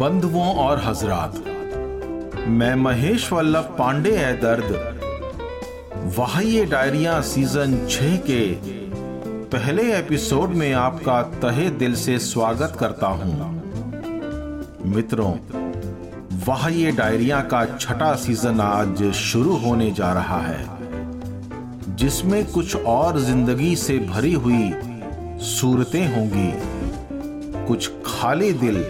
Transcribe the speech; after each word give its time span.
बंधुओं 0.00 0.54
और 0.56 0.80
हजरात। 0.80 1.36
मैं 2.48 2.74
महेश 2.74 3.32
वल्लभ 3.32 3.74
पांडे 3.78 4.10
है 4.16 4.32
दर्द। 4.40 4.68
वाह्य 6.18 6.64
डायरिया 6.64 7.20
सीज़न 7.20 7.76
छह 7.86 8.16
के 8.28 8.42
पहले 9.52 9.82
एपिसोड 9.94 10.54
में 10.54 10.72
आपका 10.72 11.20
तहे 11.42 11.68
दिल 11.80 11.94
से 11.94 12.18
स्वागत 12.18 12.76
करता 12.80 13.06
हूँ। 13.06 13.48
मित्रों 14.86 15.32
वाह्य 16.46 16.92
डायरिया 16.92 17.40
का 17.52 17.64
छठा 17.76 18.14
सीज़न 18.16 18.60
आज 18.60 19.02
शुरू 19.22 19.56
होने 19.56 19.90
जा 19.90 20.12
रहा 20.12 20.40
है, 20.40 20.64
जिसमें 21.96 22.44
कुछ 22.52 22.76
और 22.76 23.18
ज़िंदगी 23.20 23.74
से 23.76 23.98
भरी 24.06 24.32
हुई 24.36 24.72
सूरतें 25.48 26.06
होंगी। 26.14 26.52
कुछ 27.66 27.90
खाली 28.06 28.52
दिल 28.54 28.82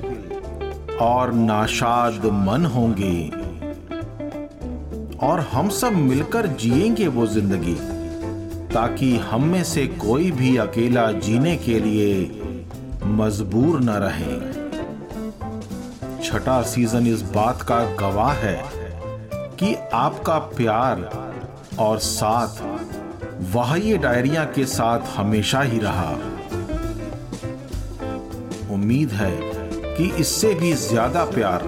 और 1.01 1.33
नाशाद 1.33 2.25
मन 2.27 2.65
होंगे। 2.67 3.29
और 5.27 5.41
हम 5.53 5.69
सब 5.69 5.93
मिलकर 5.93 6.47
जिएँगे 6.47 7.07
वो 7.09 7.27
ज़िंदगी, 7.27 7.75
ताकि 8.75 9.17
हम 9.17 9.45
में 9.45 9.63
से 9.65 9.87
कोई 9.87 10.31
भी 10.31 10.57
अकेला 10.57 11.11
जीने 11.13 11.57
के 11.57 11.81
लिए 11.81 12.41
मजबूर 13.05 13.81
न 13.81 13.91
रहे। 13.91 14.39
छठा 16.25 16.63
सीज़न 16.63 17.07
इस 17.07 17.23
बात 17.23 17.63
का 17.63 17.85
गवाह 17.95 18.33
है 18.33 18.63
कि 19.61 19.75
आपका 19.95 20.39
प्यार 20.39 21.09
और 21.79 21.99
साथ 21.99 22.63
वाह्य 23.55 23.97
डायरिया 23.99 24.45
के 24.45 24.65
साथ 24.65 25.17
हमेशा 25.17 25.61
ही 25.61 25.79
रहा। 25.79 26.13
उम्मीद 28.71 29.11
है 29.11 29.58
कि 29.99 30.05
इससे 30.21 30.53
भी 30.55 30.73
ज़्यादा 30.73 31.25
प्यार 31.25 31.63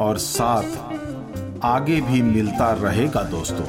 और 0.00 0.18
साथ 0.18 1.60
आगे 1.64 2.00
भी 2.00 2.22
मिलता 2.22 2.70
रहेगा 2.74 3.22
दोस्तों। 3.22 3.66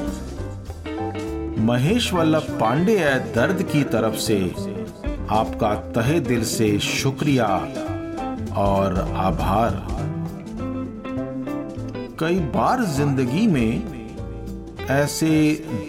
महेश 1.66 2.14
वल्लभ 2.14 2.48
पांडे 2.62 2.98
दर्द 3.36 3.62
की 3.72 3.84
तरफ़ 3.92 4.16
से 4.18 4.40
आपका 5.32 5.74
तहे 5.96 6.20
दिल 6.20 6.44
से 6.46 6.80
शुक्रिया 6.80 7.48
और 8.58 9.00
आभार। 9.18 9.82
कई 12.20 12.40
बार 12.56 12.84
ज़िंदगी 12.96 13.48
में 13.48 13.72
ऐसे 14.92 15.32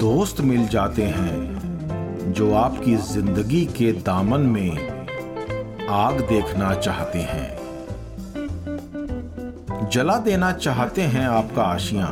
दोस्त 0.01 0.41
मिल 0.43 0.69
जाते 0.69 1.03
हैं 1.17 2.33
जो 2.33 2.53
आपकी 2.57 2.97
ज़िंदगी 3.09 3.67
के 3.79 3.93
दामन 3.93 4.41
में 4.53 4.73
आग 5.91 6.21
देखना 6.29 6.75
चाहते 6.75 7.19
हैं। 7.19 7.64
जला 9.91 10.17
देना 10.19 10.51
चाहते 10.53 11.03
हैं 11.03 11.27
आपका 11.27 11.63
आशिया। 11.63 12.07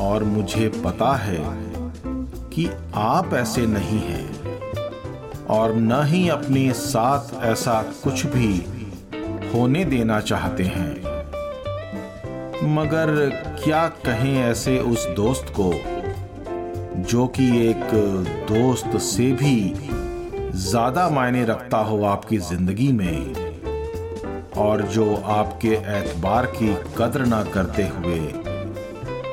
और 0.00 0.24
मुझे 0.24 0.68
पता 0.84 1.14
है 1.16 1.38
कि 2.50 2.68
आप 2.94 3.34
ऐसे 3.34 3.66
नहीं 3.66 3.98
हैं। 4.00 5.46
और 5.46 5.74
न 5.74 6.02
ही 6.06 6.28
अपने 6.28 6.72
साथ 6.72 7.42
ऐसा 7.44 7.82
कुछ 8.04 8.26
भी 8.26 8.54
होने 9.54 9.84
देना 9.84 10.20
चाहते 10.20 10.64
हैं। 10.64 10.92
मगर 12.74 13.14
क्या 13.64 13.86
कहें 14.06 14.36
ऐसे 14.40 14.78
उस 14.78 15.06
दोस्त 15.06 15.52
को, 15.60 15.72
जो 17.02 17.26
कि 17.26 17.48
एक 17.68 17.86
दोस्त 18.50 18.98
से 19.02 19.32
भी 19.32 19.74
ज़्यादा 20.60 21.08
मायने 21.10 21.44
रखता 21.44 21.78
हो 21.78 22.02
आपकी 22.04 22.38
ज़िंदगी 22.38 22.92
में? 22.92 23.39
और 24.60 24.82
जो 24.82 25.14
आपके 25.30 25.74
एतबार 25.98 26.46
की 26.56 26.74
कदर 26.98 27.24
ना 27.26 27.42
करते 27.44 27.82
हुए 27.88 28.20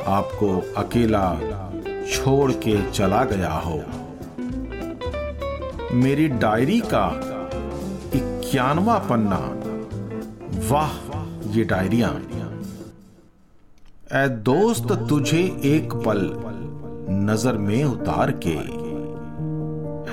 आपको 0.08 0.50
अकेला 0.78 1.28
छोड़ 2.12 2.52
के 2.52 2.76
चला 2.92 3.24
गया 3.24 3.54
हो। 3.60 3.82
मेरी 5.94 6.28
डायरी 6.38 6.80
का 6.94 7.06
इक्यानवा 8.16 8.98
पन्ना 9.10 9.40
वाह, 10.70 10.94
ये 11.52 11.64
डायरिया। 11.64 12.08
ए 14.16 14.28
दोस्त, 14.30 14.92
तुझे 15.10 15.42
एक 15.66 15.94
पल 16.06 16.22
नज़र 17.26 17.58
में 17.58 17.84
उतार 17.84 18.32
के। 18.46 18.58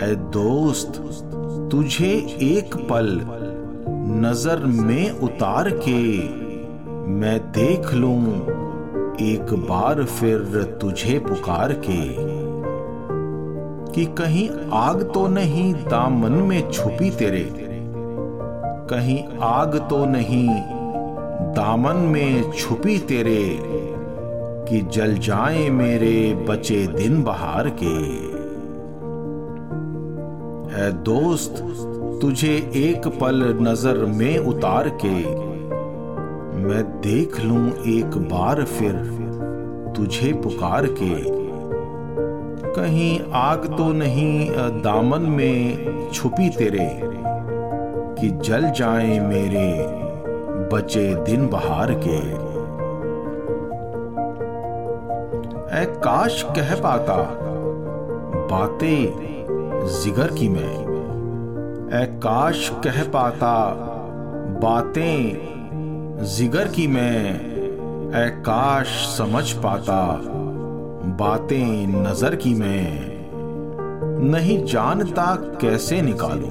ए 0.06 0.14
दोस्त, 0.32 1.00
तुझे 1.72 2.12
एक 2.42 2.76
पल 2.90 3.08
नज़र 4.04 4.64
में 4.66 5.10
उतार 5.10 5.68
के 5.78 6.00
मैं 7.10 7.38
देख 7.52 7.92
लूँ, 7.94 8.20
एक 9.20 9.52
बार 9.60 10.02
फिर 10.04 10.62
तुझे 10.80 11.18
पुकार 11.18 11.72
के, 11.86 12.02
कि 13.92 14.04
कहीं 14.18 14.48
आग 14.72 15.02
तो 15.14 15.26
नहीं 15.28 15.72
दामन 15.74 16.32
में 16.42 16.70
छुपी 16.70 17.10
तेरे, 17.10 17.44
कहीं 18.90 19.22
आग 19.42 19.76
तो 19.90 20.04
नहीं 20.04 20.48
दामन 21.54 21.96
में 22.08 22.52
छुपी 22.52 22.98
तेरे, 22.98 23.58
कि 24.68 24.80
जल 24.92 25.16
जाए 25.18 25.68
मेरे 25.70 26.34
बचे 26.48 26.86
दिन 26.86 27.22
बहार 27.22 27.70
के। 27.82 27.96
है 30.76 30.92
दोस्त 31.02 31.62
तुझे 32.20 32.52
एक 32.76 33.06
पल 33.20 33.42
नज़र 33.60 34.04
में 34.10 34.38
उतार 34.38 34.88
के 35.04 35.14
मैं 36.58 36.82
देख 37.00 37.38
लूँ 37.40 37.70
एक 37.88 38.16
बार 38.28 38.62
फिर 38.64 38.92
तुझे 39.96 40.32
पुकार 40.42 40.86
के। 40.92 41.14
कहीं 42.70 43.18
आग 43.32 43.66
तो 43.76 43.92
नहीं 43.92 44.50
दामन 44.82 45.22
में 45.30 46.10
छुपी 46.12 46.48
तेरे, 46.48 46.88
कि 48.20 48.30
जल 48.40 48.70
जाए 48.70 49.18
मेरे 49.20 49.68
बचे 50.72 51.14
दिन 51.24 51.46
बहार 51.48 51.94
के। 51.98 52.18
ऐ 55.74 55.84
काश 56.00 56.42
कह 56.56 56.74
पाता 56.80 57.16
बातें 58.50 58.98
जिगर 59.94 60.34
की 60.34 60.48
मैं। 60.48 60.93
काश 61.94 62.70
कह 62.84 63.02
पाता, 63.04 63.68
बातें 64.62 66.24
जिगर 66.24 66.68
की 66.68 66.86
मैं 66.86 67.34
ए 68.16 68.28
काश 68.30 68.86
समझ 69.18 69.52
पाता, 69.52 70.20
बातें 71.18 71.86
नज़र 71.86 72.36
की 72.36 72.54
मैं। 72.54 73.14
नहीं 74.30 74.64
जानता 74.64 75.34
कैसे 75.34 76.02
निकालूं, 76.02 76.50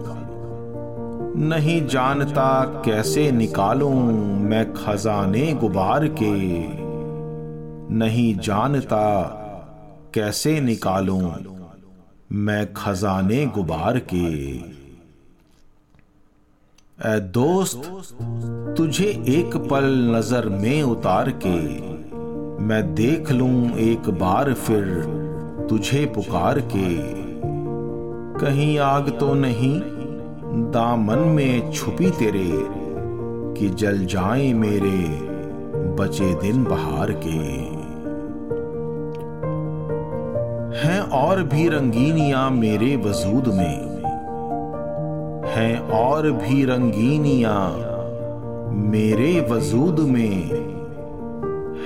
नहीं 1.48 1.88
जानता 1.88 2.64
कैसे 2.86 3.32
निकालूं 3.32 3.94
मैं 4.40 4.74
खजाने 4.74 5.54
गुबार 5.54 6.08
के। 6.08 6.34
नहीं 7.96 8.36
जानता 8.36 9.22
कैसे 10.14 10.60
निकालूं 10.62 11.22
मैं 12.32 12.74
खजाने 12.74 13.46
गुबार 13.46 13.98
के। 14.14 14.73
ए 17.00 17.20
दोस्त, 17.20 17.82
तुझे 18.78 19.06
एक 19.30 19.56
पल 19.70 19.86
नज़र 20.16 20.48
में 20.50 20.84
उतार 20.84 21.30
के 21.46 21.56
मैं 22.64 22.82
देख 22.96 23.32
लूँ 23.32 23.78
एक 23.80 24.10
बार 24.10 24.54
फिर 24.54 24.86
तुझे 25.70 26.06
पुकार 26.06 26.60
के। 26.60 26.96
कहीं 28.40 28.78
आग 28.80 29.10
तो 29.20 29.34
नहीं, 29.34 29.80
दामन 30.72 31.20
में 31.30 31.72
छुपी 31.72 32.10
तेरे 32.10 32.50
कि 33.58 33.70
जल 33.70 34.06
जाए 34.06 34.52
मेरे 34.54 34.98
बचे 35.98 36.34
दिन 36.42 36.64
बहार 36.64 37.12
के। 37.26 37.40
हैं 40.80 41.00
और 41.00 41.44
भी 41.44 41.68
रंगीनियाँ 41.70 42.50
मेरे 42.52 42.96
वजूद 42.96 43.48
में 43.48 43.93
हैं 45.54 45.80
और 45.92 46.32
भी 46.32 46.64
रंगीनियाँ 46.66 47.60
मेरे 48.92 49.40
वजूद 49.50 50.00
में 50.10 50.50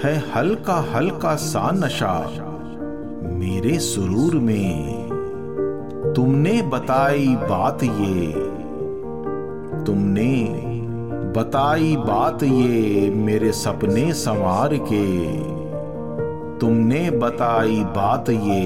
है 0.04 0.16
हल्का 0.34 0.76
हल्का 0.94 1.36
सा 1.36 1.72
नशा 1.72 2.14
मेरे 3.34 3.78
सुरूर 3.80 4.36
में। 4.36 5.08
तुमने 6.16 6.62
बताई 6.62 7.36
बात 7.42 7.84
ये, 7.84 8.32
तुमने 9.84 10.34
बताई 11.38 11.96
बात 11.98 12.44
ये 12.44 13.10
मेरे 13.16 13.52
सपने 13.52 14.12
संवार 14.14 14.78
के। 14.92 15.06
तुमने 16.60 17.10
बताई 17.12 17.84
बात 17.98 18.30
ये 18.30 18.64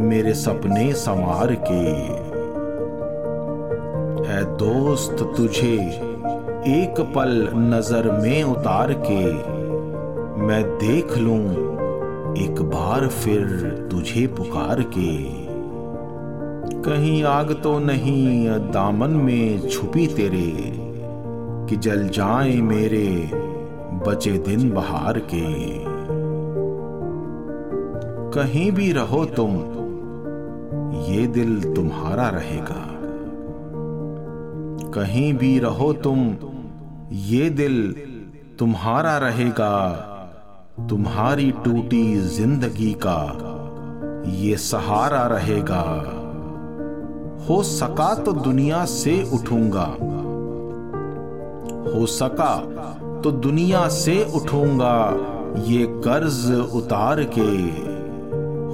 मेरे 0.00 0.34
सपने 0.34 0.92
संवार 0.92 1.54
के। 1.62 2.33
दोस्त 4.58 5.16
तुझे 5.36 5.76
एक 6.68 7.00
पल 7.14 7.48
नज़र 7.54 8.10
में 8.22 8.42
उतार 8.42 8.92
के 9.06 9.24
मैं 10.42 10.62
देख 10.78 11.16
लूँ, 11.18 11.40
एक 12.38 12.62
बार 12.62 13.06
फिर 13.08 13.44
तुझे 13.90 14.26
पुकार 14.26 14.82
के। 14.82 15.12
कहीं 16.82 17.22
आग 17.24 17.52
तो 17.62 17.78
नहीं, 17.78 18.48
दामन 18.48 19.10
में 19.10 19.68
छुपी 19.68 20.06
तेरे, 20.06 20.52
कि 21.68 21.76
जल 21.76 22.08
जाए 22.08 22.56
मेरे 22.62 23.30
बचे 24.06 24.38
दिन 24.38 24.70
बहार 24.70 25.18
के। 25.18 25.44
कहीं 28.30 28.72
भी 28.72 28.92
रहो 28.92 29.24
तुम, 29.24 29.50
ये 31.04 31.26
दिल 31.26 31.74
तुम्हारा 31.74 32.28
रहेगा। 32.28 32.93
कहीं 34.94 35.32
भी 35.34 35.58
रहो 35.58 35.92
तुम, 36.02 36.36
ये 37.12 37.48
दिल 37.50 37.76
तुम्हारा 38.58 39.16
रहेगा, 39.18 39.76
तुम्हारी 40.88 41.50
टूटी 41.64 42.16
ज़िंदगी 42.16 42.92
का 43.06 43.20
ये 44.34 44.56
सहारा 44.56 45.26
रहेगा। 45.26 45.82
हो 47.48 47.62
सका 47.62 48.14
तो 48.14 48.32
दुनिया 48.32 48.84
से 48.86 49.22
उठूँगा, 49.34 49.86
हो 51.90 52.06
सका 52.08 52.54
तो 53.20 53.30
दुनिया 53.32 53.86
से 53.90 54.22
उठूँगा, 54.36 54.96
ये 55.66 55.86
कर्ज 56.04 56.40
उतार 56.74 57.22
के, 57.38 57.50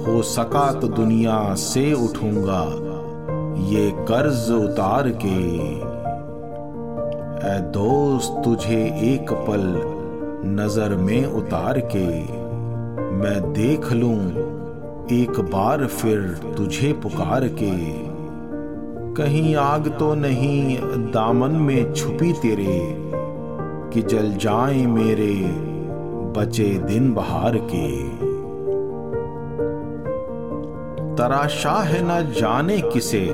हो 0.03 0.21
सका 0.27 0.71
तो 0.73 0.87
दुनिया 0.89 1.53
से 1.57 1.91
उठूँगा, 1.95 2.63
ये 3.69 3.89
कर्ज 4.07 4.49
उतार 4.53 5.09
के। 5.25 5.39
ए 7.41 7.59
दोस्त, 7.59 8.41
तुझे 8.45 8.81
एक 9.03 9.31
पल 9.31 9.63
नज़र 10.45 10.95
में 10.95 11.25
उतार 11.25 11.79
के 11.95 12.07
मैं 13.11 13.53
देख 13.53 13.91
लूँ, 13.91 14.17
एक 15.11 15.39
बार 15.39 15.85
फिर 15.85 16.19
तुझे 16.57 16.91
पुकार 16.93 17.47
के। 17.47 17.71
कहीं 19.13 19.55
आग 19.55 19.87
तो 19.99 20.13
नहीं, 20.15 20.77
दामन 21.11 21.51
में 21.51 21.93
छुपी 21.93 22.31
तेरे, 22.33 22.79
कि 23.93 24.01
जल 24.01 24.31
जाए 24.37 24.85
मेरे 24.85 25.33
बचे 26.37 26.69
दिन 26.85 27.13
बहार 27.13 27.57
के। 27.57 27.89
तराशा 31.15 31.77
है 31.81 32.01
न 32.03 32.23
जाने 32.31 32.81
किसे, 32.81 33.27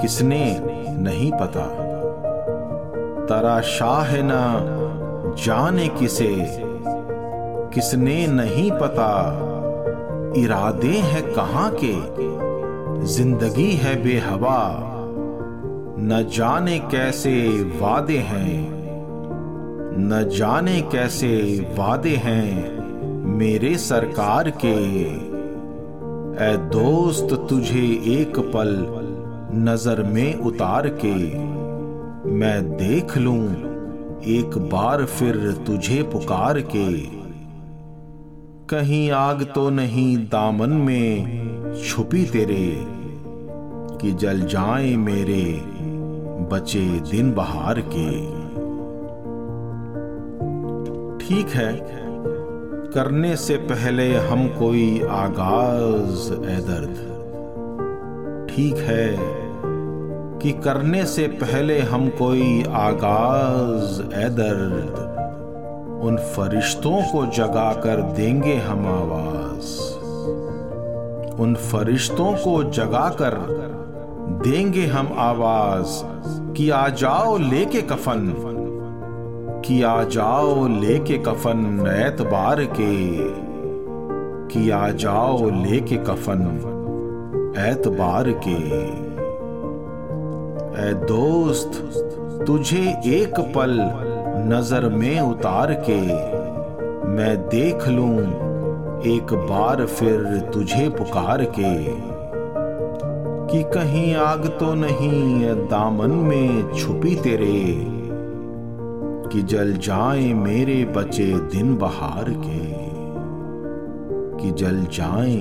किसने 0.00 0.58
नहीं 1.00 1.32
पता। 1.32 1.87
तराशा 3.28 4.02
है 4.02 4.22
न 4.24 5.34
जाने 5.38 5.88
किसे। 5.88 6.34
किसने 7.74 8.26
नहीं 8.26 8.70
पता 8.72 9.10
इरादे 10.36 10.96
हैं 11.06 11.22
कहाँ 11.34 11.70
के। 11.74 11.94
ज़िंदगी 13.06 13.70
है 13.72 13.94
बेहवा, 14.02 14.60
न 16.00 16.24
जाने 16.32 16.78
कैसे 16.78 17.34
वादे 17.80 18.18
हैं। 18.26 18.56
न 20.00 20.24
जाने 20.28 20.80
कैसे 20.92 21.30
वादे 21.78 22.14
हैं 22.16 22.46
मेरे 23.38 23.76
सरकार 23.78 24.50
के। 24.64 24.76
ए 26.44 26.56
दोस्त 26.72 27.34
तुझे 27.50 27.86
एक 28.12 28.38
पल 28.54 28.74
नज़र 29.60 30.02
में 30.02 30.34
उतार 30.34 30.88
के। 31.04 31.14
मैं 32.30 32.76
देख 32.76 33.16
लूँ, 33.18 33.44
एक 34.28 34.58
बार 34.72 35.04
फिर 35.04 35.36
तुझे 35.66 36.02
पुकार 36.02 36.60
के 36.60 36.88
कहीं 38.68 39.10
आग 39.10 39.42
तो 39.44 39.68
नहीं 39.70 40.16
दामन 40.26 40.70
में 40.70 41.74
छुपी 41.82 42.24
तेरे, 42.24 42.66
कि 44.00 44.12
जल 44.12 44.40
जाए 44.46 44.94
मेरे 44.96 45.44
बचे 46.52 46.84
दिन 47.10 47.32
बहार 47.32 47.80
के। 47.80 48.10
ठीक 51.18 51.48
है, 51.48 51.72
करने 52.92 53.34
से 53.36 53.56
पहले 53.56 54.14
हम 54.18 54.46
कोई 54.48 55.00
आगाज़ 55.02 56.32
ए 56.32 56.56
दर्द। 56.68 57.06
ठीक 58.50 58.76
है 58.86 59.37
कि 60.42 60.52
करने 60.52 61.04
से 61.06 61.26
पहले 61.28 61.78
हम 61.80 62.08
कोई 62.08 62.62
आगाज़ 62.62 64.02
ए 64.02 64.28
दर्द, 64.28 64.98
उन 66.02 66.16
फरिश्तों 66.16 67.00
को 67.12 67.24
जगा 67.26 67.72
कर 67.72 68.02
देंगे 68.02 68.54
हम 68.56 68.86
आवाज़। 68.86 69.72
उन 71.40 71.54
फरिश्तों 71.54 72.32
को 72.34 72.62
जगा 72.70 73.08
कर 73.22 73.34
देंगे 74.44 74.86
हम 74.86 75.12
आवाज़ 75.18 76.02
कि 76.52 76.70
आ 76.70 76.88
जाओ 76.88 77.36
लेके 77.38 77.82
कफन, 77.82 78.32
कि 79.64 79.82
आ 79.82 80.02
जाओ 80.04 80.66
लेके 80.68 81.18
कफन 81.18 81.86
एतबार 82.06 82.64
के, 82.64 82.94
कि 84.48 84.70
आ 84.70 84.88
जाओ 84.88 85.50
लेके 85.50 85.96
कफन 85.96 86.46
एतबार 87.58 88.30
के। 88.48 89.07
ए 90.78 90.92
दोस्त, 90.94 91.72
तुझे 92.46 92.82
एक 93.06 93.40
पल 93.40 93.72
नज़र 94.54 94.88
में 94.88 95.20
उतार 95.20 95.72
के 95.90 96.00
मैं 97.08 97.36
देख 97.48 97.88
लूँ, 97.88 98.18
एक 99.06 99.34
बार 99.34 99.86
फिर 99.86 100.50
तुझे 100.54 100.88
पुकार 100.88 101.44
के। 101.44 102.08
कि 103.50 103.62
कहीं 103.62 104.14
आग 104.14 104.46
तो 104.46 104.74
नहीं 104.74 105.44
दामन 105.54 106.10
में 106.10 106.72
छुपी 106.72 107.14
तेरे, 107.14 107.84
कि 109.32 109.42
जल 109.42 109.72
जाए 109.72 110.32
मेरे 110.32 110.84
बचे 110.84 111.38
दिन 111.38 111.76
बहार 111.76 112.24
के। 112.28 112.88
कि 114.42 114.50
जल 114.50 114.86
जाए 114.92 115.36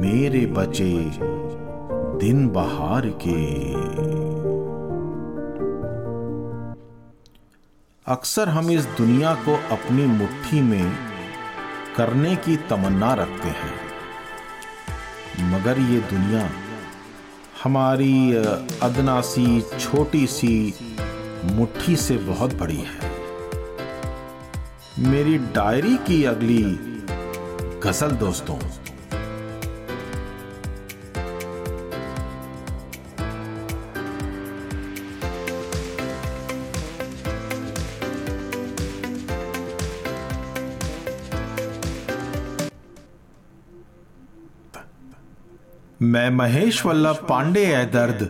मेरे 0.00 0.46
बचे 0.46 1.29
दिन 2.20 2.48
बहार 2.48 3.06
के। 3.22 3.34
अक्सर 8.06 8.48
हम 8.48 8.70
इस 8.70 8.84
दुनिया 8.84 9.34
को 9.34 9.54
अपनी 9.70 10.06
मुट्ठी 10.06 10.60
में 10.60 10.92
करने 11.96 12.36
की 12.36 12.56
तमन्ना 12.56 13.14
रखते 13.14 13.48
हैं। 13.48 13.78
मगर 15.52 15.78
ये 15.78 16.00
दुनिया 16.00 16.50
हमारी 17.64 18.32
अदना 18.82 19.20
सी 19.20 19.60
छोटी 19.60 20.26
सी 20.26 20.74
मुट्ठी 21.44 21.96
से 21.96 22.16
बहुत 22.16 22.54
बड़ी 22.54 22.82
है। 22.82 23.10
मेरी 25.10 25.38
डायरी 25.38 25.96
की 25.96 26.24
अगली 26.24 26.62
गज़ल 27.80 28.10
दोस्तों 28.10 28.58
मैं 46.10 46.30
महेश 46.30 46.86
वल्लभ 46.86 47.16
पांडे 47.28 47.64
है 47.66 47.84
दर्द। 47.90 48.22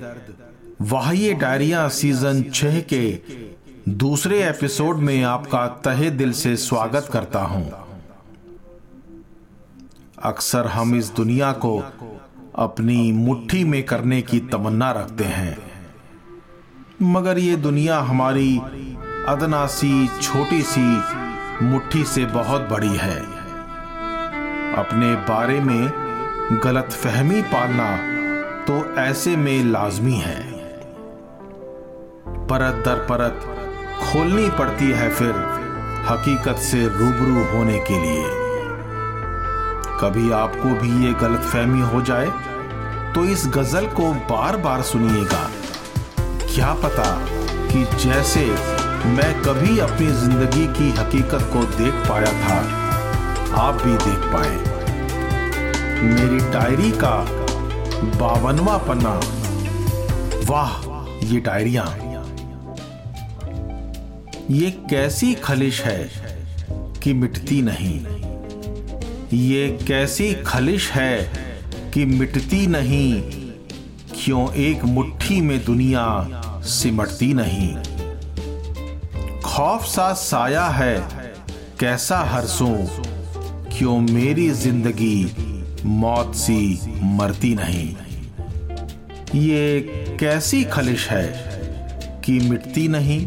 वाह्य 0.82 1.34
डायरिया 1.34 1.88
सीज़न 1.88 2.42
छह 2.54 2.80
के 2.80 3.18
दूसरे 3.88 4.42
एपिसोड 4.48 4.96
में 4.96 5.22
आपका 5.22 5.66
तहे 5.66 6.10
दिल 6.10 6.32
से 6.32 6.56
स्वागत 6.56 7.08
करता 7.12 7.40
हूँ। 7.42 7.70
अक्सर 10.22 10.66
हम 10.66 10.94
इस 10.94 11.10
दुनिया 11.10 11.52
को 11.52 11.78
अपनी 12.56 13.12
मुट्ठी 13.12 13.64
में 13.64 13.82
करने 13.82 14.22
की 14.22 14.40
तमन्ना 14.40 14.90
रखते 14.90 15.24
हैं। 15.24 15.56
मगर 17.02 17.38
ये 17.38 17.56
दुनिया 17.56 17.98
हमारी 18.00 18.58
अदना 19.28 19.66
सी 19.66 20.08
छोटी 20.22 20.62
सी 20.62 20.86
मुट्ठी 21.62 22.04
से 22.04 22.24
बहुत 22.26 22.68
बड़ी 22.68 22.96
है। 22.96 23.18
अपने 24.76 25.14
बारे 25.14 25.60
में 25.60 26.09
गलत 26.52 26.88
फहमी 26.92 27.40
पालना 27.42 27.84
तो 28.66 28.74
ऐसे 28.98 29.34
में 29.36 29.64
लाजमी 29.64 30.14
है। 30.14 30.40
परत 32.46 32.82
दर 32.84 33.04
परत 33.10 33.44
खोलनी 34.00 34.48
पड़ती 34.58 34.90
है 34.90 35.08
फिर 35.10 35.30
हकीकत 36.08 36.56
से 36.60 36.82
रूबरू 36.88 37.44
होने 37.52 37.78
के 37.80 38.00
लिए। 38.00 38.24
कभी 40.00 40.30
आपको 40.32 40.74
भी 40.80 40.90
ये 41.06 41.12
गलत 41.20 41.42
फहमी 41.42 41.80
हो 41.82 42.02
जाए 42.02 42.26
तो 43.14 43.24
इस 43.26 43.46
गज़ल 43.54 43.86
को 43.94 44.12
बार 44.26 44.56
बार 44.56 44.82
सुनिएगा। 44.82 45.48
क्या 46.46 46.72
पता 46.82 47.08
कि 47.68 47.84
जैसे 47.98 48.44
मैं 49.06 49.32
कभी 49.42 49.78
अपनी 49.78 50.06
ज़िंदगी 50.16 50.66
की 50.74 50.90
हकीकत 50.98 51.48
को 51.52 51.64
देख 51.76 52.08
पाया 52.08 52.32
था, 52.42 52.60
आप 53.60 53.82
भी 53.82 53.96
देख 53.98 54.30
पाए। 54.34 54.79
मेरी 56.02 56.38
डायरी 56.38 56.90
का 56.90 57.16
बावनवा 58.18 58.76
पन्ना। 58.78 59.20
वाह, 60.46 60.70
ये 61.26 61.40
डायरिया। 61.40 61.84
ये 64.50 64.70
कैसी 64.90 65.34
खलिश 65.34 65.82
है 65.82 66.10
कि 67.02 67.12
मिटती 67.14 67.62
नहीं? 67.62 68.00
ये 69.38 69.78
कैसी 69.88 70.34
खलिश 70.34 70.90
है 70.90 71.32
कि 71.94 72.04
मिटती 72.04 72.66
नहीं? 72.66 73.22
क्यों 74.14 74.54
एक 74.54 74.84
मुट्ठी 74.84 75.40
में 75.40 75.64
दुनिया 75.64 76.30
सिमटती 76.64 77.34
नहीं? 77.34 77.76
खौफ 79.40 79.84
सा 79.84 80.12
साया 80.12 80.66
है, 80.66 80.98
कैसा 81.80 82.18
हरसों 82.18 82.76
क्यों 83.78 84.00
मेरी 84.00 84.50
ज़िंदगी 84.50 85.49
मौत 85.84 86.34
सी 86.34 86.80
मरती 87.02 87.54
नहीं। 87.54 87.88
ये 89.34 89.80
कैसी 90.20 90.62
खलिश 90.64 91.08
है 91.08 91.26
कि 92.24 92.38
मिटती 92.40 92.88
नहीं? 92.88 93.26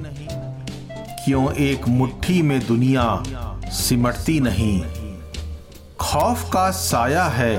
क्यों 1.26 1.54
एक 1.54 1.88
मुट्ठी 1.88 2.42
में 2.42 2.60
दुनिया 2.68 3.24
सिमटती 3.66 4.40
नहीं? 4.40 4.82
खौफ 6.00 6.50
का 6.54 6.70
साया 6.72 7.24
है, 7.26 7.56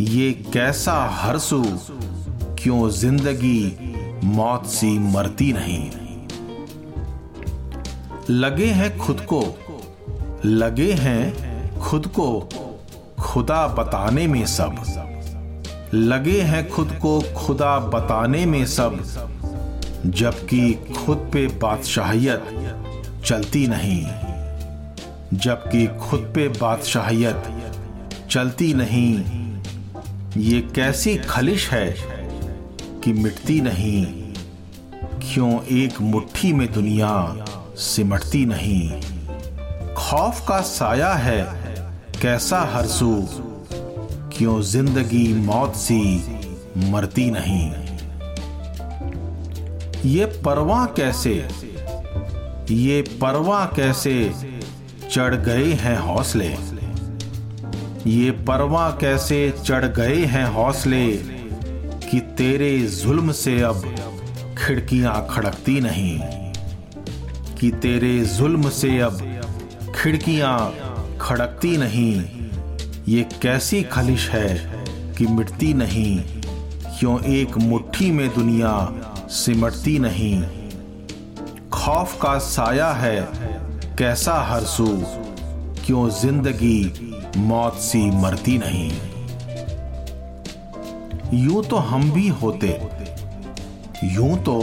ये 0.00 0.32
कैसा 0.52 0.94
हरसू 1.12 1.62
क्यों 2.58 2.90
ज़िंदगी 2.90 4.20
मौत 4.24 4.66
सी 4.66 4.98
मरती 4.98 5.52
नहीं? 5.52 5.90
लगे 8.30 8.66
हैं 8.66 8.96
खुद 8.98 9.20
को, 9.32 9.44
लगे 10.44 10.92
हैं 10.92 11.78
खुद 11.80 12.06
को। 12.06 12.48
खुदा 13.22 13.66
बताने 13.68 14.26
में 14.26 14.46
सब। 14.46 14.76
लगे 15.94 16.40
हैं 16.40 16.70
खुद 16.70 16.98
को 17.02 17.20
खुदा 17.36 17.78
बताने 17.78 18.46
में 18.46 18.66
सब, 18.66 18.98
जबकि 20.06 20.72
खुद 20.72 21.30
पे 21.32 21.46
बादशाहियत 21.46 22.42
चलती 23.24 23.66
नहीं। 23.66 24.06
जबकि 25.38 25.86
खुद 25.86 26.32
पे 26.34 26.48
बादशाहियत 26.48 27.44
चलती 28.30 28.74
नहीं। 28.74 29.24
ये 30.36 30.60
कैसी 30.60 31.16
खलिश 31.16 31.70
है 31.70 31.96
कि 33.04 33.12
मिटती 33.12 33.60
नहीं। 33.60 34.06
क्यों 35.04 35.64
एक 35.64 36.00
मुट्ठी 36.00 36.52
में 36.52 36.72
दुनिया 36.72 37.44
सिमटती 37.76 38.46
नहीं। 38.46 39.00
खौफ 39.94 40.48
का 40.48 40.60
साया 40.60 41.12
है 41.12 41.61
कैसा 42.22 42.60
हरसू 42.60 43.28
क्यों 44.36 44.62
ज़िंदगी 44.62 45.34
मौत 45.34 45.76
सी 45.76 46.02
मरती 46.90 47.30
नहीं? 47.30 47.72
ये 50.10 50.24
परवा 50.24 50.84
कैसे? 50.86 51.48
ये 52.74 53.02
परवा 53.02 53.64
कैसे 53.64 54.32
चढ़ 55.10 55.34
गए 55.34 55.72
हैं 55.72 55.98
हौसले? 55.98 56.48
ये 58.10 58.30
परवा 58.30 58.90
कैसे 58.90 59.54
चढ़ 59.64 59.84
गए 59.84 60.24
हैं 60.24 60.46
हौसले 60.46 61.12
कि 62.10 62.20
तेरे 62.20 62.78
जुल्म 62.78 63.32
से 63.32 63.60
अब 63.60 63.94
खिड़कियाँ 64.58 65.26
खड़कती 65.30 65.80
नहीं? 65.80 66.18
कि 67.54 67.70
तेरे 67.70 68.20
जुल्म 68.20 68.68
से 68.68 68.98
अब 68.98 69.40
खिड़कियाँ 69.96 70.74
खड़कती 71.22 71.76
नहीं। 71.76 72.24
ये 73.08 73.22
कैसी 73.42 73.82
खलिश 73.82 74.28
है 74.30 74.48
कि 75.18 75.26
मिटती 75.28 75.72
नहीं। 75.74 76.18
क्यों 76.98 77.20
एक 77.30 77.56
मुट्ठी 77.58 78.10
में 78.10 78.28
दुनिया 78.34 78.72
सिमटती 79.30 79.98
नहीं। 79.98 80.42
खौफ 81.72 82.18
का 82.22 82.36
साया 82.38 82.90
है, 82.92 83.20
कैसा 83.98 84.34
हरसू 84.44 84.86
क्यों 85.86 86.08
ज़िंदगी 86.10 87.12
मौत 87.38 87.76
सी 87.80 88.02
मरती 88.16 88.58
नहीं। 88.58 88.90
यूँ 91.34 91.64
तो 91.64 91.76
हम 91.76 92.10
भी 92.12 92.26
होते, 92.42 92.68
यूँ 94.04 94.36
तो 94.44 94.58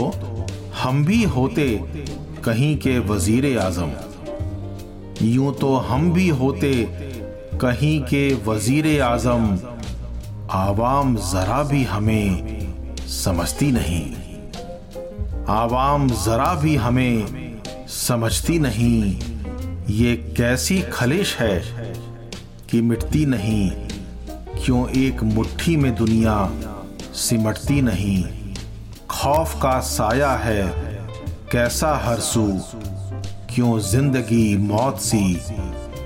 हम 0.82 1.04
भी 1.04 1.22
होते 1.28 1.66
कहीं 2.44 2.76
के 2.76 2.98
वज़ीर 2.98 3.58
आज़म 3.58 3.92
यूँ 5.22 5.52
तो 5.54 5.76
हम 5.76 6.12
भी 6.12 6.28
होते 6.28 6.72
कहीं 7.60 8.00
के 8.02 8.22
वज़ीर 8.34 9.02
आज़म 9.02 9.58
आवाम 10.50 11.16
जरा 11.16 11.62
भी 11.62 11.82
हमें 11.84 12.96
समझती 13.06 13.70
नहीं। 13.72 14.02
आवाम 15.48 16.08
जरा 16.08 16.54
भी 16.54 16.76
हमें 16.76 17.60
समझती 17.88 18.58
नहीं। 18.58 19.20
ये 19.90 20.16
कैसी 20.36 20.80
खलिश 20.82 21.36
है 21.36 21.60
कि 22.70 22.80
मिटती 22.80 23.26
नहीं। 23.26 23.70
क्यों 24.64 24.88
एक 24.90 25.22
मुट्ठी 25.22 25.76
में 25.76 25.94
दुनिया 25.94 26.50
सिमटती 27.14 27.80
नहीं। 27.82 28.24
खौफ 29.10 29.54
का 29.62 29.78
साया 29.80 30.32
है 30.32 30.62
कैसा 31.52 31.94
हरसू 32.04 32.46
क्यों 33.54 33.78
ज़िंदगी 33.80 34.56
मौत 34.56 35.00
सी 35.00 35.40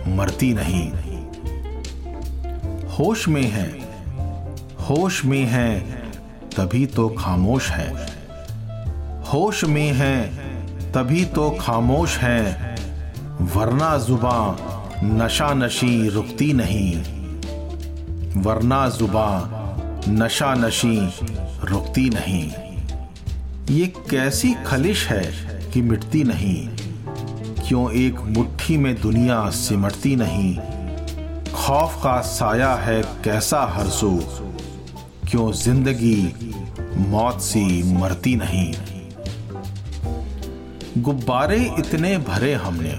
मरती 0.08 0.52
नहीं? 0.54 0.90
होश 2.88 3.28
में 3.28 3.42
है, 3.42 3.68
होश 4.80 5.24
में 5.24 5.44
है, 5.44 5.80
तभी 6.56 6.86
तो 6.86 7.08
खामोश 7.08 7.70
है। 7.70 8.06
होश 9.32 9.64
में 9.64 9.92
है, 9.92 10.26
तभी 10.92 11.24
तो 11.24 11.50
खामोश 11.50 12.18
है, 12.18 12.74
वरना 13.40 13.98
जुबा 13.98 14.56
नशा 15.04 15.54
नशी 15.54 16.08
रुकती 16.08 16.52
नहीं। 16.52 16.96
वरना 18.42 18.88
जुबा 18.88 19.28
नशा 20.08 20.54
नशी 20.54 20.96
रुकती 21.64 22.10
नहीं। 22.10 22.50
ये 23.76 23.86
कैसी 23.86 24.54
खलिश 24.66 25.06
है 25.08 25.24
कि 25.70 25.82
मिटती 25.82 26.24
नहीं? 26.24 26.73
क्यों 27.68 27.90
एक 27.92 28.18
मुट्ठी 28.20 28.76
में 28.76 28.94
दुनिया 29.00 29.50
सिमटती 29.50 30.14
नहीं? 30.16 30.56
खौफ 31.52 31.94
का 32.02 32.20
साया 32.20 32.74
है 32.74 33.02
कैसा 33.24 33.60
हरसू 33.66 34.10
क्यों 35.30 35.52
ज़िंदगी 35.52 36.34
मौत 37.08 37.40
सी 37.40 37.82
मरती 37.92 38.34
नहीं? 38.36 38.74
गुब्बारे 40.98 41.58
इतने 41.78 42.18
भरे 42.18 42.52
हमने, 42.54 42.94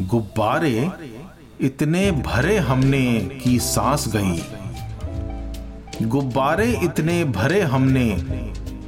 गुब्बारे 0.00 0.90
इतने 1.60 2.10
भरे 2.12 2.56
हमने 2.58 3.04
की 3.44 3.58
सांस 3.58 4.08
गई। 4.16 4.42
गुब्बारे 6.06 6.72
इतने 6.84 7.24
भरे 7.24 7.60
हमने 7.60 8.08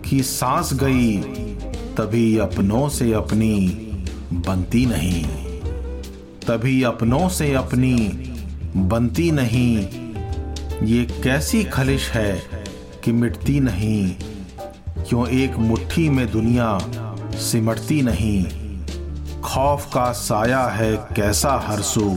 की 0.09 0.23
सांस 0.23 0.73
गई, 0.75 1.17
तभी 1.97 2.37
अपनों 2.39 2.89
से 2.89 3.13
अपनी 3.13 3.53
बनती 4.33 4.85
नहीं। 4.87 5.25
तभी 6.47 6.83
अपनों 6.83 7.29
से 7.29 7.53
अपनी 7.55 7.95
बनती 8.77 9.31
नहीं। 9.31 9.77
ये 10.87 11.05
कैसी 11.25 11.63
खलिश 11.65 12.11
है 12.11 12.43
कि 13.05 13.13
मिटती 13.13 13.61
नहीं। 13.61 14.15
क्यों 15.09 15.29
एक 15.29 15.57
मुट्ठी 15.57 16.09
में 16.09 16.31
दुनिया 16.31 16.79
सिमटती 17.41 18.01
नहीं। 18.03 18.45
खौफ 19.41 19.87
का 19.95 20.11
साया 20.13 20.63
है 20.69 20.97
कैसा 20.97 21.53
हरसू 21.67 22.11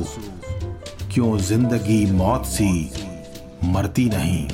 क्यों 1.14 1.38
ज़िंदगी 1.38 2.06
मौत 2.12 2.46
सी 2.46 2.92
मरती 3.64 4.06
नहीं। 4.06 4.46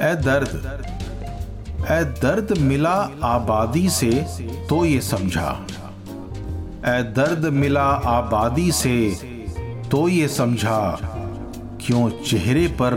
ए 0.00 0.14
दर्द 0.14 0.93
ए 1.90 2.04
दर्द 2.04 2.58
मिला 2.58 3.10
आबादी 3.22 3.90
से 3.90 4.10
तो 4.70 4.84
ये 4.84 5.00
समझा। 5.00 5.66
ए 6.86 7.02
दर्द 7.02 7.46
मिला 7.52 7.82
आबादी 7.82 8.72
से 8.72 9.10
तो 9.90 10.08
ये 10.08 10.28
समझा। 10.28 10.98
क्यों 11.86 12.10
चेहरे 12.10 12.68
पर 12.68 12.94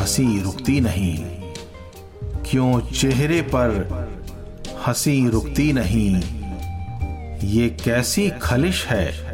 हँसी 0.00 0.42
रुकती 0.42 0.80
नहीं? 0.80 1.24
क्यों 2.50 2.80
चेहरे 2.80 3.42
पर 3.42 3.68
हँसी 4.86 5.28
रुकती 5.28 5.72
नहीं? 5.72 6.16
ये 7.48 7.68
कैसी 7.68 8.30
खलिश 8.30 8.86
है 8.86 9.32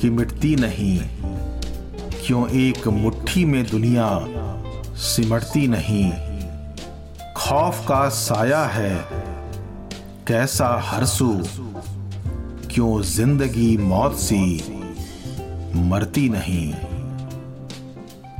कि 0.00 0.10
मिटती 0.10 0.56
नहीं? 0.56 1.00
क्यों 2.26 2.48
एक 2.48 2.88
मुट्ठी 2.88 3.44
में 3.44 3.66
दुनिया 3.66 4.26
सिमटती 4.94 5.68
नहीं? 5.68 6.31
खौफ 7.42 7.80
का 7.88 8.08
साया 8.08 8.64
है। 8.64 9.04
कैसा 10.26 10.66
हरसू, 10.84 11.30
क्यों 12.70 13.02
ज़िंदगी 13.02 13.76
मौत 13.76 14.14
सी 14.16 14.44
मरती 15.74 16.28
नहीं। 16.28 16.72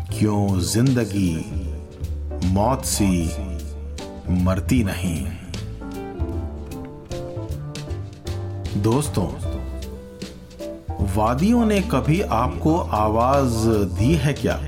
क्यों 0.08 0.60
ज़िंदगी 0.60 1.34
मौत 2.44 2.84
सी 2.84 3.10
मरती 4.44 4.82
नहीं। 4.84 5.24
दोस्तों, 8.82 9.26
वादियों 11.16 11.66
ने 11.66 11.80
कभी 11.80 12.20
आपको 12.20 12.78
आवाज़ 12.78 13.68
दी 13.98 14.14
है 14.14 14.32
क्या? 14.32 14.60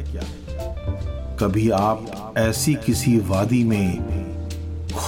कभी 1.41 1.71
आप 1.71 2.35
ऐसी 2.39 2.75
किसी 2.75 3.17
वादी 3.19 3.65
में 3.65 4.14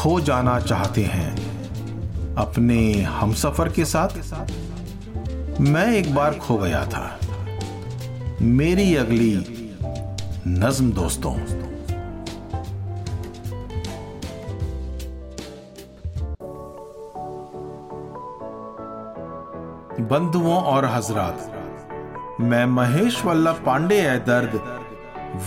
खो 0.07 0.21
जाना 0.21 0.61
चाहते 0.61 1.03
हैं। 1.03 1.31
अपने 2.35 3.03
हमसफर 3.03 3.69
के 3.69 3.85
साथ 3.85 4.09
मैं 5.61 5.95
एक 5.95 6.15
बार 6.15 6.35
खो 6.35 6.59
गया 6.59 6.85
था। 6.87 7.19
मेरी 8.43 8.97
अगली 8.97 9.33
नज्म 10.49 10.93
दोस्तों। 10.93 11.35
बंधुओं 20.05 20.63
और 20.63 20.85
हजरात, 20.85 21.51
मैं 22.41 22.67
महेश 22.67 23.25
वल्लभ 23.25 23.63
पांडे 23.67 24.01
है 24.01 24.19
दर्द 24.19 24.61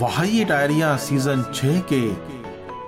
वहाई 0.00 0.44
डायरिया 0.44 0.96
सीज़न 0.96 1.42
छह 1.54 1.80
के 1.92 2.29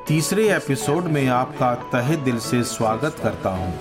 तीसरे 0.08 0.56
एपिसोड 0.56 1.04
में 1.04 1.28
आपका 1.28 1.74
तहे 1.74 2.16
दिल 2.16 2.38
से 2.38 2.62
स्वागत 2.62 3.16
करता 3.22 3.50
हूँ। 3.50 3.74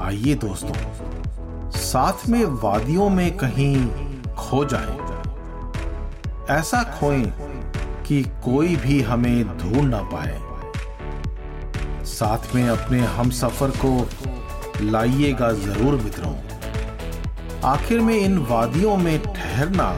आइए 0.00 0.34
दोस्तों, 0.34 0.74
साथ 1.70 2.28
में 2.28 2.44
वादियों 2.44 3.08
में 3.10 3.36
कहीं 3.36 3.86
खो 4.34 4.64
जाए। 4.64 4.98
ऐसा 6.58 6.82
खोएँ 6.82 7.24
कि 8.06 8.22
कोई 8.22 8.76
भी 8.76 9.00
हमें 9.02 9.58
ढूंढ 9.58 9.90
ना 9.90 10.02
पाए। 10.02 10.38
साथ 12.04 12.54
में 12.54 12.68
अपने 12.68 13.00
हम 13.00 13.30
सफ़र 13.30 13.70
को 13.84 14.08
लाइएगा 14.82 15.52
ज़रूर 15.52 15.94
मित्रों। 15.94 16.34
आखिर 17.64 18.00
में 18.00 18.16
इन 18.16 18.38
वादियों 18.38 18.96
में 18.96 19.18
ठहरना 19.22 19.90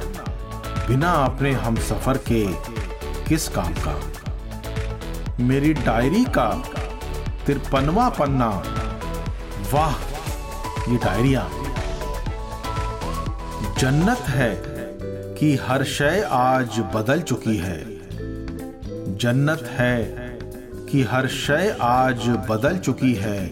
बिना 0.89 1.13
अपने 1.13 1.53
हम 1.53 1.77
सफ़र 1.77 2.17
के 2.33 2.47
किस 3.29 3.49
काम 3.49 3.75
का? 3.75 4.12
मेरी 5.43 5.75
डायरी 5.75 6.25
का 6.25 6.63
तिरपनवा 7.47 8.09
पन्ना। 8.09 8.63
वाह, 9.73 9.97
ये 10.93 10.97
डायरिया। 10.97 11.49
जन्नत 13.79 14.19
है 14.19 14.63
कि 15.35 15.57
हर 15.57 15.85
शय 15.85 16.29
आज 16.31 16.79
बदल 16.95 17.21
चुकी 17.21 17.57
है। 17.57 17.85
जन्नत 19.17 19.63
है 19.63 20.03
कि 20.91 21.03
हर 21.03 21.27
शय 21.27 21.77
आज 21.81 22.29
बदल 22.51 22.79
चुकी 22.79 23.15
है। 23.15 23.47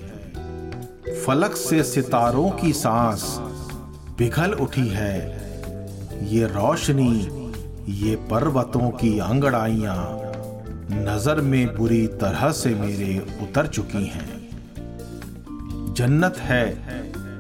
फलक 1.25 1.57
से 1.57 1.83
सितारों 1.83 2.51
की 2.51 2.73
सांस 2.73 3.37
पिघल 4.19 4.53
उठी 4.53 4.89
है। 4.89 5.19
ये 6.23 6.45
रोशनी, 6.45 7.53
ये 7.89 8.17
पर्वतों 8.17 8.91
की 8.91 9.19
अंगड़ाइयाँ 9.19 10.30
नज़र 10.93 11.41
में 11.41 11.77
बुरी 11.77 12.07
तरह 12.07 12.53
से 12.53 12.75
मेरे 12.75 13.19
उतर 13.43 13.67
चुकी 13.67 14.05
हैं। 14.07 15.95
जन्नत 15.95 16.37
है 16.39 16.85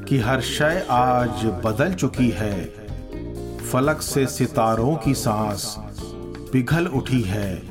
कि 0.09 0.19
हर 0.19 0.41
शय 0.41 0.87
आज 0.91 1.45
बदल 1.65 1.95
चुकी 1.95 2.31
है। 2.31 2.65
फलक 3.59 4.01
से 4.03 4.27
सितारों 4.27 4.97
की 4.97 5.15
सांस 5.15 5.75
पिघल 6.53 6.87
उठी 6.87 7.21
है। 7.23 7.63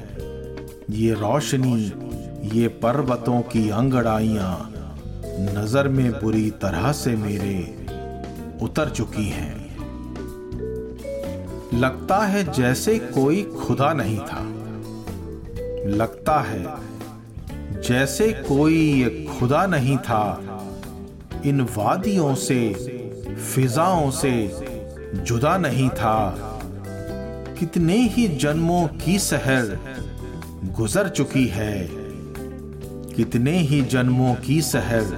ये 0.90 1.14
रोशनी, 1.14 1.84
ये 2.58 2.68
पर्वतों 2.68 3.42
की 3.42 3.70
अंगड़ाइयाँ 3.70 4.74
नज़र 5.26 5.88
में 5.88 6.12
बुरी 6.12 6.50
तरह 6.50 6.92
से 6.92 7.16
मेरे 7.16 7.86
उतर 8.62 8.90
चुकी 8.90 9.30
हैं। 9.30 9.70
लगता 11.74 12.20
है 12.26 12.52
जैसे 12.54 13.00
कोई 13.00 13.44
खुदा 13.44 13.94
नहीं 13.94 14.20
था। 14.20 14.49
लगता 15.90 16.40
है, 16.42 16.64
जैसे 17.82 18.32
कोई 18.34 18.76
ये 18.76 19.26
खुदा 19.26 19.66
नहीं 19.66 19.98
था। 19.98 20.24
इन 21.46 21.62
वादियों 21.62 22.36
से, 22.36 22.70
फिजाओं 23.56 24.12
से 24.12 24.32
जुदा 25.16 25.58
नहीं 25.58 25.90
था। 25.90 26.60
कितने 27.60 27.98
ही 28.08 28.28
जन्मों 28.28 28.88
की 28.88 29.20
सहर 29.20 29.78
गुजर 30.66 31.10
चुकी 31.10 31.48
है, 31.48 31.90
कितने 33.16 33.58
ही 33.60 33.82
जन्मों 33.82 34.36
की 34.36 34.62
सहर 34.62 35.18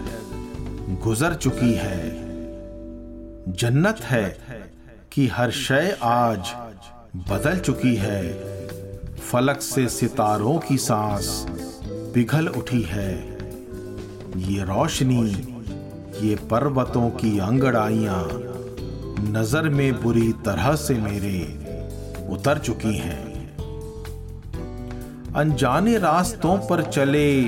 गुजर 1.03 1.33
चुकी 1.33 1.73
है। 1.73 1.99
जन्नत 3.53 4.01
है 4.01 4.37
कि 5.11 5.27
हर 5.27 5.51
शय 5.51 5.97
आज 6.03 6.53
बदल 7.29 7.59
चुकी 7.59 7.95
है। 7.95 8.50
फलक 9.31 9.61
से 9.61 9.89
सितारों 9.89 10.59
की 10.59 10.77
सांस 10.77 11.45
पिघल 12.13 12.47
उठी 12.47 12.81
है। 12.81 13.13
ये 14.37 14.63
रोशनी, 14.63 15.23
ये 16.27 16.35
पर्वतों 16.35 17.09
की 17.09 17.39
अंगड़ाइयाँ 17.39 18.27
नज़र 19.31 19.69
में 19.69 20.01
बुरी 20.01 20.33
तरह 20.33 20.75
से 20.75 20.93
मेरे 20.93 21.39
उतर 22.29 22.57
चुकी 22.57 22.97
हैं। 22.97 23.31
अनजाने 25.35 25.97
रास्तों 25.97 26.57
पर 26.57 26.83
चले 26.83 27.43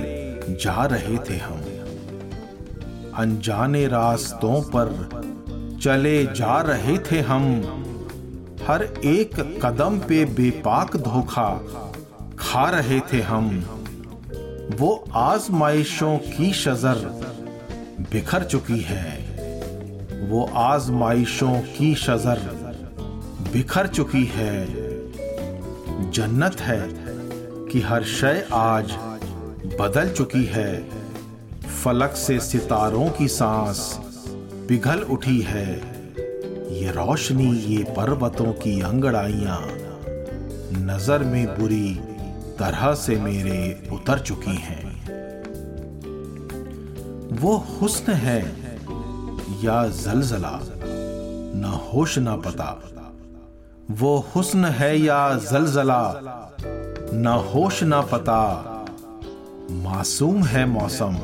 जा 0.50 0.86
रहे 0.86 1.18
थे 1.18 1.38
हम। 1.38 1.62
अनजाने 3.16 3.88
रास्तों 3.88 4.62
पर 4.62 5.10
चले 5.84 6.26
जा 6.26 6.62
रहे 6.62 6.98
थे 6.98 7.20
हम। 7.22 7.83
हर 8.68 8.84
एक 8.84 9.60
कदम 9.66 10.00
पे 10.00 10.26
बेपाक 10.26 10.98
धोखा 10.98 11.50
खा 12.40 12.70
रहे 12.70 13.00
थे 13.00 13.22
हम। 13.22 13.60
वो 14.80 15.06
आजमाइशों 15.14 16.18
की 16.18 16.54
शजर 16.54 16.96
बिखर 18.12 18.44
चुकी 18.44 18.80
है। 18.80 19.34
वो 20.30 20.50
आजमाइशों 20.54 21.62
की 21.62 21.96
शजर 21.96 22.40
बिखर 23.54 23.88
चुकी 23.88 24.26
है। 24.26 24.66
जन्नत 26.12 26.62
है 26.62 26.90
कि 27.72 27.82
हर 27.82 28.04
शय 28.04 28.48
आज 28.54 28.92
बदल 29.82 30.10
चुकी 30.10 30.46
है। 30.46 30.90
फलक 31.84 32.12
से 32.12 32.40
सितारों 32.40 33.10
की 33.10 33.28
सांस 33.28 34.00
पिघल 34.70 35.00
उठी 35.00 35.42
है। 35.42 35.93
ये 36.84 36.92
रोशनी, 36.92 37.46
ये 37.56 37.84
पर्वतों 37.98 38.52
की 38.54 38.82
अंगड़ाइयाँ 38.82 39.60
नज़र 40.80 41.24
में 41.24 41.46
बुरी 41.60 41.94
तरह 42.60 42.94
से 42.94 43.16
मेरे 43.16 43.90
उतर 43.94 44.20
चुकी 44.20 44.56
हैं। 44.56 44.84
वो 47.32 47.56
हुस्न 47.70 48.14
है 48.14 48.40
या 49.64 49.78
जलजला, 49.88 50.60
न 51.56 51.80
होश 51.86 52.18
ना 52.18 52.36
पता। 52.36 52.68
वो 53.92 54.18
हुस्न 54.36 54.66
है 54.74 54.92
या 55.00 55.22
जलजला, 55.44 56.04
न 57.14 57.40
होश 57.54 57.84
ना 57.84 58.02
पता। 58.02 58.42
मासूम 59.84 60.44
है 60.44 60.66
मौसम, 60.66 61.18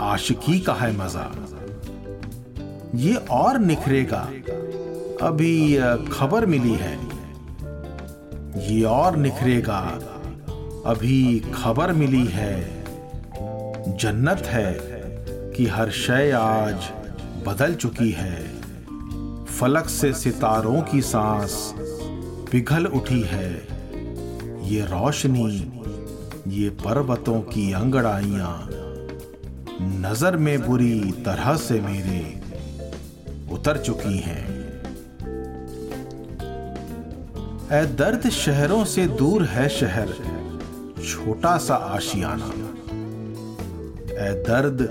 आशिकी 0.00 0.60
का 0.60 0.74
है 0.74 0.92
मज़ा। 0.96 1.30
ये 2.94 3.14
और 3.14 3.58
निखरेगा। 3.58 4.20
अभी 5.22 5.76
खबर 6.12 6.46
मिली 6.46 6.72
है। 6.72 6.98
ये 8.68 8.82
और 8.82 9.16
निखरेगा। 9.16 9.78
अभी 10.86 11.40
खबर 11.54 11.92
मिली 11.92 12.24
है। 12.26 12.84
जन्नत 13.96 14.42
है 14.46 14.72
कि 15.56 15.66
हर 15.66 15.90
शय 15.90 16.30
आज 16.30 16.90
बदल 17.46 17.74
चुकी 17.74 18.10
है। 18.10 18.42
फलक 19.44 19.88
से 19.88 20.12
सितारों 20.12 20.82
की 20.82 21.02
सांस 21.02 21.74
पिघल 22.52 22.86
उठी 22.86 23.20
है। 23.20 23.52
ये 24.68 24.80
रोशनी, 24.80 25.72
ये 26.48 26.70
पर्वतों 26.70 27.40
की 27.40 27.72
अंगड़ाइयाँ, 27.72 28.68
नज़र 29.82 30.36
में 30.36 30.66
बुरी 30.66 31.00
तरह 31.24 31.56
से 31.56 31.80
मेरे। 31.80 32.40
उतर 33.52 33.78
चुकी 33.78 34.18
हैं। 34.18 34.42
ए 37.72 37.84
दर्द 37.86 38.28
शहरों 38.30 38.84
से 38.84 39.06
दूर 39.06 39.44
है 39.44 39.68
शहर, 39.68 40.08
छोटा 41.04 41.56
सा 41.58 41.74
आशियाना। 41.74 42.50
ए 44.20 44.32
दर्द 44.48 44.86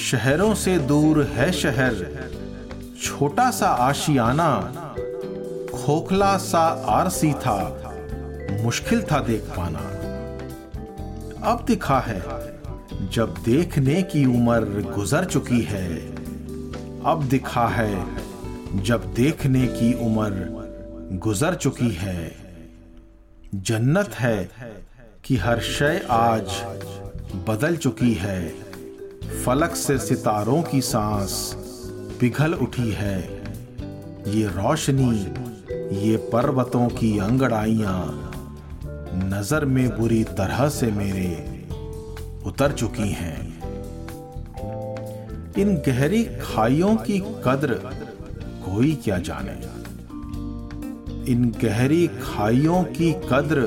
शहरों 0.00 0.54
से 0.54 0.78
दूर 0.78 1.22
है 1.24 1.50
शहर, 1.52 1.94
छोटा 3.02 3.50
सा 3.50 3.68
आशियाना। 3.68 4.50
खोखला 5.74 6.36
सा 6.36 6.62
आरसी 6.88 7.32
था, 7.32 7.58
मुश्किल 8.62 9.02
था 9.02 9.20
देख 9.20 9.42
पाना। 9.42 9.88
अब 11.52 11.64
दिखा 11.66 11.98
है, 12.00 12.20
जब 13.12 13.34
देखने 13.44 14.02
की 14.02 14.24
उम्र 14.26 14.82
गुजर 14.94 15.24
चुकी 15.24 15.60
है 15.62 16.11
अब 17.06 17.22
दिखा 17.28 17.66
है, 17.68 18.06
जब 18.82 19.14
देखने 19.14 19.66
की 19.66 19.92
उम्र 19.94 20.48
गुजर 21.12 21.54
चुकी 21.54 21.90
है। 21.90 22.32
जन्नत 23.54 24.08
है 24.08 24.50
कि 25.24 25.36
हर 25.36 25.60
शय 25.60 26.06
आज 26.10 26.44
बदल 27.48 27.76
चुकी 27.76 28.14
है। 28.14 28.48
फलक 29.44 29.74
से 29.74 29.98
सितारों 29.98 30.62
की 30.62 30.80
सांस 30.80 31.52
पिघल 32.20 32.54
उठी 32.54 32.90
है। 32.90 33.20
ये 34.28 34.46
रोशनी, 34.46 35.18
ये 36.08 36.16
पर्वतों 36.16 36.88
की 36.88 37.18
अंगड़ाइयाँ 37.18 38.32
नज़र 39.14 39.64
में 39.64 39.98
बुरी 39.98 40.24
तरह 40.24 40.68
से 40.68 40.86
मेरे 40.86 41.66
उतर 42.46 42.72
चुकी 42.72 43.08
हैं। 43.08 43.51
इन 45.58 45.74
गहरी 45.76 46.24
खाइयों 46.24 46.96
की 46.96 47.18
कद्र 47.44 47.74
कोई 48.64 48.92
क्या 49.04 49.18
जाने? 49.18 49.52
इन 51.32 51.54
गहरी 51.62 52.06
खाइयों 52.06 52.84
की 52.84 53.12
कद्र 53.12 53.60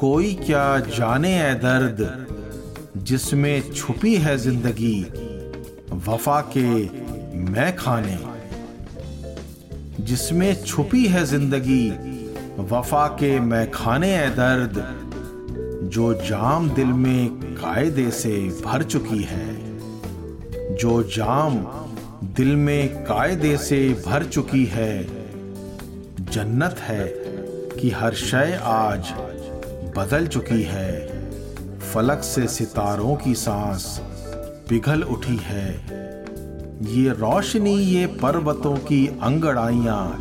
कोई 0.00 0.34
क्या 0.34 0.78
जाने 0.80 1.32
है 1.34 1.54
दर्द, 1.54 2.26
जिसमें 2.96 3.72
छुपी 3.72 4.14
है 4.16 4.36
ज़िंदगी, 4.38 5.00
वफा 6.08 6.40
के 6.56 6.68
मैं 7.52 7.76
खाने? 7.76 8.18
जिसमें 10.00 10.64
छुपी 10.64 11.06
है 11.06 11.24
ज़िंदगी, 11.24 11.90
वफा 12.58 13.06
के 13.06 13.40
मैं 13.40 13.70
खाने 13.70 14.14
है 14.14 14.30
दर्द, 14.30 14.84
जो 15.88 16.14
जाम 16.14 16.70
दिल 16.70 16.86
में 16.86 17.28
कायदे 17.54 18.10
से 18.10 18.62
भर 18.64 18.82
चुकी 18.82 19.22
है। 19.22 19.53
जो 20.80 21.02
जाम 21.02 21.56
दिल 22.36 22.56
में 22.56 23.04
कायदे 23.04 23.56
से 23.56 23.78
भर 24.06 24.24
चुकी 24.24 24.64
है, 24.64 25.04
जन्नत 26.24 26.78
है 26.78 27.06
कि 27.80 27.90
हर 27.90 28.14
शय 28.14 28.60
आज 28.62 29.12
बदल 29.96 30.26
चुकी 30.26 30.62
है। 30.62 30.92
फलक 31.92 32.22
से 32.22 32.46
सितारों 32.48 33.16
की 33.16 33.34
सांस 33.34 33.86
पिघल 34.68 35.02
उठी 35.02 35.36
है। 35.42 35.68
ये 36.94 37.10
रोशनी, 37.10 37.76
ये 37.76 38.06
पर्वतों 38.06 38.76
की 38.76 39.06
अंगड़ाइयाँ 39.22 40.18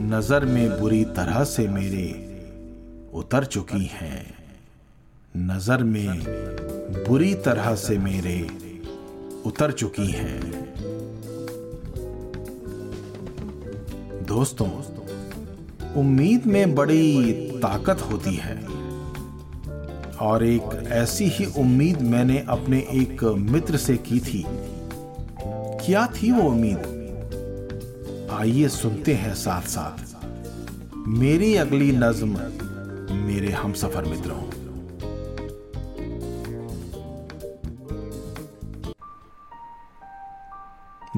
नज़र 0.00 0.44
में 0.44 0.80
बुरी 0.80 1.04
तरह 1.04 1.44
से 1.44 1.68
मेरे 1.68 2.08
उतर 3.14 3.44
चुकी 3.44 3.90
हैं। 3.92 4.34
नज़र 5.36 5.82
में 5.84 6.24
बुरी 7.08 7.34
तरह 7.34 7.74
से 7.74 7.98
मेरे 7.98 8.63
उतर 9.46 9.72
चुकी 9.72 10.06
हैं। 10.06 10.40
दोस्तों, 14.26 14.70
उम्मीद 15.96 16.46
में 16.46 16.74
बड़ी 16.74 17.22
ताकत 17.62 18.00
होती 18.00 18.34
है। 18.34 18.74
और 20.20 20.44
एक 20.44 20.86
ऐसी 20.86 21.24
ही 21.24 21.44
उम्मीद 21.44 22.02
मैंने 22.02 22.44
अपने 22.48 22.78
एक 22.78 23.24
मित्र 23.24 23.76
से 23.76 23.96
की 23.96 24.20
थी। 24.20 24.44
क्या 25.86 26.06
थी 26.06 26.32
वो 26.32 26.42
उम्मीद? 26.42 26.78
आइए 28.30 28.68
सुनते 28.68 29.14
हैं 29.14 29.34
साथ 29.34 29.62
साथ 29.62 30.26
मेरी 31.08 31.56
अगली 31.56 31.92
नज्म 31.92 32.38
मेरे 33.14 33.52
हम 33.52 33.72
सफ़र 33.72 34.04
मित्रों। 34.04 34.53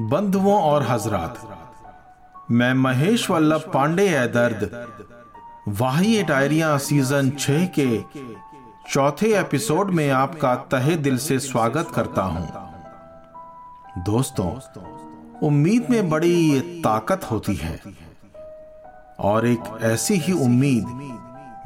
बंधुओं 0.07 0.61
और 0.61 0.83
हजरात। 0.83 1.39
मैं 2.51 2.73
महेश 2.73 3.29
वल्लभ 3.29 3.71
पांडे 3.73 4.07
है 4.07 4.27
दर्द, 4.27 4.87
वाही 5.67 6.23
डायरिया 6.23 6.77
सीज़न 6.77 7.29
छह 7.29 7.65
के 7.79 8.01
चौथे 8.91 9.39
एपिसोड 9.39 9.91
में 9.91 10.09
आपका 10.09 10.55
तहे 10.55 10.95
दिल 10.95 11.17
से 11.17 11.39
स्वागत 11.39 11.91
करता 11.95 12.21
हूँ। 12.21 12.47
दोस्तों, 14.03 14.49
उम्मीद 15.43 15.87
में 15.89 16.09
बड़ी 16.09 16.59
ताकत 16.83 17.31
होती 17.31 17.55
है। 17.55 17.79
और 19.19 19.47
एक 19.47 19.79
ऐसी 19.83 20.13
ही 20.15 20.33
उम्मीद 20.33 20.85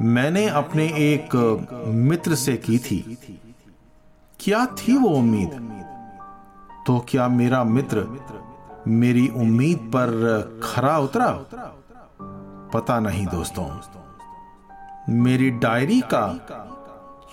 मैंने 0.02 0.48
अपने 0.48 0.86
एक 0.86 1.36
मित्र 1.86 2.34
से 2.34 2.56
की 2.56 2.78
थी। 2.78 3.18
क्या 4.40 4.66
थी 4.66 4.96
वो 4.96 5.08
उम्मीद? 5.08 5.81
तो 6.86 7.06
क्या 7.08 7.28
मेरा 7.28 7.64
मित्र 7.64 8.06
मेरी 8.88 9.28
उम्मीद 9.28 9.78
पर 9.78 10.10
खरा 10.64 10.98
उतरा? 10.98 11.28
पता 12.72 13.00
नहीं 13.00 13.26
दोस्तों। 13.26 13.66
मेरी 15.08 15.50
डायरी 15.50 16.00
का 16.00 16.24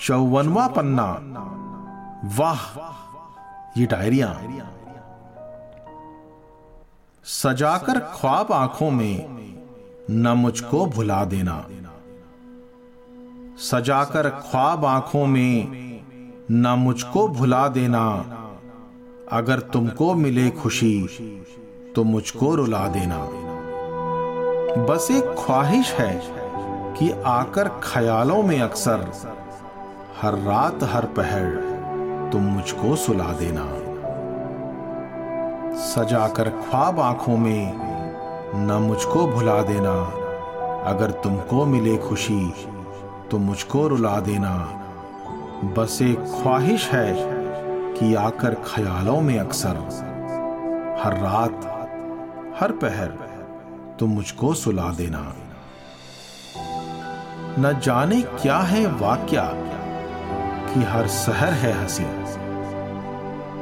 चौवनवा 0.02 0.68
पन्ना। 0.68 1.08
वाह, 2.38 2.60
ये 3.80 3.86
डायरिया। 3.86 4.40
सजाकर 7.24 8.00
ख्वाब 8.00 8.52
आँखों 8.52 8.92
में 8.92 9.40
न 10.10 10.28
मुझको 10.28 10.86
भुला 10.86 11.26
देना। 11.26 11.66
सजाकर 13.58 14.30
ख्वाब 14.30 14.86
आँखों 14.86 15.26
में 15.28 15.68
न 16.52 16.68
मुझको 16.68 17.28
भुला 17.28 17.68
देना। 17.68 18.36
अगर 19.32 19.60
तुमको 19.60 20.13
मिले 20.13 20.50
खुशी 20.50 20.94
तो 21.96 22.04
मुझको 22.04 22.56
रुला 22.56 22.88
देना। 22.88 23.18
बस 24.86 25.08
एक 25.12 25.36
ख्वाहिश 25.39 25.92
है 25.92 26.22
कि 26.98 27.12
आकर 27.26 27.68
ख्यालों 27.84 28.44
में 28.44 28.62
अक्सर 28.62 29.06
हर 30.22 30.34
रात, 30.34 30.84
हर 30.84 31.06
पहर 31.06 32.30
तुम 32.32 32.42
मुझको 32.42 32.96
सुला 32.96 33.32
देना। 33.34 33.65
सजाकर 35.78 36.50
ख्वाब 36.50 37.00
आँखों 37.00 37.38
में 37.38 37.74
न 38.56 38.80
मुझको 38.82 39.28
भुला 39.28 39.62
देना। 39.62 39.94
अगर 40.86 41.12
तुमको 41.12 41.65
मिले 41.65 41.98
खुशी 41.98 42.54
तो 43.32 43.38
मुझको 43.38 43.88
रुला 43.88 44.20
देना। 44.20 44.56
बस 45.78 46.00
एक 46.02 46.20
ख्वाहिश 46.42 46.89
है 46.89 47.38
कि 48.00 48.16
आकर 48.16 48.54
ख्यालों 48.54 49.22
में 49.22 49.40
अक्सर, 49.40 49.76
हर 51.04 51.14
रात, 51.14 51.66
हर 52.60 52.72
पहर 52.72 53.08
तुम 54.00 54.10
मुझको 54.10 54.54
सुला 54.54 54.92
देना। 54.92 55.34
न 57.60 57.80
जाने 57.84 58.22
क्या 58.22 58.58
है 58.58 58.88
वाक्या 58.88 59.54
कि 60.74 60.84
हर 60.84 61.08
सहर 61.08 61.54
है 61.54 61.82
हँसी। 61.82 62.06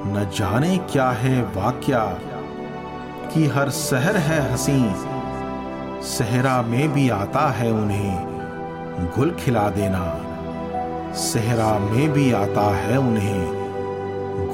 न 0.09 0.31
जाने 0.35 0.77
क्या 0.77 1.09
है 1.09 1.41
वाक्या 1.41 2.05
कि 3.33 3.47
हर 3.47 3.69
शहर 3.69 4.17
है 4.17 4.53
हसी। 4.53 4.95
सहरा 6.07 6.61
में 6.61 6.93
भी 6.93 7.09
आता 7.09 7.51
है 7.51 7.71
उन्हें 7.71 8.37
गुल 9.15 9.31
खिला 9.31 9.69
देना। 9.69 10.21
सहरा 11.13 11.79
में 11.79 12.11
भी 12.11 12.33
आता 12.33 12.75
है 12.75 12.99
उन्हें 12.99 13.56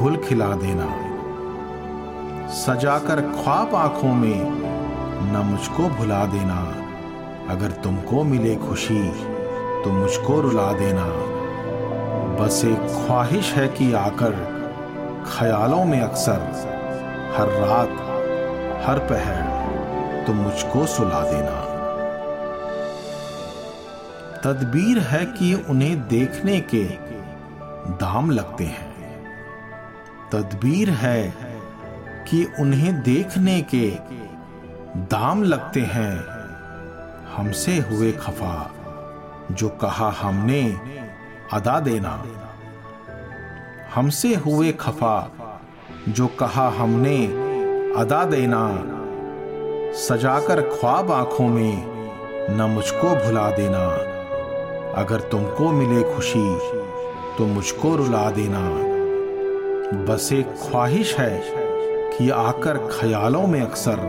गुल 0.01 0.17
खिला 0.17 0.47
देना। 0.55 0.87
सजाकर 2.49 3.21
ख्वाब 3.21 3.75
आँखों 3.75 4.13
में 4.13 4.39
न 5.31 5.43
मुझको 5.45 5.87
भुला 5.89 6.25
देना। 6.25 6.59
अगर 7.49 7.71
तुमको 7.71 8.23
मिले 8.23 8.55
खुशी 8.55 9.01
तो 9.83 9.91
मुझको 9.91 10.39
रुला 10.41 10.73
देना। 10.73 11.05
बस 12.35 12.61
एक 12.65 13.07
ख्वाहिश 13.07 13.53
है 13.53 13.67
कि 13.67 13.93
आकर 13.93 14.31
ख्यालों 15.27 15.85
में 15.85 15.99
अक्सर 16.01 16.39
हर 17.37 17.47
रात, 17.61 17.89
हर 18.85 18.99
पहर 18.99 20.25
तुम 20.27 20.35
मुझको 20.35 20.85
सुला 20.85 21.21
देना। 21.31 21.59
तदबीर 24.43 24.99
है 24.99 25.25
कि 25.25 25.53
उन्हें 25.69 26.07
देखने 26.07 26.59
के 26.59 26.83
दाम 28.01 28.31
लगते 28.31 28.63
हैं। 28.63 28.92
तदबीर 30.33 30.89
है 30.89 31.33
कि 32.27 32.53
उन्हें 32.59 33.01
देखने 33.01 33.61
के 33.61 33.89
दाम 34.97 35.43
लगते 35.43 35.79
हैं 35.79 36.25
हमसे 37.35 37.77
हुए 37.77 38.11
खफा, 38.11 38.71
जो 39.51 39.69
कहा 39.69 40.09
हमने 40.21 40.77
अदा 41.53 41.79
देना। 41.79 42.23
हमसे 43.95 44.35
हुए 44.35 44.71
खफा, 44.71 45.31
जो 46.09 46.27
कहा 46.27 46.69
हमने 46.69 47.25
अदा 47.95 48.23
देना। 48.23 48.63
सजाकर 49.93 50.61
ख्वाब 50.61 51.11
आँखों 51.11 51.47
में 51.47 51.75
न 52.57 52.61
मुझको 52.61 53.15
भुला 53.15 53.49
देना। 53.51 53.85
अगर 55.01 55.19
तुमको 55.19 55.71
मिले 55.71 56.15
खुशी 56.15 56.59
तो 57.37 57.45
मुझको 57.45 57.95
रुला 57.95 58.31
देना। 58.31 58.92
बस 59.83 60.29
एक 60.33 60.47
ख्वाहिश 60.47 61.15
है 61.17 61.43
कि 62.09 62.29
आकर 62.29 62.77
ख्यालों 62.77 63.47
में 63.47 63.61
अक्सर 63.61 63.99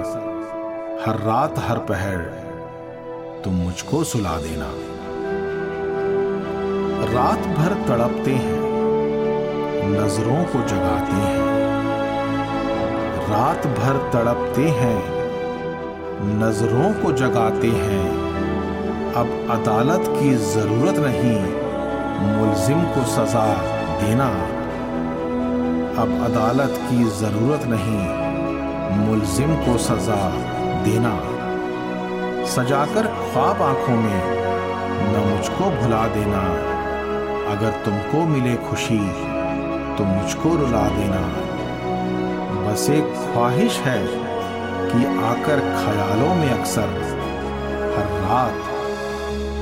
हर 1.06 1.18
रात 1.18 1.54
हर 1.58 1.78
पहर 1.78 2.18
तुम 3.44 3.54
मुझको 3.54 4.04
सुला 4.04 4.36
देना। 4.36 4.68
रात 7.12 7.38
भर 7.38 7.74
तड़पते 7.88 8.30
हैं, 8.30 8.60
नज़रों 9.90 10.44
को 10.44 10.68
जगाते 10.68 11.12
हैं। 11.12 11.38
रात 13.30 13.66
भर 13.66 14.10
तड़पते 14.12 14.62
हैं, 14.62 14.98
नज़रों 16.38 17.02
को 17.02 17.12
जगाते 17.12 17.68
हैं। 17.68 18.08
अब 19.12 19.60
अदालत 19.60 20.04
की 20.08 20.34
ज़रूरत 20.34 20.94
नहीं, 20.98 21.38
मुलजिम 22.32 22.82
को 22.82 23.04
सजा 23.04 23.54
देना। 24.00 24.53
अब 25.94 26.12
अदालत 26.24 26.78
की 26.86 27.04
ज़रूरत 27.18 27.64
नहीं, 27.64 28.04
मुलजिम 28.98 29.54
को 29.56 29.76
सजा 29.78 30.16
देना। 30.84 31.12
सजाकर 32.46 33.06
ख्वाब 33.06 33.62
आँखों 33.62 33.96
में 33.96 34.20
न 35.04 35.22
मुझको 35.28 35.70
भुला 35.72 36.06
देना। 36.08 36.42
अगर 37.52 37.80
तुमको 37.84 38.24
मिले 38.26 38.54
खुशी 38.66 38.98
तो 39.96 40.04
मुझको 40.04 40.54
रुला 40.56 40.84
देना। 40.88 41.22
बस 42.64 42.88
एक 42.90 43.14
ख्वाहिश 43.24 43.78
है 43.78 43.98
कि 44.04 45.06
आकर 45.24 45.60
ख्यालों 45.80 46.34
में 46.34 46.50
अक्सर 46.50 46.88
हर 47.96 48.06
रात, 48.22 48.58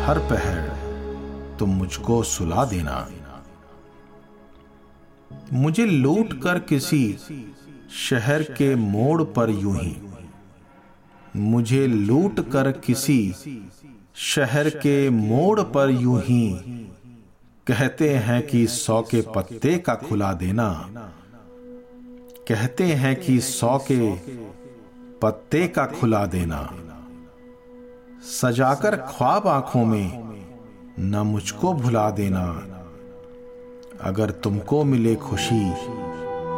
हर 0.07 0.19
पहर 0.31 0.61
तुम 1.59 1.69
मुझको 1.71 2.23
सुला 2.29 2.65
देना। 2.65 3.07
मुझे 5.53 5.87
लूट 5.87 6.43
कर 6.43 6.59
किसी 6.59 7.19
शहर 8.11 8.43
के 8.43 8.75
मोड़ 8.75 9.23
पर 9.23 9.51
यूँ 9.51 9.77
ही। 9.79 9.97
मुझे 11.37 11.87
लूट 11.87 12.51
कर 12.51 12.73
किसी 12.73 13.35
शहर 14.15 14.69
के 14.69 15.11
मोड़ 15.11 15.61
पर 15.61 15.91
यूँ 15.91 16.21
ही। 16.21 16.51
कहते 17.67 18.15
हैं 18.15 18.47
कि 18.47 18.67
सौ 18.67 19.03
के 19.03 19.21
पत्ते 19.35 19.79
का 19.79 19.95
खुला 19.95 20.33
देना। 20.33 20.89
कहते 22.49 22.85
हैं 22.85 23.17
कि 23.17 23.41
सौ 23.41 23.79
के 23.79 24.13
पत्ते 25.23 25.69
का 25.69 25.87
खुला 25.87 26.27
देना। 26.27 26.75
सजाकर 28.23 28.97
ख्वाब 28.97 29.49
आँखों 29.49 29.85
में 29.85 30.37
न 30.99 31.17
मुझको 31.17 31.73
भुला 31.73 32.11
देना। 32.11 32.72
अगर 34.05 34.31
तुमको 34.31 34.85
मिले 34.85 35.15
खुशी 35.15 35.71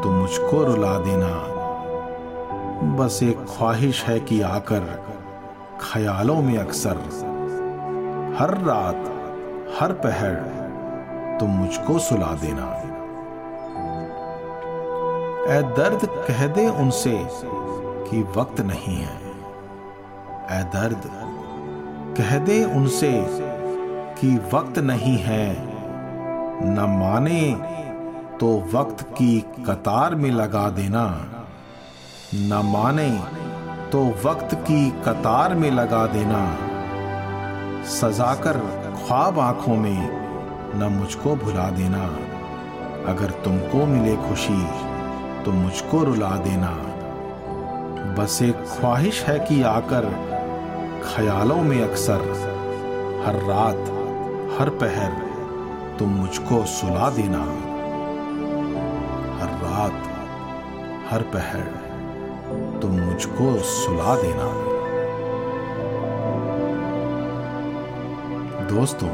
तो 0.02 0.11
मुझको 0.11 0.62
रुला 0.64 0.98
देना। 0.98 1.33
बस 2.96 3.22
एक 3.22 3.44
ख्वाहिश 3.48 4.04
है 4.04 4.20
कि 4.20 4.40
आकर 4.40 4.80
ख्यालों 5.80 6.42
में 6.42 6.59
अक्सर 6.59 6.96
हर 8.38 8.50
रात, 8.61 9.02
हर 9.80 9.92
पहर 9.92 10.35
तुम 11.40 11.50
मुझको 11.50 11.98
सुला 11.98 12.33
देना। 12.35 12.70
ए 15.48 15.62
दर्द 15.62 16.00
कह 16.04 16.46
दे 16.46 16.68
उनसे 16.68 17.26
कि 18.11 18.22
वक्त 18.37 18.61
नहीं 18.61 18.96
है। 18.96 19.20
ए 20.50 20.62
दर्द 20.64 21.11
कह 22.18 22.38
दे 22.38 22.64
उनसे 22.64 23.12
कि 24.20 24.37
वक्त 24.54 24.78
नहीं 24.78 25.16
है। 25.18 25.74
न 26.62 26.87
माने 27.01 27.40
तो 28.38 28.71
वक्त 28.73 29.03
की 29.03 29.40
कतार 29.40 30.14
में 30.14 30.31
लगा 30.31 30.69
देना। 30.71 31.05
न 32.35 32.61
माने 32.64 33.11
तो 33.93 34.05
वक्त 34.25 34.55
की 34.55 34.90
कतार 34.90 35.55
में 35.55 35.71
लगा 35.71 36.07
देना। 36.07 36.43
सजाकर 37.85 38.59
ख्वाब 39.07 39.38
आँखों 39.38 39.77
में 39.77 40.25
न 40.77 40.93
मुझको 40.93 41.37
भुला 41.37 41.71
देना। 41.71 42.05
अगर 43.12 43.31
तुमको 43.31 43.87
मिले 43.87 44.17
खुशी 44.17 44.67
तो 45.45 45.53
मुझको 45.53 46.05
रुला 46.05 46.37
देना। 46.37 46.71
बस 48.19 48.38
एक 48.43 48.64
ख्वाहिश 48.64 49.23
है 49.25 49.38
कि 49.38 49.62
आकर 49.62 50.05
ख्यालों 51.05 51.62
में 51.62 51.83
अक्सर 51.83 52.21
हर 53.27 53.35
रात, 53.35 53.79
हर 54.61 54.69
पहर 54.69 55.24
तुम 55.98 56.09
मुझको 56.09 56.64
सुला 56.64 57.11
देना। 57.11 57.40
हर 59.38 59.50
रात, 59.62 60.09
हर 61.11 61.22
पहर, 61.22 61.61
तुम 62.83 62.90
मुझको 62.90 63.59
सुला 63.59 64.14
देना। 64.16 64.48
दोस्तों, 68.68 69.09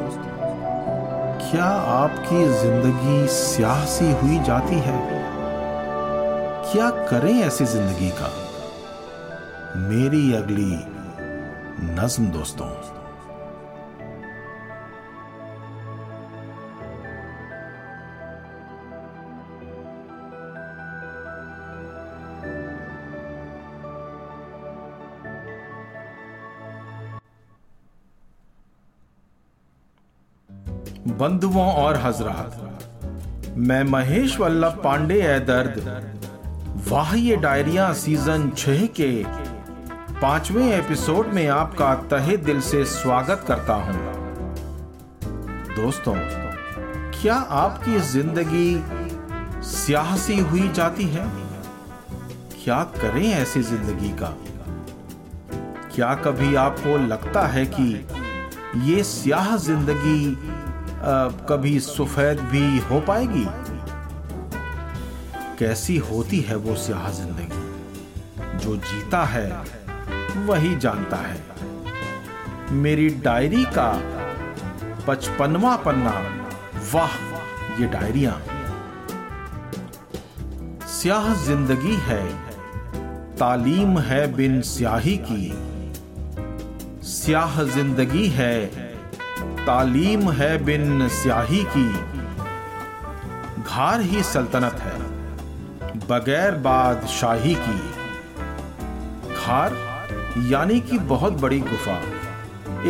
क्या 1.50 1.64
आपकी 1.94 2.44
ज़िंदगी 2.62 3.26
स्याह 3.28 3.84
सी 3.84 4.12
हुई 4.12 4.38
जाती 4.38 4.74
है? 4.74 4.98
क्या 6.72 6.90
करें 6.90 7.34
ऐसी 7.40 7.64
ज़िंदगी 7.64 8.10
का? 8.10 8.30
मेरी 9.76 10.32
अगली 10.32 10.84
नज्म, 12.00 12.26
दोस्तों। 12.26 12.99
बंधुओं 31.08 31.66
और 31.74 31.96
हजरात। 31.96 33.54
मैं 33.58 33.82
महेश 33.84 34.38
वल्लभ 34.40 34.80
पांडे 34.84 35.20
है 35.22 35.38
दर्द। 35.46 35.78
वाह, 36.88 37.14
ये 37.14 37.36
डायरिया 37.36 37.92
सीज़न 37.92 38.50
छह 38.50 38.84
के 39.00 39.24
पाँचवें 40.20 40.66
एपिसोड 40.72 41.26
में 41.26 41.46
आपका 41.48 41.94
तहे 42.10 42.36
दिल 42.36 42.60
से 42.60 42.84
स्वागत 42.84 43.44
करता 43.48 43.74
हूँ। 43.74 43.94
दोस्तों, 45.76 46.14
क्या 47.22 47.34
आपकी 47.34 47.98
ज़िंदगी 48.00 48.82
सियासी 49.66 50.38
हुई 50.38 50.68
जाती 50.68 51.04
है? 51.04 51.26
क्या 52.64 52.82
करें 52.96 53.28
ऐसी 53.32 53.62
ज़िंदगी 53.62 54.10
का? 54.22 54.34
क्या 55.94 56.14
कभी 56.14 56.54
आपको 56.54 56.96
लगता 56.98 57.46
है 57.46 57.66
कि 57.66 58.06
ये 58.84 59.02
स्याह 59.04 59.56
ज़िंदगी 59.56 60.49
कभी 61.48 61.80
सफ़ेद 61.80 62.40
भी 62.40 62.78
हो 62.78 63.00
पाएगी? 63.00 63.46
कैसी 65.58 65.96
होती 65.96 66.40
है 66.40 66.56
वो 66.56 66.74
स्याह 66.76 67.10
ज़िंदगी? 67.10 68.58
जो 68.58 68.76
जीता 68.76 69.24
है, 69.24 69.48
वही 70.46 70.76
जानता 70.76 71.16
है। 71.16 71.40
मेरी 72.72 73.08
डायरी 73.08 73.64
का 73.64 73.92
पचपनवा 75.06 75.76
पन्ना, 75.76 76.14
वाह, 76.92 77.16
ये 77.80 77.86
डायरिया। 77.86 78.40
स्याह 80.86 81.34
ज़िंदगी 81.34 81.96
है, 82.02 82.24
तालीम 83.36 83.98
है 83.98 84.32
बिन 84.34 84.60
स्याही 84.62 85.16
की। 85.30 85.52
स्याह 87.02 87.62
ज़िंदगी 87.64 88.26
है 88.28 88.79
तालीम 89.60 90.30
है 90.32 90.56
बिन 90.64 91.08
स्याही 91.10 91.62
की। 91.68 91.88
घार 93.62 94.00
ही 94.02 94.22
सल्तनत 94.22 94.80
है, 94.80 94.98
बगैर 96.08 96.54
बादशाही 96.58 97.54
की। 97.58 97.80
घार 99.34 99.76
यानी 100.48 100.78
कि 100.80 100.98
बहुत 101.08 101.32
बड़ी 101.40 101.58
गुफा, 101.60 101.96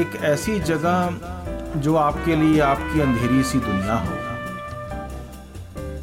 एक 0.00 0.16
ऐसी 0.24 0.58
जगह 0.62 1.78
जो 1.78 1.96
आपके 1.96 2.36
लिए 2.36 2.60
आपकी 2.60 3.00
अंधेरी 3.00 3.42
सी 3.42 3.58
दुनिया 3.60 3.94
हो। 3.96 4.14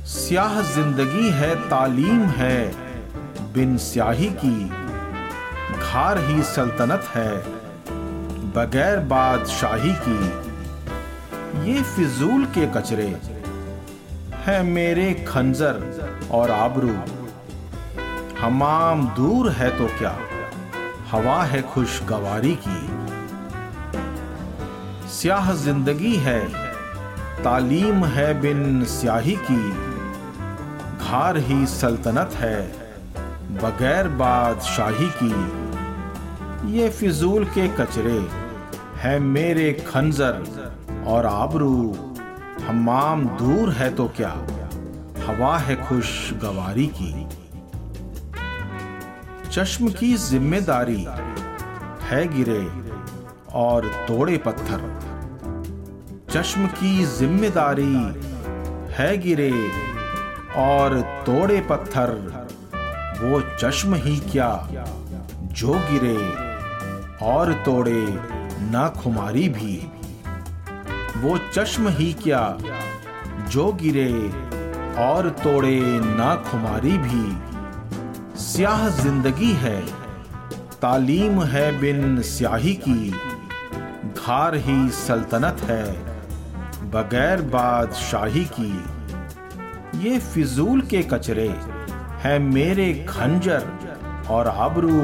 स्याह 0.08 0.62
ज़िंदगी 0.74 1.30
है, 1.32 1.56
तालीम 1.70 2.26
है 2.32 2.60
बिन 3.54 3.78
स्याही 3.84 4.30
की। 4.36 4.70
घार 5.80 6.18
ही 6.20 6.44
सल्तनत 6.46 7.10
है, 7.16 7.32
बगैर 8.54 9.00
बादशाही 9.08 9.94
की। 10.02 10.47
ये 11.68 11.82
फिजूल 11.86 12.46
के 12.46 12.66
कचरे 12.68 13.06
है 14.46 14.62
मेरे 14.64 15.14
खंजर 15.28 15.80
और 16.32 16.52
आबरू। 16.52 16.94
हमाम 18.40 19.08
दूर 19.16 19.50
है 19.52 19.70
तो 19.78 19.88
क्या? 19.98 20.16
हवा 21.12 21.42
है 21.44 21.62
खुशगवारी 21.64 22.56
की। 22.68 22.80
स्याह 25.10 25.52
ज़िंदगी 25.56 26.16
है, 26.18 26.40
तालीम 27.44 28.06
है 28.06 28.30
बिन 28.42 28.84
स्याही 28.86 29.36
की। 29.42 29.62
घार 31.00 31.38
ही 31.38 31.66
सल्तनत 31.68 32.36
है, 32.36 32.62
बगैर 33.58 34.08
बादशाही 34.18 35.10
की। 35.24 36.78
ये 36.78 36.90
फिजूल 36.90 37.46
के 37.50 37.68
कचरे 37.78 38.20
है 38.98 39.20
मेरे 39.20 39.72
खंजर 39.88 40.44
और 41.08 41.26
आबरू, 41.26 41.96
हमाम 42.68 43.26
दूर 43.38 43.72
है 43.72 43.90
तो 43.96 44.08
क्या? 44.18 44.30
हवा 45.28 45.58
है 45.58 45.76
खुश 45.84 46.10
गवारी 46.34 46.86
की। 46.98 47.28
चश्म 49.50 49.90
की 49.90 50.14
ज़िम्मेदारी 50.16 51.04
है 52.04 52.26
गिरे 52.28 52.62
और 53.56 53.88
तोड़े 54.08 54.38
पत्थर। 54.38 54.82
चश्म 56.32 56.68
की 56.68 57.04
ज़िम्मेदारी 57.06 57.94
है 58.94 59.18
गिरे 59.18 59.52
और 60.58 61.00
तोड़े 61.26 61.60
पत्थर। 61.62 62.12
वो 63.22 63.42
चश्म 63.58 63.96
ही 63.96 64.18
क्या 64.32 64.52
जो 65.54 65.74
गिरे 65.92 66.18
और 67.26 67.54
तोड़े 67.66 68.02
ना 68.72 68.88
खुमारी 68.98 69.48
भी। 69.50 69.76
वो 71.18 71.38
चश्म 71.54 71.90
ही 71.90 72.12
क्या? 72.14 72.58
जो 73.50 73.72
गिरे 73.74 74.12
और 75.02 75.30
तोड़े 75.44 75.80
ना 76.02 76.34
खुमारी 76.44 76.98
भी। 76.98 78.38
स्याह 78.40 78.88
ज़िंदगी 78.90 79.52
है, 79.56 79.80
तालीम 80.82 81.42
है 81.44 81.80
बिन 81.80 82.22
स्याही 82.24 82.74
की। 82.84 83.10
घार 84.12 84.56
ही 84.58 84.90
सल्तनत 84.90 85.62
है, 85.62 85.86
बगैर 86.92 87.42
बादशाही 87.50 88.46
की। 88.54 88.74
ये 90.00 90.20
फिजूल 90.20 90.82
के 90.82 91.02
कचरे 91.04 91.48
है 92.24 92.38
मेरे 92.40 92.94
खंजर, 93.10 93.68
और 94.30 94.48
आबरू 94.48 95.00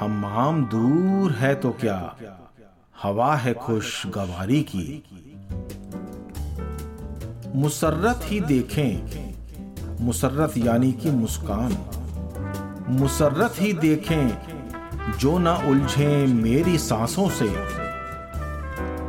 हमाम 0.00 0.64
दूर 0.66 1.32
है 1.32 1.54
तो 1.54 1.70
क्या? 1.80 1.98
हवा 3.02 3.36
है 3.36 3.54
खुश 3.54 4.06
गवारी 4.06 4.62
की। 4.62 5.04
मुसर्रत 7.54 8.20
ही 8.24 8.40
देखें, 8.40 9.34
मुसर्रत 10.04 10.52
यानी 10.56 10.92
कि 10.92 11.10
मुस्कान। 11.10 11.78
मुसर्रत 12.88 13.54
ही 13.58 13.72
देखें, 13.72 14.38
जो 15.18 15.38
ना 15.38 15.54
उलझे 15.54 16.26
मेरी 16.26 16.78
सांसों 16.78 17.28
से। 17.28 17.48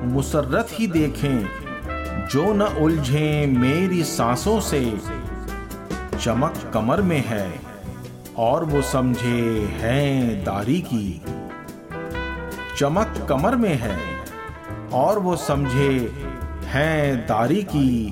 मुसर्रत 0.06 0.68
ही 0.72 0.88
देखें, 0.88 1.48
जो 2.28 2.54
न 2.54 2.62
उलझे 2.62 3.46
मेरी 3.46 4.04
सांसों 4.04 4.60
से। 4.60 4.98
चमक 6.22 6.72
कमर 6.74 7.02
में 7.02 7.24
है, 7.28 7.60
और 8.38 8.66
वो 8.66 8.82
समझे 8.82 9.68
हैं 9.74 10.44
दारी 10.44 10.82
की। 10.82 11.22
चमक 12.78 13.26
कमर 13.30 13.56
में 13.56 13.74
है 13.76 13.98
और 14.94 15.20
वो 15.20 15.36
समझे, 15.36 15.90
हैं 16.66 17.26
दारी 17.28 17.62
की 17.70 18.12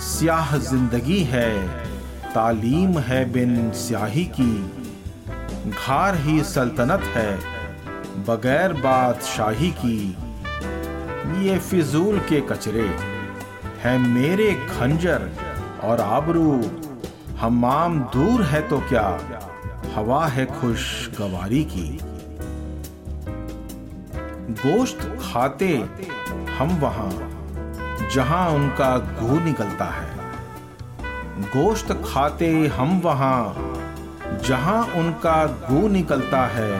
स्याह 0.00 0.56
ज़िंदगी 0.58 1.22
है, 1.24 1.52
तालीम 2.34 2.98
है 2.98 3.24
बिन 3.32 3.70
स्याही 3.74 4.24
की, 4.34 4.52
घार 5.70 6.16
ही 6.16 6.42
सल्तनत 6.44 7.04
है, 7.14 7.38
बगैर 8.26 8.72
बादशाही 8.72 9.70
की, 9.78 10.16
ये 11.44 11.58
फिजूल 11.60 12.18
के 12.18 12.40
कचरे 12.40 12.88
हैं 13.82 13.98
मेरे 13.98 14.52
खंजर 14.70 15.28
और 15.84 16.00
आबरू, 16.00 16.52
हमाम 17.38 17.98
दूर 18.14 18.42
है 18.42 18.60
तो 18.68 18.78
क्या, 18.88 19.08
हवा 19.94 20.26
है 20.26 20.46
खुशगवारी 20.60 21.64
की। 21.64 21.98
गोश्त 24.58 25.00
खाते 25.22 25.68
हम 26.58 26.68
वहाँ, 26.80 27.10
जहाँ 28.14 28.48
उनका 28.50 28.96
गू 28.98 29.38
निकलता 29.40 29.84
है। 29.84 30.08
गोश्त 31.46 31.92
खाते 32.06 32.48
हम 32.66 33.00
वहाँ, 33.00 33.42
जहाँ 34.48 34.82
उनका 34.96 35.36
गू 35.68 35.88
निकलता 35.88 36.40
है। 36.46 36.72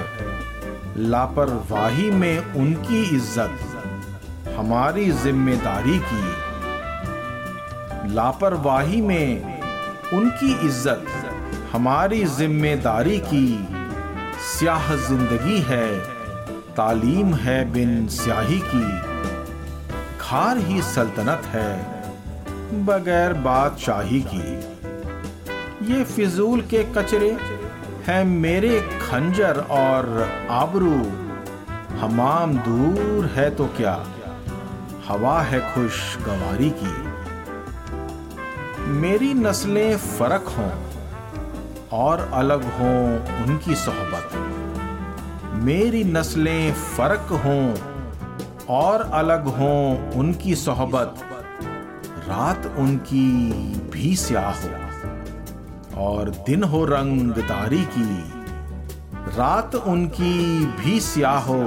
लापरवाही 0.99 2.11
में 2.11 2.55
उनकी 2.55 3.03
इज़्ज़त, 3.17 3.55
हमारी 4.59 5.11
ज़िम्मेदारी 5.23 5.99
की। 6.05 6.25
लापरवाही 8.15 9.01
में 9.01 9.29
उनकी 10.13 10.53
इज़्ज़त, 10.67 11.05
हमारी 11.73 12.25
ज़िम्मेदारी 12.25 13.19
की। 13.25 13.49
स्याह 14.49 14.95
ज़िंदगी 14.97 15.59
है। 15.61 16.18
तालीम 16.79 17.35
है 17.35 17.73
बिन 17.73 18.09
स्याही 18.09 18.61
की। 18.65 18.89
खार 20.19 20.59
ही 20.59 20.83
सल्तनत 20.83 21.43
है, 21.47 21.71
बगैर 22.85 23.33
बादशाही 23.33 24.21
की। 24.35 24.53
ये 25.93 26.05
फिजूल 26.05 26.61
के 26.61 26.85
कचरे 26.85 27.39
हैं 28.07 28.25
मेरे 28.25 28.81
खंजर 28.81 29.59
और 29.71 30.33
आबरू। 30.51 31.03
हमाम 31.99 32.55
दूर 32.59 33.27
है 33.27 33.51
तो 33.51 33.67
क्या? 33.67 34.07
हवा 35.09 35.41
है 35.43 35.75
खुश 35.75 36.17
गवारी 36.17 36.71
की। 36.71 36.97
मेरी 38.81 39.35
नस्लें 39.35 39.97
फ़र्क 39.97 40.45
हों 40.59 40.73
और 41.93 42.31
अलग 42.33 42.63
हों 42.65 43.03
उनकी 43.45 43.75
सोहबत। 43.75 44.28
मेरी 45.59 46.03
नस्लें 46.05 46.73
फ़र्क 46.73 47.33
हों 47.45 47.75
और 48.77 49.01
अलग 49.15 49.47
हों 49.47 50.13
उनकी 50.13 50.55
सोहबत। 50.55 51.15
रात 52.29 52.67
उनकी 52.79 53.31
भी 53.91 54.15
स्याह 54.17 54.61
हो 54.63 56.03
और 56.03 56.31
दिन 56.47 56.65
हो 56.65 56.85
रंगदारी 56.85 57.85
की। 57.97 58.19
रात 59.39 59.75
उनकी 59.75 60.67
भी 60.77 61.01
स्याह 61.01 61.39
हो 61.41 61.63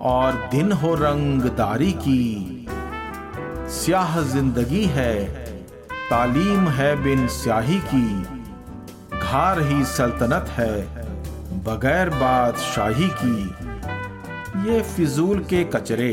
और 0.00 0.48
दिन 0.50 0.72
हो 0.72 0.94
रंगदारी 0.94 1.92
की। 1.92 2.66
स्याह 3.74 4.20
ज़िंदगी 4.22 4.84
है, 4.84 5.24
तालीम 6.10 6.68
है 6.68 6.94
बिन 7.04 7.26
स्याही 7.28 7.80
की। 7.94 8.22
घार 9.18 9.60
ही 9.60 9.84
सल्तनत 9.84 10.48
है 10.48 11.03
बगैर 11.56 12.08
बादशाही 12.10 13.08
की, 13.14 13.42
ये 14.62 14.80
फिजूल 14.84 15.40
के 15.44 15.62
कचरे 15.64 16.12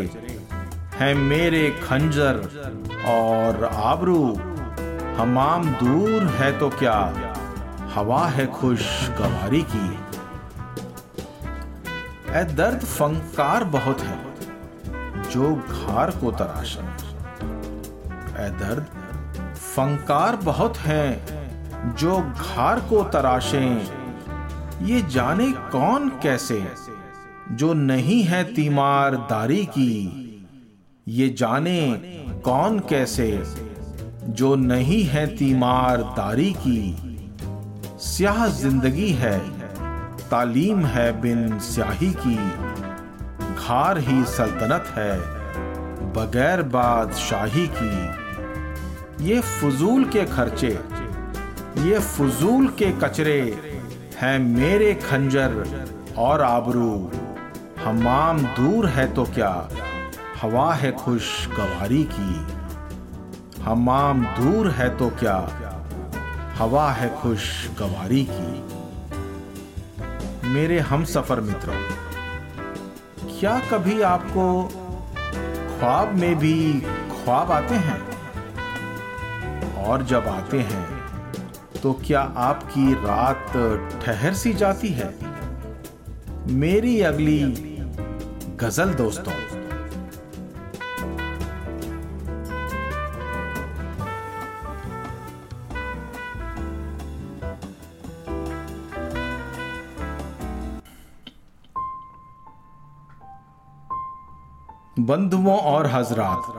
हैं 0.94 1.14
मेरे 1.16 1.70
खंजर 1.84 2.36
और 3.08 3.64
आबरू। 3.66 4.24
हमाम 5.18 5.66
दूर 5.76 6.24
है 6.32 6.52
तो 6.60 6.70
क्या 6.70 6.98
हवा 7.94 8.26
है 8.28 8.46
खुश 8.52 8.88
गवारी 9.12 9.62
की? 9.72 9.88
ए 12.32 12.44
दर्द 12.54 12.84
फंकार 12.88 13.64
बहुत 13.64 14.02
है, 14.02 14.20
जो 15.32 15.56
घार 15.56 16.12
को 16.12 16.32
तराशे 16.32 16.84
ए 18.38 18.50
दर्द 18.60 18.86
फंकार 19.56 20.36
बहुत 20.44 20.78
है, 20.80 21.06
जो 21.96 22.20
घार 22.22 22.80
को 22.90 23.04
तराशें। 23.04 24.01
ये 24.82 25.02
जाने 25.02 25.52
कौन 25.52 26.10
कैसे? 26.24 26.64
जो 27.52 27.74
नहीं 27.74 28.24
है 28.24 28.44
तीमारदारी 28.44 29.66
की, 29.66 29.94
ये 31.08 31.30
जाने 31.30 31.92
कौन 32.46 32.80
कैसे? 32.80 33.44
जो 34.30 34.56
नहीं 34.56 35.04
है 35.04 35.26
तीमारदारी 35.38 36.54
की, 36.58 36.96
स्याह 38.00 38.48
ज़िंदगी 38.48 39.10
है, 39.12 39.40
तालीम 40.30 40.86
है 40.86 41.22
बिन 41.22 41.60
स्याही 41.60 42.14
की, 42.18 42.36
घार 43.56 43.98
ही 43.98 44.24
सल्तनत 44.24 44.94
है, 44.96 45.18
बगैर 46.14 46.62
बादशाही 46.62 47.68
की। 47.78 49.26
ये 49.26 49.40
फजूल 49.42 50.06
के 50.06 50.26
खर्चे, 50.26 50.80
ये 51.82 52.00
फजूल 52.00 52.68
के 52.68 52.92
कचरे 52.92 53.71
है 54.22 54.38
मेरे 54.40 54.94
खंजर 54.94 55.54
और 56.18 56.42
आबरू। 56.42 57.12
हमाम 57.84 58.40
दूर 58.40 58.86
है 58.88 59.06
तो 59.14 59.24
क्या? 59.26 59.70
हवा 60.42 60.74
है 60.74 60.92
खुश 60.92 61.48
गवारी 61.48 62.04
की। 62.12 62.34
हमाम 63.62 64.24
दूर 64.26 64.70
है 64.72 64.90
तो 64.98 65.10
क्या? 65.10 65.38
हवा 66.58 66.92
है 66.92 67.10
खुश 67.22 67.48
गवारी 67.80 68.24
की। 68.32 68.52
मेरे 70.48 70.80
हम 70.80 71.06
सफ़र 71.06 71.42
मित्रों, 71.42 71.82
क्या 73.40 73.60
कभी 73.72 74.02
आपको 74.02 74.46
ख्वाब 75.72 76.14
में 76.16 76.36
भी 76.40 76.58
ख्वाब 77.16 77.52
आते 77.52 77.76
हैं? 77.76 78.02
और 79.86 80.04
जब 80.04 80.28
आते 80.28 80.60
हैं 80.60 80.91
तो 81.84 81.92
क्या 82.06 82.22
आपकी 82.38 82.94
रात 82.94 83.54
ठहर 84.02 84.34
सी 84.34 84.54
जाती 84.54 84.90
है? 84.90 85.08
मेरी 86.56 87.02
अगली 87.02 87.40
गज़ल 88.60 88.94
दोस्तों। 88.94 89.34
बंधुओं 105.00 105.58
और 105.58 105.88
हजरात, 105.88 106.54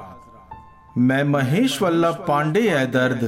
मैं 0.98 1.22
महेश 1.24 1.80
वल्लभ 1.82 2.24
पांडे 2.28 2.68
है 2.70 2.86
दर्द 2.90 3.24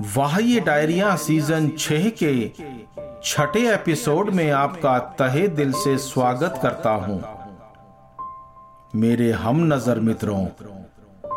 वाह 0.00 0.36
ये 0.38 0.58
डायरिया 0.60 1.14
सीज़न 1.16 1.68
छह 1.78 2.08
के 2.22 2.32
छठे 3.24 3.60
एपिसोड 3.72 4.28
में 4.30 4.50
आपका 4.50 4.98
तहे 5.18 5.46
दिल 5.50 5.72
से 5.74 5.96
स्वागत 5.98 6.58
करता 6.62 6.90
हूँ। 6.90 7.22
मेरे 8.94 9.30
हम 9.32 9.64
नज़र 9.72 10.00
मित्रों, 10.00 10.46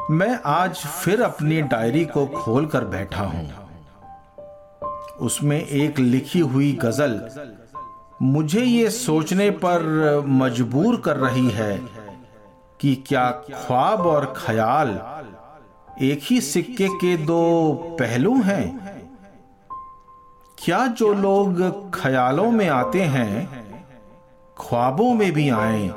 मैं 0.09 0.39
आज 0.45 0.75
फिर 0.75 1.21
अपनी 1.21 1.61
डायरी 1.61 2.05
को 2.05 2.25
खोलकर 2.27 2.85
बैठा 2.85 3.23
हूँ। 3.23 3.49
उसमें 5.19 5.59
एक 5.59 5.99
लिखी 5.99 6.39
हुई 6.39 6.71
गज़ल 6.81 7.19
मुझे 8.21 8.63
ये 8.63 8.89
सोचने 8.89 9.49
पर 9.65 10.23
मजबूर 10.27 11.01
कर 11.05 11.17
रही 11.17 11.49
है 11.49 11.75
कि 12.79 12.95
क्या 13.07 13.29
ख्वाब 13.53 14.05
और 14.07 14.33
ख्याल 14.37 14.99
एक 15.99 16.19
ही 16.23 16.41
सिक्के 16.41 16.87
के 16.87 17.17
दो 17.17 17.73
पहलू 17.99 18.41
हैं। 18.41 18.91
क्या 20.57 20.87
जो 20.87 21.13
लोग 21.13 21.61
ख्यालों 21.93 22.51
में 22.51 22.69
आते 22.69 23.01
हैं 23.01 23.61
ख्वाबों 24.57 25.13
में 25.13 25.31
भी 25.31 25.49
आए 25.49 25.93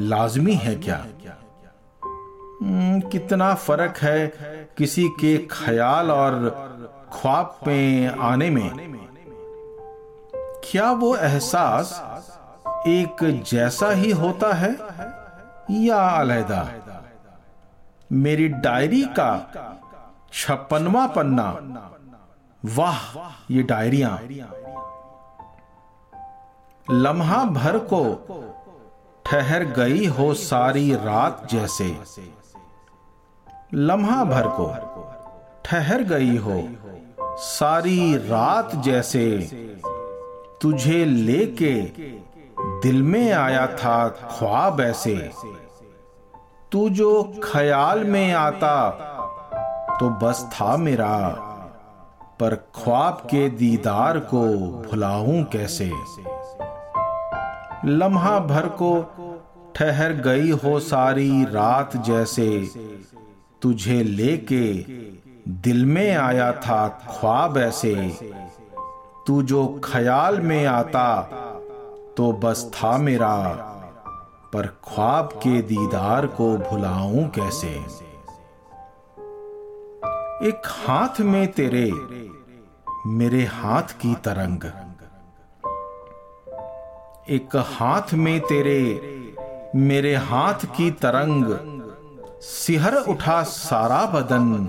लाजमी 0.00 0.54
है 0.54 0.74
क्या? 0.74 1.06
हम्म, 2.62 3.00
कितना 3.00 3.54
फ़र्क 3.54 3.96
है 3.96 4.26
किसी 4.78 5.08
के 5.08 5.36
ख्याल 5.50 6.10
और 6.10 6.48
ख्वाब 7.12 7.60
में 7.66 8.06
आने 8.06 8.50
में। 8.50 8.70
क्या 10.64 10.92
वो 10.92 11.16
एहसास 11.16 12.00
एक 12.86 13.42
जैसा 13.50 13.90
ही 13.90 14.10
होता 14.10 14.52
है 14.52 14.76
या 15.70 15.96
अलहदा? 15.96 16.68
मेरी 18.12 18.48
डायरी 18.48 19.02
का 19.02 19.30
छप्पनवा 20.32 21.06
पन्ना। 21.06 21.48
वाह, 22.64 23.18
ये 23.50 23.62
डायरिया। 23.62 24.20
लम्हा 26.90 27.44
भर 27.44 27.78
को 27.78 28.02
ठहर 29.26 29.64
गई 29.64 30.06
हो 30.06 30.34
सारी 30.34 30.94
रात 30.94 31.48
जैसे। 31.50 31.98
लम्हा 33.74 34.24
भर 34.24 34.48
को 34.48 34.66
ठहर 35.64 36.02
गई 36.02 36.36
हो 36.36 36.62
सारी 37.38 38.16
रात 38.16 38.76
जैसे। 38.76 39.38
तुझे 40.62 41.04
लेके 41.04 41.74
दिल 42.60 43.02
में 43.02 43.32
आया 43.32 43.66
था 43.66 44.08
ख्वाब 44.08 44.80
ऐसे। 44.80 45.30
तू 46.72 46.88
जो 46.90 47.34
ख्याल 47.44 48.04
में 48.04 48.32
आता 48.32 48.90
तो 50.00 50.08
बस 50.08 50.50
था 50.52 50.76
मेरा। 50.76 51.18
पर 52.40 52.54
ख्वाब 52.54 53.14
के 53.14 53.48
दीदार 53.48 54.18
को 54.18 54.42
भुलाऊं 54.58 55.44
कैसे? 55.44 55.92
लम्हा 57.84 58.38
भर 58.40 58.66
को 58.66 58.90
ठहर 59.74 60.12
गई 60.12 60.50
हो 60.50 60.80
सारी 60.80 61.44
रात 61.44 61.96
जैसे। 61.96 62.70
तुझे 63.62 64.02
लेके 64.02 64.72
दिल 65.48 65.84
में 65.86 66.16
आया 66.16 66.52
था 66.52 66.88
ख्वाब 66.88 67.58
ऐसे। 67.58 67.94
तू 69.26 69.42
जो 69.42 69.80
ख्याल 69.84 70.40
में 70.40 70.66
आता 70.66 71.22
तो 72.16 72.32
बस 72.32 72.70
था 72.74 72.96
मेरा। 72.98 73.67
पर 74.52 74.66
ख्वाब 74.66 75.26
के 75.26 75.62
दीदार 75.62 76.26
को 76.26 76.56
भुलाऊं 76.56 77.28
कैसे? 77.28 77.68
एक 80.48 80.62
हाथ 80.66 81.20
में 81.20 81.52
तेरे, 81.52 81.92
मेरे 83.06 83.44
हाथ 83.44 83.82
की 83.82 84.14
तरंग। 84.14 84.64
एक 87.30 87.56
हाथ 87.56 88.14
में 88.14 88.40
तेरे, 88.40 89.00
मेरे 89.76 90.14
हाथ 90.16 90.64
की 90.64 90.90
तरंग। 90.90 91.44
सिहर 92.40 92.94
उठा 92.94 93.42
सारा 93.42 94.06
बदन, 94.06 94.68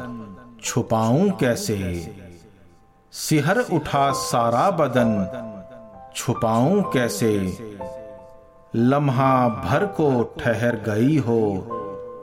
छुपाऊं 0.64 1.32
कैसे? 1.32 1.78
सिहर 3.12 3.60
उठा 3.60 4.12
सारा 4.12 4.72
बदन, 4.72 5.12
छुपाऊं 6.16 6.82
कैसे? 6.82 7.30
लम्हा 8.76 9.50
भर 9.50 9.86
को 9.86 10.24
ठहर 10.40 10.76
गई 10.76 11.18
हो, 11.18 11.68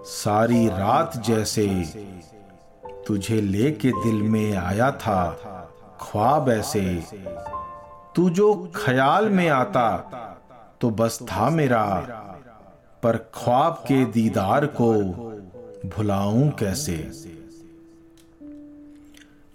सारी 0.07 0.69
रात 0.69 1.17
जैसे। 1.17 1.67
तुझे 3.07 3.41
लेके 3.41 3.91
दिल 3.91 4.23
में 4.23 4.57
आया 4.57 4.91
था 4.91 5.25
ख्वाब 6.01 6.49
ऐसे। 6.49 7.05
तू 8.15 8.31
जो 8.31 8.73
ख्याल 8.77 9.29
में 9.29 9.49
आता 9.49 9.91
तो 10.81 10.91
बस 10.91 11.19
था 11.23 11.51
मेरा। 11.51 11.85
पर 13.03 13.17
ख्वाब 13.35 13.73
के 13.73 14.05
दीदार 14.05 14.67
को 14.67 14.93
भुलाऊं 15.89 16.51
कैसे? 16.51 17.11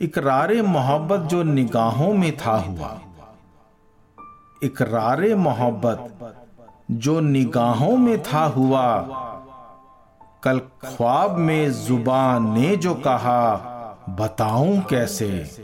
इकरार 0.01 0.61
मोहब्बत 0.61 1.19
जो 1.19 1.43
निगाहों 1.43 2.13
में 2.13 2.37
था 2.37 2.57
हुआ। 2.57 2.99
इकरार 4.63 5.35
मोहब्बत 5.35 6.17
जो 6.91 7.19
निगाहों 7.19 7.97
में 7.97 8.23
था 8.23 8.45
हुआ। 8.45 9.01
कल 10.43 10.59
ख्वाब 10.59 11.37
में 11.37 11.71
ज़ुबान 11.71 12.59
ने 12.59 12.75
जो 12.75 12.93
कहा, 12.93 13.55
बताऊँ 14.09 14.81
कैसे? 14.81 15.57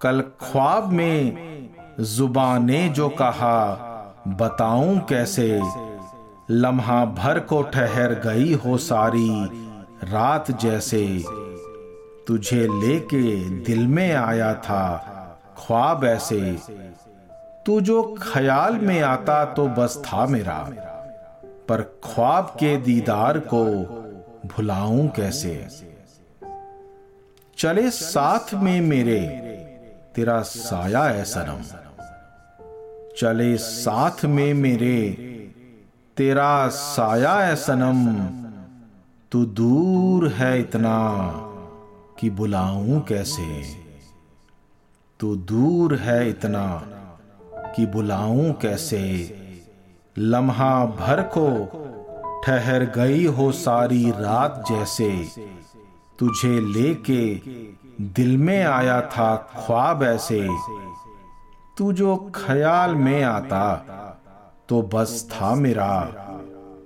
कल 0.00 0.20
ख्वाब 0.20 0.92
में 0.92 1.38
ज़ुबान 2.00 2.64
ने 2.64 2.88
जो 2.88 3.08
कहा, 3.08 3.74
बताऊँ 4.28 5.00
कैसे? 5.00 5.62
लम्हा 6.50 7.04
भर 7.04 7.40
को 7.40 7.62
ठहर 7.62 8.14
गई 8.14 8.54
हो 8.54 8.76
सारी 8.76 9.44
रात 10.04 10.50
जैसे। 10.50 11.24
तुझे 12.26 12.68
लेके 12.68 13.50
दिल 13.50 13.86
में 13.86 14.14
आया 14.14 14.54
था 14.54 14.98
ख्वाब 15.58 16.04
ऐसे। 16.04 16.58
तू 17.68 17.80
जो 17.80 18.14
ख्याल 18.22 18.74
में 18.74 19.02
आता 19.02 19.44
तो 19.44 19.68
बस 19.68 20.02
था 20.06 20.26
मेरा, 20.26 20.58
पर 21.68 21.82
ख्वाब 21.82 22.44
के 22.44 22.76
दीदार 22.76 23.38
को 23.38 23.64
भुलाऊं 24.46 25.08
कैसे? 25.08 25.68
चले 27.58 27.90
साथ 27.90 28.54
में 28.54 28.80
मेरे, 28.80 29.20
तेरा 30.14 30.42
साया 30.42 31.04
है 31.04 31.24
सनम। 31.24 31.62
चले 33.18 33.56
साथ 33.56 34.24
में 34.24 34.54
मेरे, 34.54 35.10
तेरा 36.16 36.68
साया 36.68 37.34
है 37.34 37.56
सनम। 37.56 38.16
तू 39.32 39.44
दूर 39.44 40.28
है 40.28 40.60
इतना 40.60 41.22
कि 42.18 42.30
बुलाऊं 42.30 43.00
कैसे? 43.00 43.62
तू 45.20 45.36
दूर 45.36 45.94
है 45.94 46.30
इतना 46.30 46.94
कि 47.76 47.86
बुलाऊं 47.86 48.52
कैसे? 48.52 49.00
लम्हा 50.18 50.84
भर 50.86 51.22
को 51.22 51.48
ठहर 52.46 52.84
गई 52.84 53.24
हो 53.26 53.52
सारी 53.52 54.10
रात 54.10 54.64
जैसे। 54.68 55.10
तुझे 56.18 56.60
लेके 56.60 57.34
दिल 58.00 58.36
में 58.36 58.64
आया 58.64 59.00
था 59.00 59.36
ख्वाब 59.36 60.02
ऐसे। 60.02 60.48
तू 61.78 61.92
जो 61.92 62.16
ख्याल 62.34 62.94
में 62.94 63.22
आता 63.22 63.76
तो 64.68 64.82
बस 64.82 65.28
था 65.32 65.54
मेरा, 65.54 66.00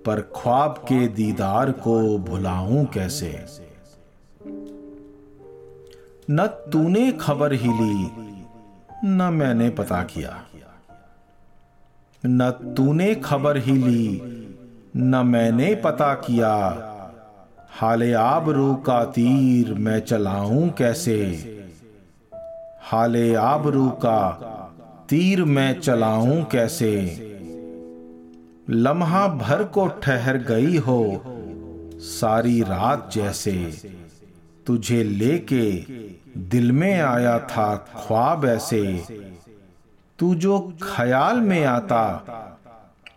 पर 0.07 0.21
ख्वाब 0.37 0.71
के 0.89 1.07
दीदार 1.09 1.71
को 1.73 2.19
भुलाऊं 2.19 2.85
कैसे? 2.85 3.45
न 6.31 6.47
तूने 6.73 7.13
खबर 7.13 7.53
ही 7.53 7.69
ली, 7.69 8.11
न 9.05 9.29
मैंने 9.33 9.71
पता 9.71 10.03
किया। 10.03 10.43
न 12.27 12.51
तूने 12.77 13.15
खबर 13.15 13.57
ही 13.57 13.73
ली, 13.73 14.23
न 14.97 15.27
मैंने 15.27 15.75
पता 15.75 16.15
किया। 16.15 16.57
हाले 17.71 18.13
आबरू 18.13 18.75
का 18.75 19.05
तीर 19.05 19.75
मैं 19.75 20.01
चलाऊं 20.01 20.69
कैसे? 20.69 21.17
हाले 22.83 23.35
आबरू 23.35 23.89
का 23.89 24.31
तीर 25.09 25.45
मैं 25.45 25.81
चलाऊं 25.81 26.45
कैसे? 26.45 26.93
लम्हा 28.71 29.29
भर 29.29 29.65
को 29.65 29.87
ठहर 29.87 30.37
गई 30.37 30.77
हो 30.77 31.23
सारी 31.99 32.61
रात 32.63 33.11
जैसे। 33.15 33.75
तुझे 34.67 35.05
लेके 35.05 35.71
दिल 36.41 36.73
में 36.73 37.01
आया 37.01 37.39
था 37.39 37.77
ख्वाब 37.77 38.45
ऐसे। 38.45 39.05
तू 40.23 40.35
जो 40.35 40.59
ख्याल 40.83 41.37
में 41.37 41.65
आता 41.65 42.03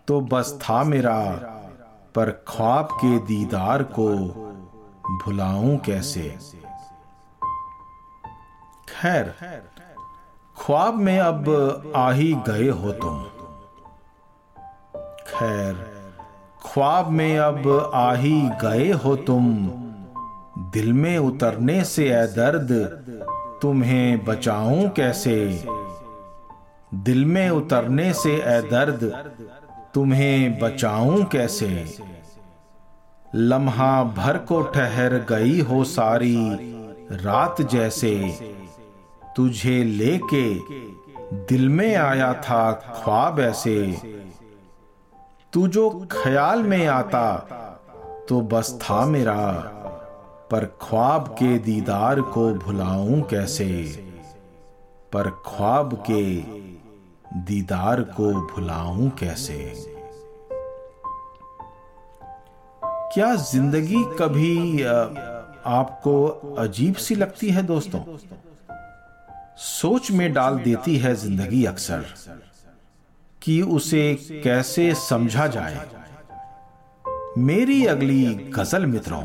तो 0.08 0.20
बस 0.22 0.60
था 0.62 0.84
मेरा, 0.84 1.18
पर 2.16 2.30
ख्वाब 2.48 2.86
के 2.86 3.18
दीदार 3.20 3.84
को 3.84 4.08
भुलाऊं 5.26 5.78
कैसे? 5.78 6.38
खैर, 8.90 9.34
ख्वाब 10.58 10.96
में 10.96 11.20
अब 11.20 11.94
आ 11.96 12.12
ही 12.12 12.34
गए 12.50 12.70
हो 12.70 12.92
तुम। 12.92 13.24
खैर, 15.28 15.74
ख्वाब 16.66 17.10
में 17.10 17.38
अब 17.40 17.92
आ 17.94 18.14
ही 18.14 18.50
गए 18.62 18.92
हो 18.92 19.16
तुम। 19.16 19.56
दिल 20.72 20.94
में 20.94 21.18
उतरने 21.18 21.84
से 21.84 22.10
ए 22.10 22.28
दर्द, 22.28 22.72
तुम्हें 23.62 24.26
बचाऊं 24.26 24.90
कैसे? 24.90 25.36
दिल 26.96 27.26
में 27.26 27.50
उतरने 27.50 28.14
से 28.14 28.36
ए 28.36 28.62
दर्द, 28.62 29.04
तुम्हें 29.94 30.60
बचाऊं 30.60 31.24
कैसे? 31.26 32.00
लम्हा 33.36 34.04
भर 34.04 34.38
को 34.38 34.62
ठहर 34.62 35.14
गई 35.30 35.60
हो 35.60 35.84
सारी 35.84 36.38
रात 37.12 37.62
जैसे, 37.62 38.40
तुझे 39.36 39.84
लेके 39.84 40.54
दिल 41.34 41.70
में 41.70 41.96
आया 41.96 42.34
था 42.34 42.72
ख्वाब 42.72 43.40
ऐसे। 43.40 44.02
तू 45.54 45.68
जो 45.68 45.90
ख्याल 46.12 46.64
में 46.64 46.88
आता 46.88 47.36
तो 48.30 48.42
बस 48.42 48.80
था 48.82 49.06
मेरा, 49.06 49.42
पर 50.52 50.66
ख्वाब 50.82 51.28
के 51.28 51.58
दीदार 51.58 52.22
को 52.22 52.54
भुलाऊं 52.54 53.22
कैसे? 53.22 53.68
पर 55.14 55.30
ख्वाब 55.30 56.04
के 56.12 56.66
दीदार 57.36 58.02
को 58.02 58.32
भुलाऊं 58.34 59.10
कैसे? 59.10 59.56
क्या 63.14 63.36
ज़िंदगी 63.36 64.04
कभी 64.20 64.84
आपको 64.84 66.26
अजीब 66.58 66.96
सी 66.96 67.16
लगती 67.16 67.50
है 67.50 67.64
दोस्तों? 67.64 68.18
सोच 69.58 70.12
में 70.12 70.34
डाल 70.34 70.60
देती 70.60 70.98
है 70.98 71.16
ज़िंदगी 71.16 71.66
अक्सर 71.66 72.06
कि 73.42 73.62
उसे 73.62 74.14
कैसे 74.44 74.94
समझा 74.96 75.48
जाए। 75.48 75.86
मेरी 77.38 77.86
अगली 77.86 78.24
गज़ल 78.56 78.86
मित्रों 78.86 79.22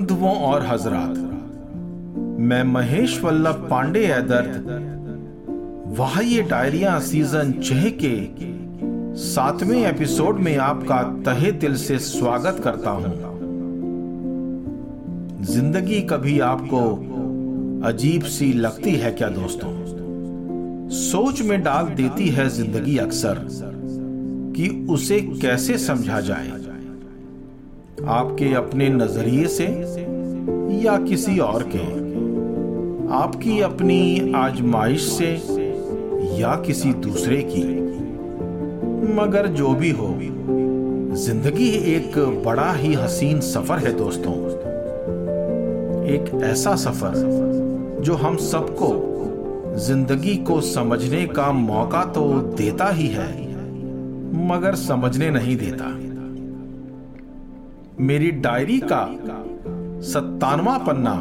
बंधुओं 0.00 0.34
और 0.42 0.66
हजरात, 0.66 1.16
मैं 2.40 2.62
महेश 2.64 3.20
वल्लभ 3.24 3.66
पांडे 3.70 4.06
दर्द 4.06 4.68
वह 5.98 6.18
ये 6.24 6.42
डायरिया 6.42 6.98
सीज़न 6.98 7.52
छह 7.62 7.88
के 8.04 8.14
सातवें 9.20 9.78
एपिसोड 9.78 10.38
में 10.38 10.56
आपका 10.56 11.02
तहे 11.26 11.52
दिल 11.52 11.76
से 11.76 11.98
स्वागत 11.98 12.60
करता 12.64 12.90
हूँ। 12.90 13.12
ज़िंदगी 15.44 16.00
कभी 16.02 16.38
आपको 16.40 16.80
अजीब 17.88 18.22
सी 18.22 18.52
लगती 18.52 18.94
है 18.94 19.12
क्या 19.12 19.28
दोस्तों? 19.28 19.70
सोच 20.90 21.42
में 21.42 21.62
डाल 21.62 21.88
देती 21.94 22.28
है 22.28 22.48
ज़िंदगी 22.48 22.96
अक्सर 22.98 23.46
कि 24.56 24.68
उसे 24.90 25.20
कैसे 25.20 25.78
समझा 25.78 26.20
जाए? 26.20 26.69
आपके 28.08 28.54
अपने 28.54 28.88
नज़रिए 28.88 29.46
से 29.46 29.64
या 30.84 30.96
किसी 30.98 31.38
और 31.38 31.62
के? 31.62 31.84
आपकी 33.14 33.60
अपनी 33.60 34.32
आजमाइश 34.36 35.02
से 35.02 35.32
या 36.40 36.54
किसी 36.56 36.92
दूसरे 36.92 37.42
की? 37.42 37.62
मगर 39.14 39.46
जो 39.46 39.74
भी 39.74 39.90
हो, 39.90 40.14
ज़िंदगी 41.16 41.68
एक 41.68 42.18
बड़ा 42.46 42.72
ही 42.72 42.94
हसीन 42.94 43.40
सफ़र 43.40 43.78
है 43.78 43.92
दोस्तों। 43.92 44.34
एक 46.06 46.40
ऐसा 46.44 46.76
सफ़र 46.76 47.12
जो 48.00 48.14
हम 48.14 48.36
सबको 48.36 48.92
ज़िंदगी 49.76 50.36
को 50.36 50.60
समझने 50.60 51.26
का 51.26 51.52
मौका 51.52 52.04
तो 52.04 52.30
देता 52.40 52.88
ही 52.90 53.08
है, 53.08 53.28
मगर 54.48 54.74
समझने 54.74 55.30
नहीं 55.30 55.56
देता। 55.56 55.96
मेरी 58.00 58.30
डायरी 58.42 58.78
का 58.82 59.02
सत्तानवा 60.04 60.76
पन्ना। 60.78 61.12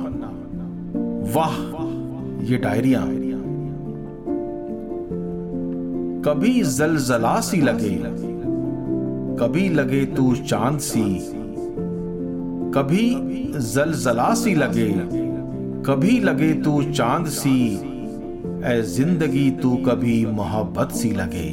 वाह, 1.34 1.56
ये 2.46 2.58
डायरिया। 2.58 3.02
कभी 6.26 6.62
जलजला 6.70 7.40
सी 7.42 7.62
लगे, 7.62 7.96
कभी 9.40 9.68
लगे 9.70 10.06
तू 10.16 10.34
चाँद 10.38 10.80
सी, 10.80 11.04
कभी 12.76 13.06
जलजला 13.66 14.34
सी 14.36 14.56
लगे, 14.56 14.90
कभी 15.86 16.20
लगे 16.20 16.54
तू 16.64 16.82
चाँद 16.92 17.28
सी 17.34 17.58
ए 18.66 18.82
ज़िंदगी 18.88 19.50
तू 19.62 19.76
कभी 19.86 20.26
मोहब्बत 20.34 20.92
सी 20.92 21.12
लगे, 21.12 21.50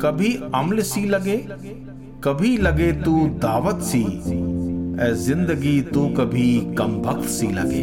कभी 0.00 0.34
अम्ल 0.54 0.82
सी 0.84 1.04
लगे 1.08 1.36
कभी 2.24 2.56
लगे 2.56 2.90
तू 2.92 3.12
दावत 3.38 3.80
सी 3.82 3.98
ए 3.98 5.10
ज़िंदगी 5.16 5.80
तू 5.94 6.06
कभी 6.08 6.48
कम 6.78 6.92
वक्त 7.06 7.28
सी 7.30 7.46
लगे। 7.48 7.82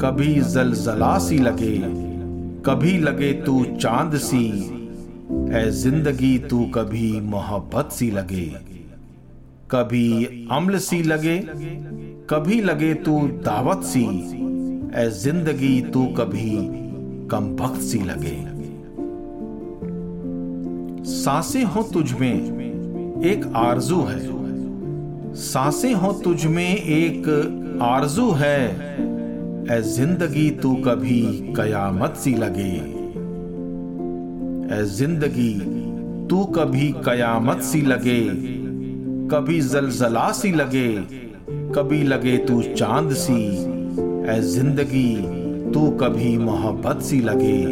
कभी 0.00 0.34
जलजला 0.52 1.16
सी 1.18 1.38
लगे, 1.38 1.72
कभी 2.66 2.96
लगे 2.98 3.32
तू 3.42 3.64
चाँद 3.76 4.16
सी 4.18 4.44
ए 5.54 5.64
ज़िंदगी 5.72 6.36
तू 6.50 6.64
कभी 6.74 7.10
मोहब्बत 7.30 7.92
सी 7.92 8.10
लगे। 8.10 8.46
कभी 9.70 10.06
अम्ल 10.50 10.78
सी 10.80 11.02
लगे, 11.02 11.38
कभी 12.30 12.60
लगे 12.60 12.92
तू 13.02 13.18
दावत 13.44 13.84
सी 13.86 14.04
ए 14.96 15.10
ज़िंदगी 15.18 15.80
तू 15.92 16.06
कभी 16.18 16.56
कम 17.30 17.56
वक्त 17.60 17.80
सी 17.82 17.98
लगे। 18.04 18.38
साँसें 21.10 21.62
हो 21.64 21.82
तुझ 21.82 22.12
में 22.12 23.22
एक 23.24 23.44
आरज़ू 23.56 24.00
है। 24.02 25.34
साँसें 25.34 25.92
हो 25.94 26.12
तुझ 26.12 26.44
में 26.46 26.76
एक 26.76 27.78
आरज़ू 27.82 28.30
है। 28.30 28.60
ए 29.70 29.80
ज़िंदगी 29.82 30.50
तू 30.50 30.74
कभी 30.74 31.20
कयामत 31.56 32.16
सी 32.16 32.34
लगे। 32.34 32.70
ए 34.74 34.84
ज़िंदगी 34.86 35.52
तू 36.30 36.44
कभी 36.56 36.92
कयामत 37.06 37.62
सी 37.62 37.82
लगे। 37.82 38.20
कभी 39.28 39.60
जलजला 39.60 40.30
सी 40.32 40.52
लगे। 40.52 40.88
कभी 41.74 42.02
लगे 42.02 42.36
तू 42.38 42.62
चाँद 42.62 43.12
सी। 43.14 43.42
ए 44.30 44.40
ज़िंदगी 44.42 45.14
तू 45.72 45.90
कभी 45.90 46.36
मोहब्बत 46.38 47.02
सी 47.02 47.20
लगे। 47.20 47.62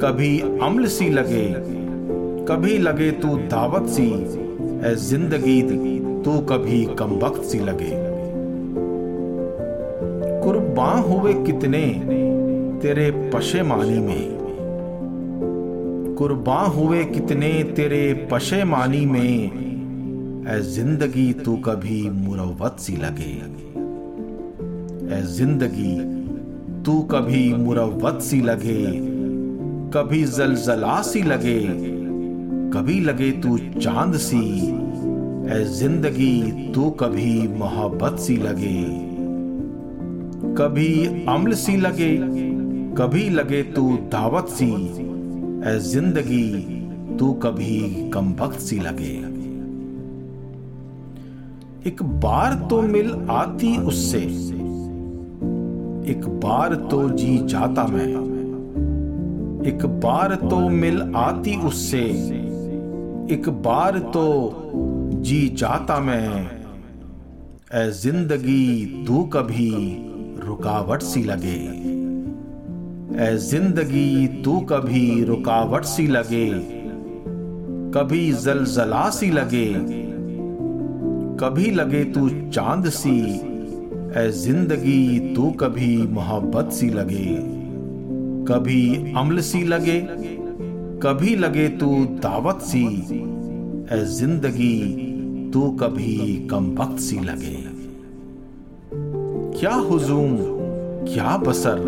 कभी 0.00 0.38
अम्ल 0.40 0.86
सी 0.86 1.10
लगे। 1.10 1.73
कभी 2.48 2.78
लगे 2.78 3.10
तू 3.10 3.36
दावत 3.50 3.88
सी 3.88 4.06
ए 4.86 4.94
ज़िंदगी 5.00 5.60
तू 6.24 6.38
कभी 6.40 6.84
कम 6.98 7.10
वक्त 7.18 7.42
सी 7.42 7.58
लगे। 7.58 7.90
कुर्बान 10.44 11.02
हुए 11.02 11.32
कितने 11.44 11.80
तेरे 12.82 13.10
पशेमानी 13.34 13.98
में? 13.98 14.26
कुर्बान 16.18 16.70
हुए 16.70 17.04
कितने 17.04 17.52
तेरे 17.76 18.28
पशेमानी 18.32 19.04
में? 19.06 20.44
ए 20.48 20.60
ज़िंदगी 20.60 21.32
तू 21.44 21.56
कभी 21.56 22.02
मुरवत 22.10 22.76
सी 22.80 22.96
लगे। 22.96 23.32
ए 25.16 25.22
ज़िंदगी 25.32 25.96
तू 26.84 27.00
कभी 27.10 27.52
मुरवत 27.54 28.22
सी 28.22 28.40
लगे, 28.40 28.84
कभी 29.90 30.24
जलजला 30.24 31.00
सी 31.02 31.22
लगे। 31.22 31.60
कभी 32.74 32.98
लगे 33.00 33.30
तू 33.32 33.56
चाँद 33.80 34.16
सी 34.16 34.38
ए 35.48 35.64
ज़िंदगी 35.70 36.70
तू 36.74 36.88
कभी 36.90 37.48
मोहब्बत 37.48 38.18
सी 38.18 38.36
लगे। 38.36 38.84
कभी 40.54 41.24
अम्ल 41.28 41.54
सी 41.54 41.76
लगे, 41.76 42.10
कभी 42.96 43.28
लगे 43.30 43.62
तू 43.72 43.84
दावत 44.12 44.48
सी 44.50 44.70
ए 45.68 45.78
ज़िंदगी 45.82 46.48
तू 47.18 47.32
कभी 47.42 47.78
कम 48.10 48.34
वक्त 48.40 48.58
सी 48.60 48.78
लगे। 48.78 49.14
एक 51.88 52.02
बार 52.20 52.54
तो 52.70 52.80
मिल 52.82 53.14
आती 53.30 53.76
उससे, 53.78 54.22
एक 56.10 56.26
बार 56.44 56.74
तो 56.90 57.08
जी 57.10 57.36
जाता 57.46 57.86
मैं, 57.86 58.12
एक 59.68 59.86
बार 60.04 60.34
तो 60.44 60.68
मिल 60.70 61.00
आती 61.16 61.56
उससे। 61.66 62.02
एक 63.32 63.48
बार 63.48 63.98
तो 64.14 64.22
जी 65.24 65.48
जाता 65.48 65.98
मैं। 66.00 66.28
ए 67.74 67.90
ज़िंदगी 67.90 69.04
तू 69.06 69.22
कभी 69.24 69.70
रुकावट 70.40 71.02
सी 71.02 71.22
लगे। 71.22 71.56
ए 73.24 73.36
ज़िंदगी 73.36 74.26
तू 74.42 74.58
कभी 74.60 75.24
रुकावट 75.24 75.84
सी 75.84 76.06
लगे। 76.06 76.48
कभी 77.94 78.32
जलजला 78.34 79.08
सी 79.10 79.30
लगे। 79.30 79.66
कभी 81.40 81.70
लगे 81.70 82.04
तू 82.04 82.28
चाँद 82.50 82.88
सी। 82.90 83.18
ए 84.18 84.30
ज़िंदगी 84.32 85.34
तू 85.34 85.50
कभी 85.60 85.96
मोहब्बत 86.12 86.72
सी 86.72 86.90
लगे। 86.90 87.36
कभी 88.44 89.12
अम्ल 89.16 89.40
सी 89.40 89.64
लगे। 89.64 89.98
कभी 91.06 91.34
लगे 91.36 91.66
तू 91.68 91.86
दावत 92.22 92.60
सी 92.62 92.82
ए 93.92 93.98
ज़िंदगी 94.10 94.76
तू 95.52 95.60
कभी 95.80 96.14
कम 96.50 96.70
वक्त 96.78 97.00
सी 97.00 97.18
लगे। 97.18 97.56
क्या 99.58 99.74
हुजूम, 99.88 100.36
क्या 101.04 101.36
बसर 101.36 101.82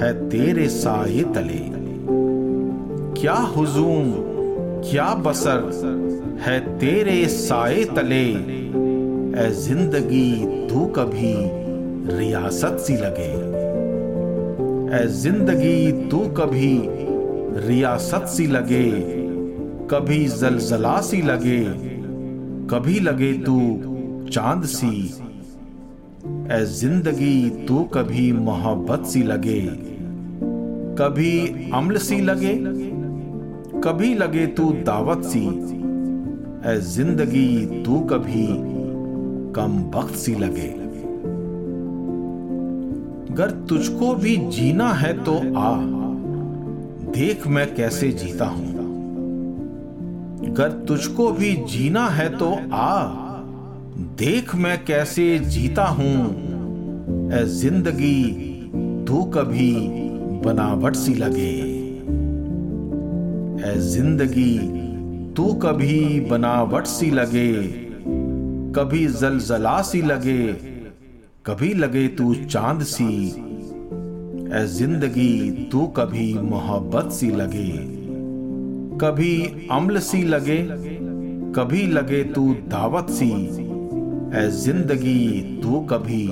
है 0.00 0.12
तेरे 0.28 0.68
साए 0.68 1.22
तले? 1.34 1.62
क्या 3.20 3.34
हुजूम, 3.54 4.12
क्या 4.82 5.08
बसर 5.24 5.64
है 6.40 6.58
तेरे 6.78 7.24
साए 7.28 7.84
तले? 7.96 8.24
ए 9.40 9.50
ज़िंदगी 9.62 10.28
तू 10.68 10.84
कभी 10.98 11.34
रियासत 12.18 12.78
सी 12.80 12.96
लगे। 12.96 13.32
ए 14.94 15.06
ज़िंदगी 15.14 16.08
तू 16.10 16.18
कभी 16.36 16.76
रियासत 17.56 18.26
सी 18.28 18.46
लगे, 18.46 18.90
कभी 19.90 20.24
जलजला 20.28 21.00
सी 21.00 21.20
लगे, 21.22 21.60
कभी 22.70 22.98
लगे 23.00 23.32
तू 23.32 23.58
चाँद 24.32 24.64
सी। 24.64 24.90
ए 26.52 26.64
ज़िंदगी 26.64 27.66
तू 27.68 27.82
कभी 27.94 28.30
मोहब्बत 28.32 29.06
सी 29.06 29.22
लगे, 29.22 29.60
कभी 30.98 31.32
अम्ल 31.74 31.98
सी 31.98 32.20
लगे, 32.20 32.54
कभी 33.82 34.14
लगे 34.14 34.46
तू 34.46 34.70
दावत 34.86 35.24
सी। 35.24 35.44
ए 36.66 36.78
ज़िंदगी 36.88 37.82
तू 37.84 38.00
कभी 38.10 38.46
कम 39.52 39.82
वक्त 39.94 40.14
सी 40.16 40.34
लगे। 40.34 40.68
अगर 43.30 43.50
तुझको 43.68 44.14
भी 44.14 44.36
जीना 44.50 44.92
है 44.92 45.12
तो 45.24 45.36
आ। 45.58 46.05
देख 47.16 47.46
मैं 47.46 47.74
कैसे 47.74 48.10
जीता 48.12 48.44
हूँ। 48.44 48.84
अगर 50.46 50.70
तुझको 50.88 51.30
भी 51.32 51.54
जीना 51.68 52.08
है 52.08 52.28
तो 52.38 52.50
आ, 52.72 53.04
देख 54.18 54.54
मैं 54.54 54.84
कैसे 54.84 55.38
जीता 55.38 55.84
हूँ। 55.84 57.30
ए 57.34 57.44
ज़िंदगी, 57.44 58.22
तू 59.04 59.22
कभी 59.24 59.72
बनावट 60.44 60.96
सी 60.96 61.14
लगे। 61.14 61.54
ए 63.70 63.74
ज़िंदगी, 63.80 64.58
तू 65.36 65.52
कभी 65.54 66.20
बनावट 66.20 66.86
सी 66.86 67.10
लगे। 67.10 67.52
कभी 68.72 69.06
जलजला 69.06 69.80
सी 69.82 70.02
लगे। 70.02 70.42
कभी 71.46 71.74
लगे 71.74 72.08
तू 72.08 72.34
चाँद 72.34 72.82
सी। 72.82 73.06
ए 74.46 74.64
ज़िंदगी 74.68 75.68
तू 75.72 75.86
कभी 75.96 76.32
मोहब्बत 76.40 77.10
सी 77.12 77.30
लगे, 77.30 77.70
कभी 78.98 79.32
अम्ल 79.70 79.98
सी 80.00 80.22
लगे, 80.24 80.58
कभी 81.52 81.86
लगे 81.86 82.22
तू 82.24 82.44
दावत 82.68 83.10
सी। 83.10 83.30
ए 84.34 84.46
ज़िंदगी 84.58 85.60
तू 85.62 85.80
कभी 85.90 86.26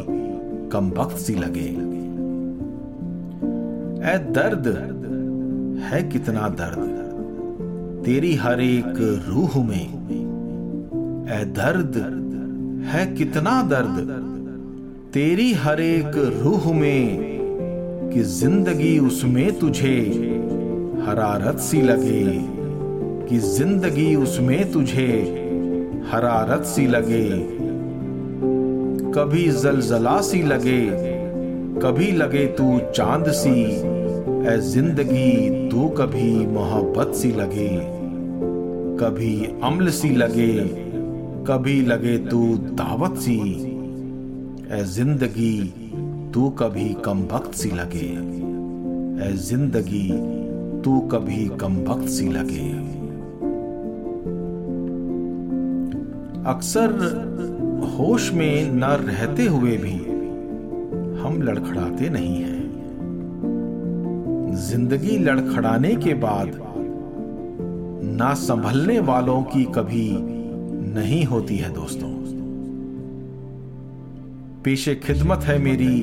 कम 0.72 0.90
वक्त 0.98 1.16
सी 1.16 1.34
लगे। 1.34 1.66
ए 4.06 4.16
दर्द 4.30 4.68
है 5.82 6.02
कितना 6.08 6.48
दर्द, 6.54 6.94
तेरी 8.04 8.34
हर 8.36 8.60
एक 8.60 8.96
रूह 9.28 9.62
में। 9.64 9.86
ए 11.32 11.44
दर्द 11.54 11.96
है 12.86 13.06
कितना 13.14 13.60
दर्द, 13.68 13.96
तेरी 15.14 15.52
हर 15.58 15.80
एक 15.82 16.16
रूह 16.42 16.72
में। 16.72 17.33
कि 18.14 18.22
ज़िंदगी 18.22 18.98
उसमें 18.98 19.58
तुझे 19.58 19.96
हरारत 21.06 21.58
सी 21.58 21.80
लगे, 21.82 22.24
कि 23.28 23.38
ज़िंदगी 23.38 24.14
उसमें 24.16 24.72
तुझे 24.72 25.06
हरारत 26.12 26.64
सी 26.64 26.86
लगे। 26.86 27.28
कभी 29.12 29.48
जलजला 29.52 30.20
सी 30.20 30.42
लगे, 30.42 30.80
कभी 31.82 32.12
लगे 32.12 32.46
तू 32.46 32.78
चाँद 32.94 33.30
सी 33.32 33.60
ए 33.60 34.58
ज़िंदगी 34.62 35.68
तू 35.70 35.88
कभी 35.98 36.32
मोहब्बत 36.46 37.14
सी 37.14 37.32
लगे। 37.32 37.70
कभी 39.00 39.34
अम्ल 39.62 39.90
सी 39.90 40.16
लगे, 40.16 40.52
कभी 41.48 41.80
लगे 41.82 42.18
तू 42.30 42.46
दावत 42.74 43.18
सी 43.18 43.40
ए 44.72 44.84
ज़िंदगी 44.84 45.56
तू 46.34 46.48
कभी 46.50 46.88
कम 47.04 47.18
वक्त 47.32 47.52
सी 47.54 47.68
लगे। 47.70 48.06
ए 49.24 49.32
ज़िंदगी, 49.38 50.08
तू 50.82 51.00
कभी 51.00 51.44
कम 51.60 51.76
वक्त 51.88 52.08
सी 52.08 52.28
लगे। 52.28 52.70
अक्सर 56.44 56.94
होश 57.98 58.32
में 58.32 58.72
न 58.72 58.84
रहते 59.02 59.46
हुए 59.46 59.76
भी 59.76 59.94
हम 61.22 61.40
लड़खड़ाते 61.42 62.08
नहीं 62.08 62.36
हैं। 62.36 62.62
ज़िंदगी 64.62 65.18
लड़खड़ाने 65.18 65.94
के 65.96 66.14
बाद 66.14 66.50
ना 68.16 68.34
संभलने 68.34 68.98
वालों 69.00 69.42
की 69.42 69.64
कभी 69.64 70.08
नहीं 70.94 71.24
होती 71.24 71.56
है 71.56 71.72
दोस्तों। 71.74 72.13
पेशे 74.64 74.94
खिदमत 74.94 75.42
है 75.44 75.58
मेरी, 75.58 76.00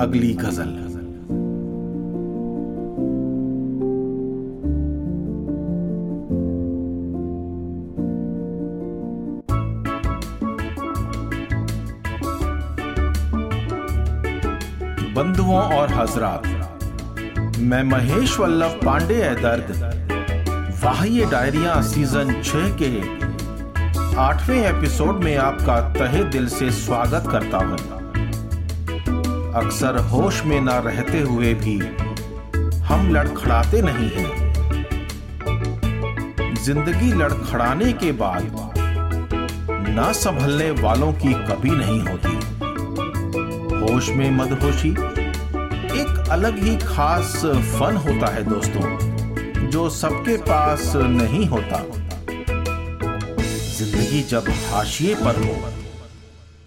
अगली 0.00 0.32
गज़ल। 0.34 0.70
बंधुओं 15.14 15.62
और 15.76 15.92
हजरात, 15.92 16.46
मैं 17.58 17.82
महेश 17.82 18.38
वल्लभ 18.40 18.80
पांडे 18.84 19.14
है 19.14 19.34
दर्द। 19.42 19.68
वाह्य 20.84 21.26
डायरिया 21.30 21.80
सीज़न 21.82 22.40
छह 22.42 22.68
के 22.82 22.88
आठवें 24.18 24.56
एपिसोड 24.56 25.22
में 25.24 25.36
आपका 25.36 25.78
तहे 25.92 26.22
दिल 26.24 26.48
से 26.48 26.70
स्वागत 26.70 27.28
करता 27.30 27.58
हूँ। 27.58 27.76
अक्सर 29.54 29.96
होश 30.10 30.42
में 30.44 30.60
ना 30.60 30.76
रहते 30.78 31.20
हुए 31.20 31.52
भी 31.54 31.78
हम 32.82 33.08
लड़खड़ाते 33.10 33.80
नहीं 33.82 34.10
हैं। 34.10 34.52
ज़िंदगी 36.54 37.12
लड़खड़ाने 37.12 37.92
के 37.92 38.12
बाद 38.12 38.50
ना 39.88 40.10
संभलने 40.12 40.70
वालों 40.70 41.12
की 41.12 41.32
कभी 41.32 41.70
नहीं 41.70 42.00
होती। 42.00 42.34
होश 43.78 44.10
में 44.10 44.30
मदहोशी 44.30 44.90
एक 46.00 46.28
अलग 46.30 46.58
ही 46.58 46.76
खास 46.76 47.36
फन 47.46 47.96
होता 47.96 48.32
है 48.34 48.44
दोस्तों, 48.44 49.68
जो 49.70 49.88
सबके 49.90 50.36
पास 50.42 50.92
नहीं 50.96 51.46
होता। 51.46 51.84
ज़िंदगी 53.82 54.20
जब 54.22 54.44
हाशिए 54.64 55.14
पर 55.14 55.36
हो, 55.36 55.54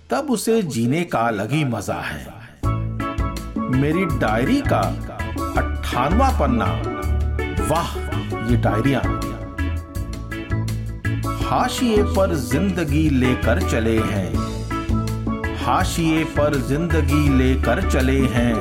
तब 0.09 0.31
उसे 0.31 0.61
जीने 0.61 1.03
का 1.03 1.19
अलग 1.19 1.51
ही 1.51 1.63
मज़ा 1.65 1.99
है। 2.01 2.23
मेरी 3.71 4.05
डायरी 4.19 4.59
का 4.61 4.79
अट्ठानवा 5.57 6.29
पन्ना। 6.39 6.65
वाह, 7.69 7.95
ये 8.49 8.57
डायरिया। 8.57 9.01
हाशिए 11.45 12.03
पर 12.03 12.35
ज़िंदगी 12.35 13.09
लेकर 13.09 13.61
चले 13.69 13.97
हैं। 14.01 15.55
हाशिए 15.55 16.23
पर 16.23 16.61
ज़िंदगी 16.61 17.27
लेकर 17.37 17.89
चले 17.89 18.19
हैं। 18.27 18.53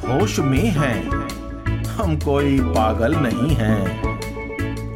होश 0.00 0.38
में 0.38 0.68
हैं, 0.70 0.98
हम 1.88 2.16
कोई 2.18 2.58
पागल 2.60 3.16
नहीं 3.16 3.54
हैं। 3.56 4.10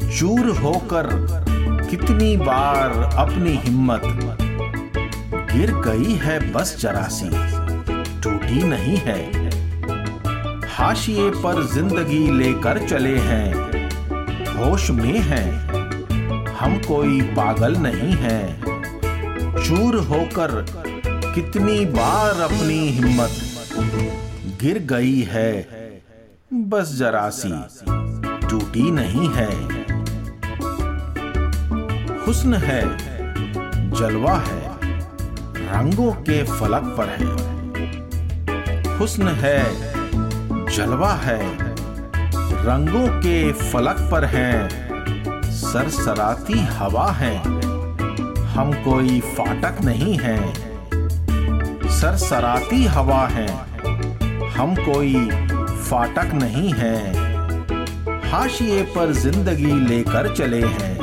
चूर 0.09 0.49
होकर 0.57 1.45
कितनी 1.89 2.35
बार 2.37 2.91
अपनी 3.17 3.51
हिम्मत 3.57 4.01
गिर 5.51 5.71
गई 5.85 6.15
है 6.15 6.39
बस 6.53 6.75
जरासी 6.79 7.29
टूटी 8.21 8.63
नहीं 8.63 8.97
है। 8.97 9.19
हाशिए 10.69 11.29
पर 11.43 11.63
ज़िंदगी 11.65 12.19
लेकर 12.31 12.79
चले 12.87 13.15
हैं, 13.19 13.53
होश 14.57 14.89
में 14.91 15.19
हैं, 15.21 15.49
हम 16.53 16.77
कोई 16.87 17.21
पागल 17.37 17.75
नहीं 17.77 18.13
हैं। 18.17 18.45
चूर 19.57 19.95
होकर 20.05 20.65
कितनी 21.35 21.85
बार 21.95 22.41
अपनी 22.41 22.79
हिम्मत 22.89 23.39
गिर 24.61 24.79
गई 24.89 25.19
है, 25.29 25.51
बस 26.53 26.95
जरा 26.95 27.29
सी, 27.31 27.53
टूटी 28.49 28.91
नहीं 28.91 29.29
है। 29.29 29.76
हुस्न 32.27 32.53
है, 32.53 32.81
जलवा 33.91 34.33
है, 34.37 34.61
रंगों 35.67 36.11
के 36.11 36.43
फलक 36.43 36.95
पर 36.97 37.09
है। 37.09 38.97
हुस्न 38.97 39.27
है, 39.27 39.63
जलवा 40.67 41.13
है, 41.13 41.39
रंगों 42.65 43.07
के 43.19 43.53
फलक 43.53 44.09
पर 44.11 44.25
है। 44.25 44.69
सरसराती 45.51 46.59
हवा 46.59 47.11
है, 47.11 47.37
हम 48.47 48.73
कोई 48.73 49.19
फाटक 49.19 49.81
नहीं 49.81 50.17
है। 50.17 50.53
सरसराती 51.89 52.83
हवा 52.85 53.27
है, 53.27 53.47
हम 54.49 54.75
कोई 54.75 55.29
फाटक 55.81 56.33
नहीं 56.33 56.73
है। 56.73 56.97
हाशिए 58.31 58.83
पर 58.83 59.11
ज़िंदगी 59.13 59.73
लेकर 59.87 60.33
चले 60.35 60.61
हैं। 60.61 60.96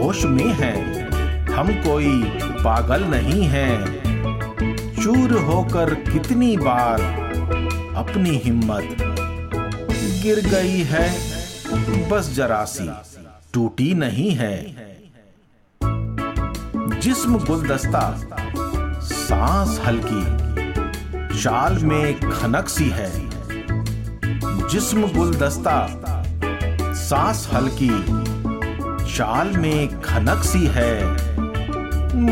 होश 0.00 0.24
में 0.24 0.52
हैं। 0.52 1.10
हम 1.48 1.68
कोई 1.68 2.22
पागल 2.64 3.04
नहीं 3.04 3.44
हैं। 3.44 4.00
चूर 5.02 5.32
होकर 5.32 5.94
कितनी 5.94 6.56
बार 6.56 7.00
अपनी 7.96 8.30
हिम्मत 8.44 8.96
गिर 10.22 10.40
गई 10.40 10.82
है। 10.82 11.18
बस 12.08 12.32
जरासी 12.34 12.90
टूटी 13.54 13.94
नहीं 13.94 14.30
है। 14.30 14.76
जिस्म 17.00 17.38
गुलदस्ता, 17.38 18.28
सांस 19.00 19.80
हल्की 19.86 20.24
चाल 21.42 21.78
में 21.78 22.20
खनक 22.20 22.68
सी 22.68 22.88
है। 22.88 23.30
जिस्म 24.68 25.06
गुलदस्ता, 25.06 25.86
सांस 26.94 27.50
हल्की 27.52 28.29
चाल 29.16 29.48
में 29.48 30.00
खनक 30.00 30.42
सी 30.42 30.66
है। 30.66 31.04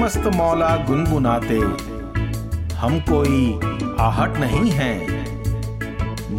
मस्त 0.01 0.27
मौला 0.37 0.77
गुनगुनाते। 0.77 1.59
हम 2.75 2.99
कोई 3.01 3.59
आहट 4.01 4.37
नहीं 4.37 4.71
है। 4.71 4.93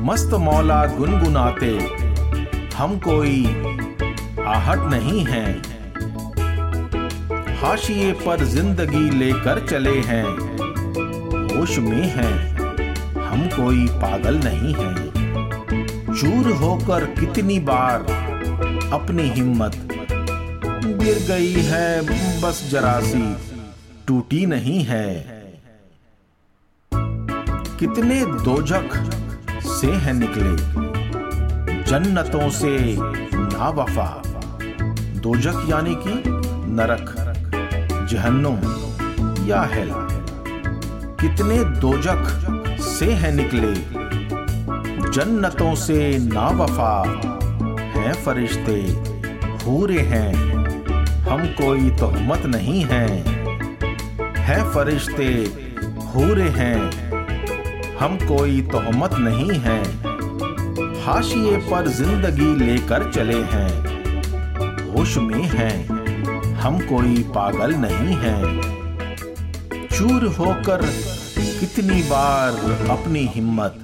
मस्त 0.04 0.34
मौला 0.34 0.86
गुनगुनाते। 0.86 1.72
हम 2.76 2.98
कोई 2.98 3.46
आहट 4.46 4.80
नहीं 4.80 5.26
है। 5.26 5.46
हाशिए 7.58 8.12
पर 8.12 8.44
ज़िंदगी 8.46 9.10
लेकर 9.10 9.66
चले 9.68 10.00
हैं। 10.00 10.24
होश 11.50 11.78
में 11.80 12.08
हैं। 12.16 12.58
हम 13.22 13.48
कोई 13.48 13.88
पागल 13.88 14.40
नहीं 14.44 14.74
हैं। 14.74 15.12
चूर 16.14 16.52
होकर 16.54 17.06
कितनी 17.06 17.60
बार 17.60 18.02
अपनी 18.94 19.24
हिम्मत 19.24 19.89
गिर 21.00 21.18
गई 21.28 21.52
है, 21.64 22.02
बस 22.42 22.62
जरासी 22.72 23.36
टूटी 24.08 24.46
नहीं 24.46 24.84
है। 24.84 25.06
कितने 27.80 28.20
दोजख 28.44 28.96
से 29.70 29.92
हैं 29.98 30.14
निकले, 30.14 30.56
जन्नतों 31.84 32.50
से 32.50 32.76
ना 32.98 33.70
वफा 33.70 34.08
दोजख 35.24 35.64
यानी 35.70 35.96
कि 35.98 36.14
नरक, 36.74 37.16
जहन्नुम 38.12 38.60
या 39.48 39.62
हेल। 39.74 39.92
कितने 41.22 41.64
दोजख 41.80 42.80
से 42.82 43.12
हैं 43.14 43.32
निकले, 43.32 43.74
जन्नतों 45.12 45.74
से 45.78 46.18
ना 46.20 46.48
वफा 46.60 46.94
हैं 47.96 48.14
फरिश्ते 48.26 48.80
हूरे 49.64 50.00
हैं। 50.08 50.59
हम 51.30 51.46
कोई 51.48 51.90
तोहमत 51.90 52.46
नहीं 52.46 52.86
हैं। 52.86 53.24
है 54.36 54.74
फरिश्ते, 54.74 55.26
हूरे 56.06 56.48
हैं। 56.50 56.90
हम 57.98 58.18
कोई 58.18 58.62
तोहमत 58.62 59.14
नहीं 59.14 59.60
हैं। 59.60 59.84
हाशिए 61.02 61.58
पर 61.58 61.88
ज़िंदगी 61.88 62.56
लेकर 62.56 63.12
चले 63.12 63.42
हैं। 63.42 63.70
होश 64.92 65.18
में 65.18 65.44
हैं। 65.44 66.00
हम 66.54 66.80
कोई 66.80 67.24
पागल 67.36 67.76
नहीं 67.76 68.16
हैं। 68.16 68.62
चूर 69.88 70.26
होकर 70.40 70.86
कितनी 71.60 72.02
बार 72.02 72.52
अपनी 72.90 73.26
हिम्मत 73.26 73.80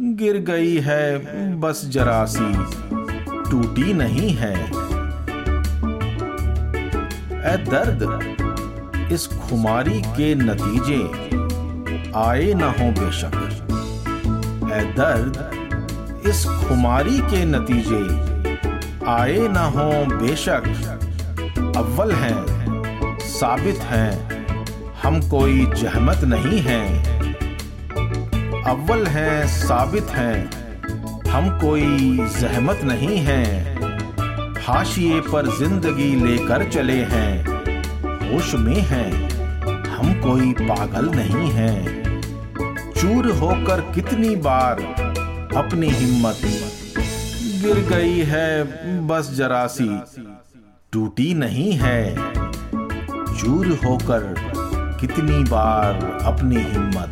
गिर 0.00 0.36
गई 0.38 0.76
है, 0.76 1.18
बस 1.60 1.84
जरा 1.86 2.24
सी 2.24 2.52
टूटी 3.50 3.92
नहीं 3.92 4.30
है। 4.30 4.83
ए 7.44 7.56
दर्द, 7.56 8.02
इस 9.12 9.26
खुमारी 9.26 10.02
के 10.02 10.34
नतीजे 10.34 11.00
आए 12.16 12.54
ना 12.54 12.66
हो 12.66 12.90
बेशक। 12.90 13.34
ए 14.72 14.80
दर्द, 14.84 15.36
इस 16.26 16.44
खुमारी 16.46 17.18
के 17.18 17.44
नतीजे 17.44 18.02
आए 19.10 19.48
ना 19.48 19.64
हो 19.64 19.90
बेशक। 20.16 20.62
अव्वल 21.76 22.12
हैं, 22.12 22.46
साबित 23.20 23.78
हैं, 23.78 24.46
हम 25.02 25.20
कोई 25.20 25.66
जहमत 25.66 26.24
नहीं 26.24 26.60
हैं। 26.60 26.88
अव्वल 28.62 29.06
हैं, 29.06 29.46
साबित 29.46 30.10
हैं, 30.10 30.50
हम 31.30 31.58
कोई 31.58 32.18
जहमत 32.40 32.80
नहीं 32.84 33.18
हैं। 33.18 33.73
हाशिए 34.64 35.20
पर 35.20 35.46
ज़िंदगी 35.56 36.14
लेकर 36.16 36.68
चले 36.70 36.96
हैं। 37.04 37.44
होश 38.22 38.54
में 38.54 38.80
हैं। 38.82 39.10
हम 39.88 40.12
कोई 40.20 40.52
पागल 40.60 41.10
नहीं 41.14 41.50
हैं। 41.50 42.12
चूर 42.92 43.26
होकर 43.32 43.80
कितनी 43.94 44.34
बार 44.36 44.80
अपनी 45.56 45.90
हिम्मत 45.90 46.40
गिर 47.64 47.80
गई 47.88 48.18
है, 48.22 49.06
बस 49.06 49.30
जरासी 49.34 49.90
टूटी 50.92 51.32
नहीं 51.34 51.72
है। 51.72 52.14
चूर 53.36 53.78
होकर 53.84 54.34
कितनी 55.00 55.42
बार 55.44 56.02
अपनी 56.24 56.62
हिम्मत 56.64 57.10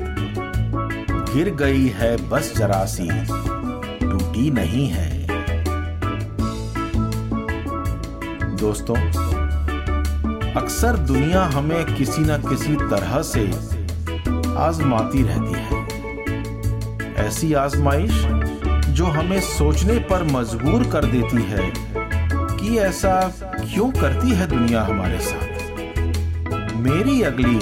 गिर 1.35 1.55
गई 1.55 1.87
है, 1.89 2.17
बस 2.29 2.53
जरा 2.57 2.85
सी 2.87 3.09
टूटी 4.01 4.51
नहीं 4.51 4.89
है। 4.89 5.12
दोस्तों, 8.63 8.97
अक्सर 10.55 10.97
दुनिया 10.97 11.43
हमें 11.45 11.95
किसी 11.95 12.21
न 12.21 12.37
किसी 12.49 12.75
तरह 12.75 13.23
से 13.23 13.41
आजमाती 14.59 15.23
रहती 15.23 15.61
है। 15.61 17.27
ऐसी 17.27 17.53
आजमाइश 17.55 18.13
जो 18.89 19.07
हमें 19.07 19.41
सोचने 19.41 19.99
पर 20.11 20.23
मजबूर 20.25 20.87
कर 20.93 21.05
देती 21.05 21.43
है 21.43 21.73
कि 22.57 22.79
ऐसा 22.79 23.21
क्यों 23.41 23.91
करती 23.91 24.31
है 24.31 24.47
दुनिया 24.47 24.83
हमारे 24.83 25.19
साथ। 25.21 26.77
मेरी 26.77 27.23
अगली 27.23 27.59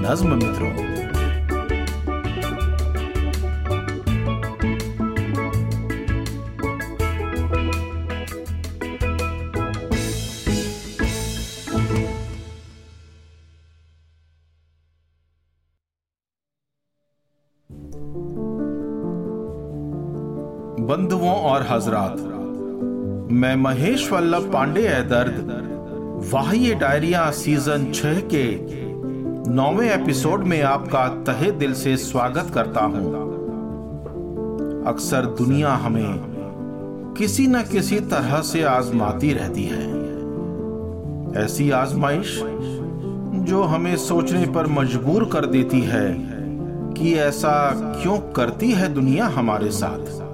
नज्म 0.00 0.36
मित्रों 0.36 0.85
और 21.56 21.66
हजरात। 21.70 22.16
मैं 23.32 23.54
महेश 23.56 24.10
वल्लभ 24.12 24.50
पांडे 24.52 24.86
है 24.88 25.02
दर्द, 25.08 25.36
वाह्य 26.32 26.74
डायरिया 26.74 27.30
सीज़न 27.30 27.90
छह 27.92 28.20
के 28.34 28.44
नौवे 29.50 29.88
एपिसोड 29.94 30.44
में 30.44 30.60
आपका 30.62 31.06
तहे 31.24 31.50
दिल 31.50 31.72
से 31.74 31.96
स्वागत 31.96 32.50
करता 32.54 32.80
हूँ। 32.80 33.12
अक्सर 34.86 35.26
दुनिया 35.38 35.74
हमें 35.74 37.14
किसी 37.18 37.46
न 37.46 37.62
किसी 37.62 38.00
तरह 38.00 38.40
से 38.42 38.62
आजमाती 38.62 39.32
रहती 39.32 39.64
है। 39.64 39.84
ऐसी 41.44 41.70
आजमाइश 41.70 42.40
जो 43.46 43.62
हमें 43.62 43.96
सोचने 43.96 44.46
पर 44.46 44.66
मजबूर 44.66 45.24
कर 45.24 45.46
देती 45.46 45.80
है 45.80 46.06
कि 46.92 47.14
ऐसा 47.14 47.56
क्यों 48.02 48.18
करती 48.32 48.70
है 48.72 48.92
दुनिया 48.94 49.26
हमारे 49.26 49.70
साथ। 49.70 50.25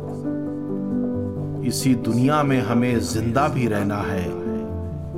इसी 1.65 1.95
दुनिया 1.95 2.43
में 2.43 2.61
हमें 2.61 2.99
ज़िंदा 3.01 3.47
भी 3.49 3.67
रहना 3.69 3.97
है, 3.97 4.25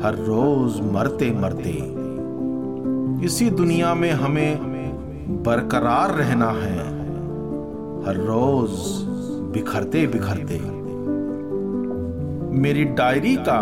हर 0.03 0.15
रोज 0.19 0.81
मरते 0.95 1.31
मरते 1.33 1.73
इसी 3.27 3.49
दुनिया 3.51 3.95
में 3.95 4.11
हमें 4.13 5.43
बरकरार 5.43 6.11
रहना 6.11 6.51
है, 6.51 6.79
हर 8.07 8.17
रोज 8.27 8.71
बिखरते 9.55 10.07
बिखरते 10.07 10.59
मेरी 12.61 12.85
डायरी 12.85 13.37
का 13.49 13.61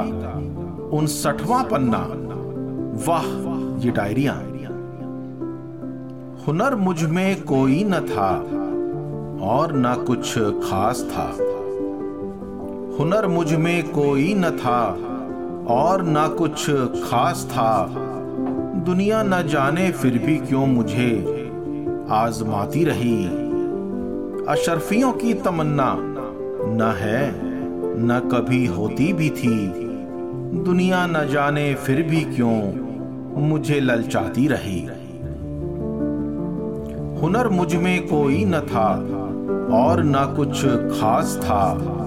उनसठवां 0.97 1.62
पन्ना, 1.64 2.05
वाह, 3.07 3.28
ये 3.85 3.91
डायरिया। 3.91 4.35
हुनर 6.47 6.74
मुझमें 6.74 7.43
कोई 7.43 7.83
न 7.85 8.01
था 8.01 8.30
और 9.47 9.72
ना 9.72 9.95
कुछ 9.95 10.39
खास 10.64 11.03
था। 11.11 11.30
हुनर 12.99 13.26
मुझमें 13.26 13.90
कोई 13.90 14.34
न 14.34 14.51
था 14.51 14.99
और 15.74 16.03
न 16.03 16.34
कुछ 16.38 16.70
खास 17.11 17.49
था। 17.51 17.86
दुनिया 18.86 19.22
न 19.22 19.49
जाने 19.49 19.90
फिर 19.90 20.18
भी 20.18 20.36
क्यों 20.36 20.66
मुझे 20.66 21.11
आजमाती 22.11 22.84
रही? 22.84 23.24
अशरफियों 24.49 25.12
की 25.12 25.34
तमन्ना 25.34 25.97
न 26.66 26.95
है, 26.99 27.32
न 27.99 28.30
कभी 28.32 28.66
होती 28.66 29.12
भी 29.12 29.30
थी। 29.30 29.72
दुनिया 30.64 31.07
न 31.07 31.28
जाने 31.28 31.74
फिर 31.74 32.03
भी 32.03 32.20
क्यों 32.20 32.72
मुझे 33.43 33.80
ललचाती 33.80 34.49
रही? 34.49 34.80
हुनर 37.20 37.49
मुझमें 37.49 38.07
कोई 38.07 38.45
न 38.45 38.61
था 38.61 38.88
और 39.76 40.05
न 40.05 40.34
कुछ 40.36 40.66
खास 40.66 41.40
था। 41.43 41.99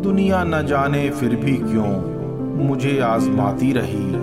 दुनिया 0.00 0.44
न 0.44 0.66
जाने 0.66 1.10
फिर 1.10 1.36
भी 1.36 1.56
क्यों 1.56 2.22
मुझे 2.68 3.00
आजमाती 3.00 3.72
रही? 3.72 4.14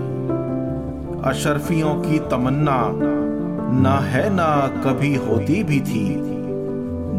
अशरफियों 1.30 1.96
की 1.96 2.20
तमन्ना 2.20 2.92
न 3.72 3.86
है 4.04 4.30
न 4.32 4.38
कभी 4.84 5.16
होती 5.16 5.64
भी 5.64 5.82
थी। 5.82 6.16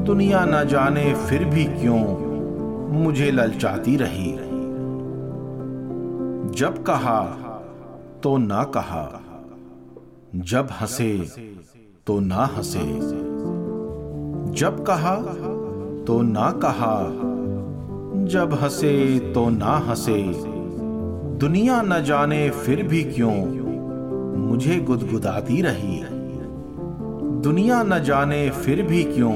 दुनिया 0.05 0.45
न 0.45 0.69
जाने 0.69 1.15
फिर 1.15 1.45
भी 1.45 1.65
क्यों 1.65 2.31
मुझे 2.93 3.31
ललचाती 3.31 3.97
रही? 3.97 4.33
जब 6.55 6.85
कहा 6.87 7.23
तो 8.23 8.37
ना 8.37 8.65
कहा। 8.65 9.21
जब 10.37 10.69
हंसे 10.81 11.27
तो 12.07 12.21
ना 12.21 12.51
हंसे। 12.57 13.01
जब 14.53 14.85
कहा 14.85 15.17
तो 16.05 16.23
ना 16.23 16.51
कहा। 16.51 17.30
जब 18.31 18.55
हंसे 18.55 19.19
तो 19.35 19.51
ना 19.51 19.77
हंसे। 19.77 20.33
दुनिया 21.39 21.83
न 21.83 22.05
जाने 22.05 22.51
फिर 22.51 22.83
भी 22.83 23.05
क्यों? 23.05 23.37
मुझे 24.39 24.77
गुदगुदाती 24.77 25.63
रही 25.63 26.05
दुनिया 27.41 27.83
न 27.83 28.03
जाने 28.03 28.51
फिर 28.51 28.83
भी 28.83 29.05
क्यों? 29.05 29.35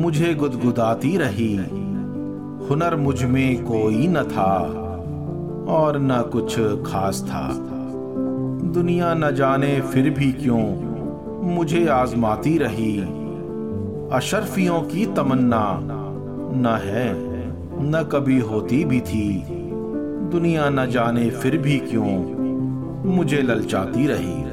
मुझे 0.00 0.34
गुदगुदाती 0.34 1.16
रही। 1.16 1.56
हुनर 2.66 2.96
मुझमें 2.96 3.64
कोई 3.64 4.08
न 4.08 4.22
था 4.22 4.56
और 5.68 5.98
न 5.98 6.22
कुछ 6.32 6.58
खास 6.60 7.24
था। 7.28 7.48
दुनिया 8.68 9.14
न 9.14 9.34
जाने 9.34 9.80
फिर 9.80 10.10
भी 10.10 10.32
क्यों? 10.32 10.90
मुझे 11.54 11.86
आजमाती 11.86 12.58
रही। 12.58 13.00
अशरफियों 14.12 14.80
की 14.80 15.06
तमन्ना 15.06 15.80
न 16.54 16.80
है। 16.84 17.29
न 17.82 18.08
कभी 18.12 18.38
होती 18.38 18.84
भी 18.84 19.00
थी। 19.00 19.44
दुनिया 20.30 20.68
न 20.68 20.90
जाने 20.90 21.30
फिर 21.30 21.58
भी 21.58 21.78
क्यों 21.78 22.40
मुझे 23.10 23.42
ललचाती 23.42 24.06
रही। 24.06 24.44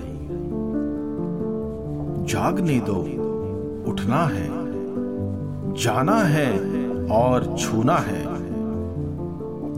जागने 2.26 2.80
दो, 2.80 2.98
उठना 3.92 4.24
है, 4.24 4.48
जाना 5.74 6.16
है 6.16 6.60
और 7.06 7.56
छूना 7.60 7.96
है। 7.96 8.24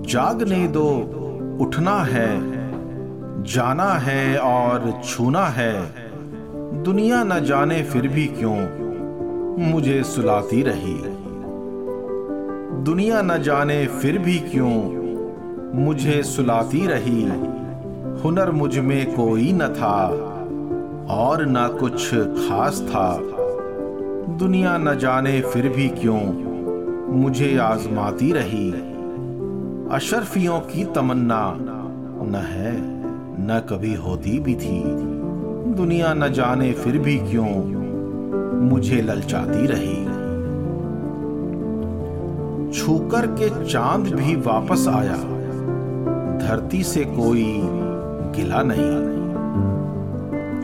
जागने 0.03 0.67
दो, 0.67 0.89
उठना 1.61 1.99
है, 1.99 2.59
जाना 3.43 3.93
है 3.93 4.37
और 4.37 5.01
छूना 5.03 5.45
है। 5.45 5.91
दुनिया 6.83 7.23
न 7.23 7.45
जाने 7.45 7.83
फिर 7.83 8.07
भी 8.07 8.25
क्यों 8.25 8.57
मुझे 9.71 10.03
सुलाती 10.03 10.63
रही। 10.63 11.18
दुनिया 12.83 13.21
न 13.21 13.41
जाने 13.41 13.85
फिर 13.87 14.17
भी 14.17 14.39
क्यों? 14.39 14.73
मुझे 15.85 16.23
सुलाती 16.23 16.87
रही। 16.87 17.23
हुनर 18.21 18.51
मुझमें 18.51 19.15
कोई 19.15 19.51
न 19.53 19.59
था 19.59 20.07
और 21.09 21.45
न 21.45 21.77
कुछ 21.79 22.15
खास 22.15 22.85
था। 22.89 23.19
दुनिया 24.29 24.77
न 24.77 24.97
जाने 24.97 25.41
फिर 25.41 25.69
भी 25.69 25.89
क्यों? 25.89 26.21
मुझे 27.13 27.57
आजमाती 27.57 28.31
रही। 28.31 28.71
अशरफियों 29.95 30.59
की 30.59 30.85
तमन्ना 30.85 31.57
न 32.21 32.35
है, 32.35 32.73
न 33.41 33.61
कभी 33.69 33.93
होती 33.93 34.39
भी 34.39 34.55
थी। 34.55 34.83
दुनिया 35.73 36.13
न 36.13 36.33
जाने 36.33 36.71
फिर 36.71 36.97
भी 36.97 37.17
क्यों? 37.17 37.79
मुझे 38.61 39.01
ललचाती 39.01 39.67
रही। 39.67 40.08
छूकर 42.73 43.27
के 43.27 43.65
चाँद 43.65 44.07
भी 44.07 44.35
वापस 44.35 44.87
आया। 44.87 45.15
धरती 46.37 46.83
से 46.83 47.05
कोई 47.05 47.61
गिला 48.35 48.63
नहीं। 48.65 49.09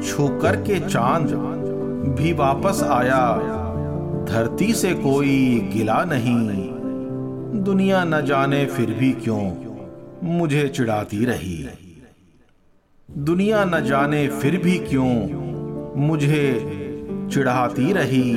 छूकर 0.04 0.56
के 0.56 0.80
चाँद 0.80 1.28
भी 2.20 2.34
वापस 2.34 2.84
आया। 2.84 3.38
धरती 4.30 4.74
से 4.74 4.94
कोई 4.94 5.70
गिला 5.74 6.04
नहीं। 6.08 6.50
दुनिया 7.64 8.04
न 8.04 8.26
जाने 8.26 8.66
फिर 8.66 8.86
भी 8.86 9.12
क्यों 9.12 9.52
मुझे 10.24 10.68
चिढ़ाती 10.68 11.26
रही। 11.26 11.70
दुनिया 13.12 13.66
न 13.66 13.86
जाने 13.86 14.28
फिर 14.28 14.58
भी 14.58 14.78
क्यों 14.78 15.46
मुझे 16.02 16.72
चिढ़ाती 17.34 17.94
रही। 17.94 18.32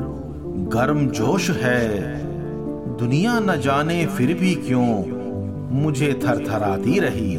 गर्म 0.69 1.07
जोश 1.07 1.49
है। 1.49 1.99
दुनिया 2.97 3.39
न 3.39 3.61
जाने 3.61 4.05
फिर 4.05 4.37
भी 4.39 4.55
क्यों 4.55 5.19
मुझे 5.81 6.19
थरथराती 6.23 6.99
रही? 6.99 7.37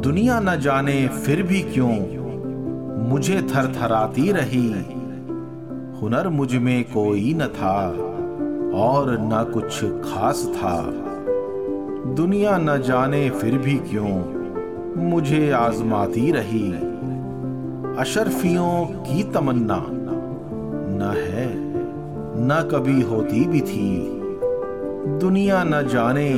दुनिया 0.00 0.40
न 0.40 0.60
जाने 0.60 1.08
फिर 1.08 1.42
भी 1.42 1.60
क्यों 1.60 1.94
मुझे 3.08 3.42
थरथराती 3.42 4.32
रही? 4.32 4.68
हुनर 6.02 6.28
मुझमें 6.28 6.84
कोई 6.84 7.34
न 7.34 7.46
था 7.46 7.88
और 8.78 9.18
न 9.20 9.50
कुछ 9.54 9.84
खास 9.84 10.48
था। 10.56 10.82
दुनिया 12.14 12.58
न 12.58 12.82
जाने 12.82 13.30
फिर 13.30 13.58
भी 13.58 13.74
क्यों 13.74 14.40
मुझे 15.10 15.50
आजमाती 15.50 16.32
रही? 16.32 16.89
अशरफियों 17.98 18.84
की 18.84 19.22
तमन्ना। 19.22 19.86
न 20.92 21.12
है, 21.16 21.46
न 22.38 22.68
कभी 22.72 23.00
होती 23.02 23.44
भी 23.46 23.60
थी 23.60 23.90
दुनिया 25.20 25.64
न 25.64 25.82
जाने, 25.88 26.30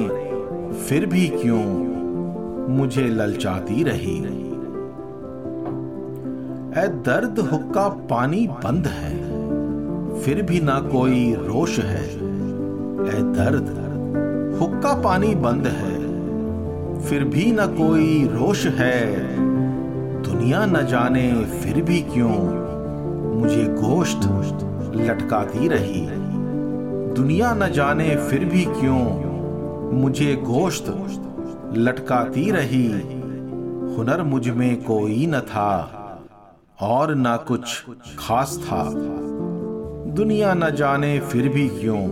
फिर 0.78 1.06
भी 1.06 1.28
क्यों 1.28 1.64
मुझे 2.68 3.02
ललचाती 3.02 3.82
रही? 3.82 4.16
ए 6.78 6.86
दर्द 6.88 7.38
हुक्का 7.52 7.88
पानी 8.10 8.46
बंद 8.64 8.86
है, 8.86 9.14
फिर 10.20 10.42
भी 10.42 10.60
ना 10.60 10.80
कोई 10.80 11.34
रोश 11.34 11.78
है। 11.78 12.04
ए 12.04 13.22
दर्द 13.32 13.68
हुक्का 14.60 14.92
पानी 14.94 15.34
बंद 15.34 15.66
है, 15.66 15.96
फिर 17.00 17.24
भी 17.24 17.52
ना 17.52 17.66
कोई 17.66 18.24
रोश 18.24 18.66
है। 18.66 19.51
दुनिया 20.32 20.66
न 20.66 20.86
जाने 20.86 21.44
फिर 21.44 21.82
भी 21.82 22.02
क्यों 22.02 22.34
मुझे 23.40 23.64
गोश्त 23.64 24.20
लटकाती 24.96 25.68
रही? 25.68 26.06
दुनिया 27.14 27.54
न 27.54 27.72
जाने 27.72 28.16
फिर 28.16 28.44
भी 28.44 28.64
क्यों 28.64 29.00
मुझे 29.92 30.36
गोश्त 30.36 30.84
लटकाती 31.76 32.50
रही? 32.50 32.88
हुनर 33.96 34.22
मुझमें 34.22 34.84
कोई 34.84 35.26
न 35.26 35.40
था 35.40 35.70
और 36.80 37.14
ना 37.14 37.36
कुछ 37.36 37.84
खास 38.18 38.58
था। 38.64 38.90
दुनिया 40.12 40.54
न 40.54 40.70
जाने 40.70 41.20
फिर 41.20 41.48
भी 41.48 41.68
क्यों 41.68 42.06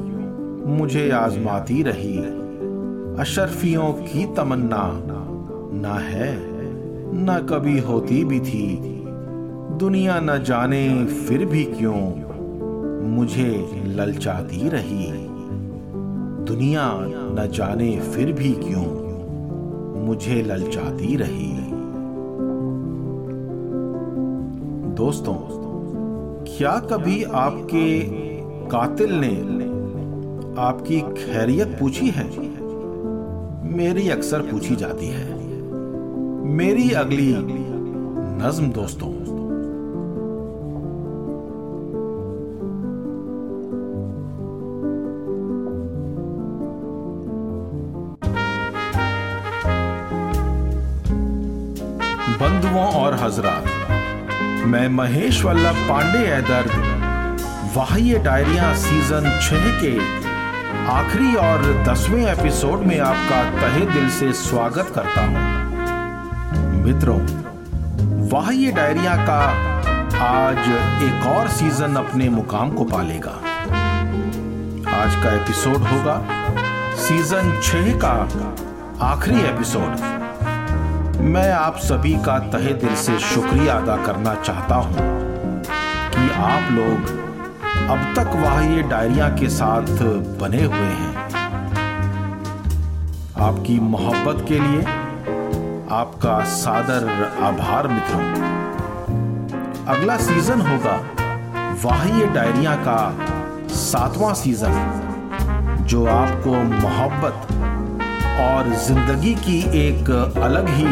मुझे 0.77 1.11
आजमाती 1.11 1.83
रही? 1.83 2.19
अशरफियों 3.21 3.93
की 3.93 4.35
तमन्ना 4.35 5.01
ना 5.81 5.95
है। 5.95 6.60
न 7.13 7.47
कभी 7.51 7.79
होती 7.79 8.25
भी 8.25 8.41
थी। 8.41 8.77
दुनिया 9.79 10.21
न 10.21 10.43
जाने 10.43 11.05
फिर 11.07 11.47
भी 11.47 11.65
क्यों 11.65 12.31
मुझे 13.09 13.71
ललचाती 13.87 14.69
रही। 14.69 15.13
दुनिया 16.45 16.93
न 17.01 17.51
जाने 17.55 18.01
फिर 18.01 18.33
भी 18.33 18.53
क्यों 18.53 19.11
मुझे 20.07 20.43
ललचाती 20.43 21.17
रही। 21.17 21.53
दोस्तों, 24.95 25.35
क्या 26.57 26.79
कभी 26.79 27.23
आपके 27.23 28.01
कातिल 28.69 29.13
ने 29.13 29.37
आपकी 30.61 31.01
खैरियत 31.01 31.77
पूछी 31.81 32.09
है? 32.09 32.31
मेरी 33.77 34.09
अक्सर 34.09 34.41
पूछी 34.41 34.77
जाती 34.77 35.07
है। 35.07 35.40
मेरी 36.51 36.91
अगली 36.93 37.27
नज्म, 38.39 38.71
दोस्तों। 38.71 39.09
बंधुओं 52.41 52.87
और 52.95 53.15
हजरात, 53.15 53.65
मैं 54.67 54.89
महेश 54.89 55.45
वल्लभ 55.45 55.77
पांडे 55.89 56.27
है 56.27 56.41
दर्द 56.43 56.75
वाह्य 57.77 58.19
डायरिया 58.19 58.75
सीज़न 58.77 59.31
छह 59.41 59.71
के 59.81 59.95
आखिरी 60.91 61.35
और 61.37 61.63
दसवें 61.89 62.27
एपिसोड 62.27 62.79
में 62.83 62.99
आपका 62.99 63.43
तहे 63.61 63.87
दिल 63.95 64.09
से 64.11 64.33
स्वागत 64.43 64.93
करता 64.95 65.27
हूँ। 65.27 65.60
मित्रों, 66.91 67.19
वाह्य 68.29 68.71
डायरिया 68.73 69.15
का 69.27 69.41
आज 70.21 70.59
एक 71.03 71.27
और 71.27 71.49
सीज़न 71.49 71.95
अपने 71.97 72.29
मुकाम 72.29 72.71
को 72.71 72.85
पालेगा। 72.85 73.31
आज 74.95 75.15
का 75.15 75.35
एपिसोड 75.35 75.77
होगा 75.83 76.17
सीज़न 76.97 77.53
छह 77.63 77.93
का 77.99 78.13
आखिरी 79.07 79.41
एपिसोड। 79.41 80.01
मैं 81.29 81.51
आप 81.53 81.77
सभी 81.77 82.15
का 82.17 82.39
तहे 82.49 82.73
दिल 82.75 82.95
से 82.97 83.19
शुक्रिया 83.19 83.75
अदा 83.75 83.97
करना 83.97 84.35
चाहता 84.35 84.75
हूँ 84.75 85.09
कि 86.11 86.31
आप 86.43 86.73
लोग 86.73 87.19
अब 87.91 88.15
तक 88.17 88.37
वह 88.37 88.63
ये 88.67 88.83
डायरिया 88.83 89.29
के 89.29 89.49
साथ 89.49 90.03
बने 90.43 90.65
हुए 90.65 90.91
हैं। 90.95 91.15
आपकी 93.41 93.81
मोहब्बत 93.81 94.45
के 94.49 94.59
लिए 94.59 95.00
आपका 95.93 96.39
सादर 96.45 97.05
आभार 97.43 97.87
मित्रों। 97.89 98.21
अगला 99.87 100.17
सीज़न 100.17 100.61
होगा 100.61 100.93
वाह्य 101.85 102.27
डायरिया 102.27 102.75
का 102.79 102.99
सातवां 103.71 104.33
सीज़न 104.35 105.85
जो 105.91 106.05
आपको 106.07 106.53
मोहब्बत 106.53 107.49
और 108.41 108.69
ज़िंदगी 108.87 109.35
की 109.47 109.59
एक 109.79 110.11
अलग 110.43 110.69
ही 110.69 110.85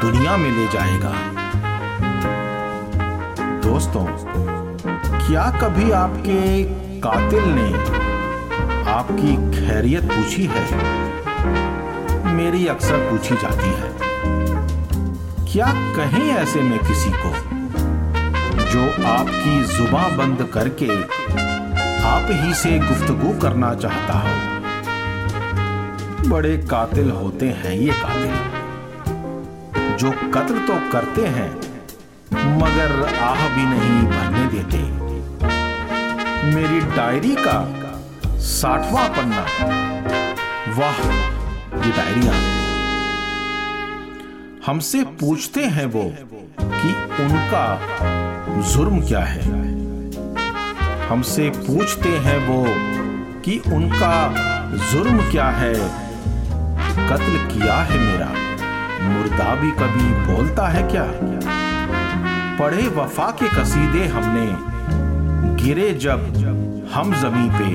दुनिया 0.00 0.36
में 0.36 0.50
ले 0.50 0.66
जाएगा। 0.72 1.12
दोस्तों, 3.62 4.04
क्या 5.18 5.50
कभी 5.60 5.90
आपके 6.00 6.40
कातिल 7.00 7.44
ने 7.50 7.72
आपकी 8.92 9.36
खैरियत 9.56 10.04
पूछी 10.04 10.50
है? 10.52 10.64
मेरी 12.34 12.66
अक्सर 12.66 13.10
पूछी 13.10 13.34
जाती 13.34 13.70
है। 13.70 13.95
क्या 15.56 15.72
कहीं 15.72 16.28
ऐसे 16.30 16.60
में 16.60 16.78
किसी 16.78 17.10
को? 17.10 17.28
जो 18.64 19.06
आपकी 19.06 19.76
जुबा 19.76 20.08
बंद 20.08 20.50
करके 20.54 21.02
आप 22.04 22.28
ही 22.30 22.54
से 22.54 22.78
गुफ्तगू 22.78 23.40
करना 23.40 23.74
चाहता 23.74 24.18
हो। 24.18 24.28
बड़े 26.28 26.56
कातिल 26.56 27.10
होते 27.10 27.46
हैं 27.46 27.72
ये 27.72 27.92
कातिल। 27.92 28.34
जो 29.96 30.10
कत्ल 30.10 30.58
तो 30.58 30.92
करते 30.92 31.26
हैं, 31.26 31.56
मगर 32.58 33.18
आह 33.18 33.48
भी 33.48 33.62
नहीं 33.62 34.02
भरने 34.02 34.46
देते। 34.46 34.82
मेरी 36.54 36.80
डायरी 36.80 37.36
का 37.38 37.74
साठवां 38.38 39.08
पन्ना। 39.08 39.46
वाह, 40.72 40.96
ये 41.86 41.92
डायरिया। 41.92 42.55
हमसे 44.66 45.02
पूछते 45.02 45.64
हैं 45.64 45.86
वो 45.86 46.14
कि 46.60 47.22
उनका 47.22 47.80
जुर्म 48.72 49.00
क्या 49.00 49.20
है। 49.20 49.42
हमसे 51.08 51.50
पूछते 51.50 52.08
हैं 52.08 52.48
वो 52.48 52.66
कि 53.40 53.58
उनका 53.58 54.34
जुर्म 54.92 55.18
क्या 55.30 55.48
है। 55.48 55.74
कत्ल 57.08 57.54
किया 57.54 57.74
है 57.74 57.98
मेरा। 57.98 58.32
मुर्दा 59.08 59.54
भी 59.54 59.70
कभी 59.70 60.34
बोलता 60.34 60.68
है 60.68 60.90
क्या? 60.90 61.06
पढ़े 62.58 62.88
वफा 62.88 63.30
के 63.30 63.48
कसीदे 63.48 64.06
हमने 64.06 64.46
गिरे 65.64 65.94
जब 65.94 66.20
हम 66.94 67.14
जमी 67.14 67.50
पे। 67.50 67.74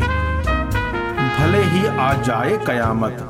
भले 1.38 1.64
ही 1.64 1.88
आ 1.88 2.14
जाए 2.14 2.58
कयामत 2.68 3.28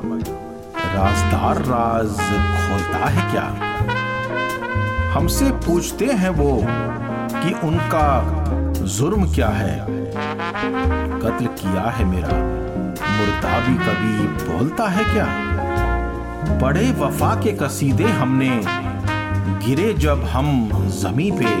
राजदार 0.94 1.56
राज 1.64 2.16
खोलता 2.56 3.06
है 3.06 3.30
क्या? 3.32 3.44
हमसे 5.12 5.50
पूछते 5.66 6.04
हैं 6.04 6.30
वो 6.30 6.58
कि 7.34 7.52
उनका 7.66 8.06
जुर्म 8.86 9.24
क्या 9.34 9.48
है? 9.48 9.78
कत्ल 11.22 11.46
किया 11.46 11.90
है 11.90 12.04
मेरा, 12.04 12.36
मुर्दा 13.08 13.58
भी 13.58 13.74
कभी 13.74 14.26
बोलता 14.44 14.88
है 14.88 15.04
क्या? 15.04 15.26
बड़े 16.58 16.90
वफा 16.98 17.34
के 17.34 17.52
कसीदे 17.52 18.08
हमने 18.12 18.50
गिरे 19.66 19.92
जब 19.94 20.24
हम 20.24 20.70
जमी 21.02 21.30
पे। 21.30 21.54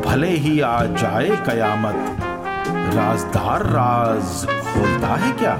भले 0.00 0.30
ही 0.36 0.60
आ 0.60 0.84
जाए 0.84 1.28
कयामत 1.46 2.16
राजदार 2.94 3.66
राज 3.66 4.46
खोलता 4.66 5.14
है 5.14 5.32
क्या? 5.32 5.58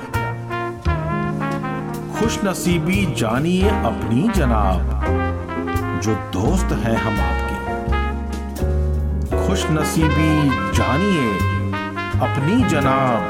खुश 2.17 2.39
नसीबी 2.45 3.15
जानिए 3.15 3.69
अपनी 3.69 4.29
जनाब, 4.29 5.03
जो 6.03 6.15
दोस्त 6.15 6.73
हैं 6.73 6.97
हम 6.97 7.21
आपके। 7.21 7.57
खुश 9.47 9.67
नसीबी 9.71 10.51
जानिए 10.73 11.35
अपनी 12.21 12.65
जनाब, 12.65 13.21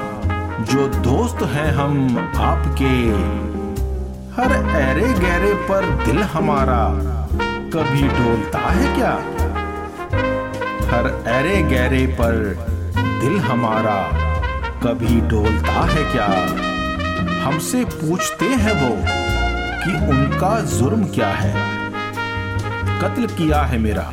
जो 0.63 0.89
दोस्त 0.89 1.43
हैं 1.43 1.73
हम 1.73 2.19
आपके। 2.37 2.95
हर 4.37 4.77
ऐरे 4.77 5.13
गहरे 5.13 5.55
पर 5.55 6.05
दिल 6.05 6.23
हमारा 6.23 6.89
कभी 7.75 8.03
डोलता 8.03 8.59
है 8.59 8.97
क्या? 8.97 9.13
हर 10.91 11.25
ऐरे 11.27 11.63
गहरे 11.63 12.07
पर 12.07 12.37
दिल 12.97 13.39
हमारा 13.39 13.99
कभी 14.83 15.21
डोलता 15.21 15.73
है 15.73 16.13
क्या? 16.13 16.66
हमसे 17.47 17.85
पूछते 17.85 18.45
हैं 18.45 18.73
वो 18.73 18.97
कि 19.85 20.07
उनका 20.07 20.61
जुर्म 20.61 21.05
क्या 21.05 21.29
है। 21.29 21.53
कत्ल 23.01 23.27
किया 23.27 23.63
है 23.63 23.79
मेरा। 23.79 24.13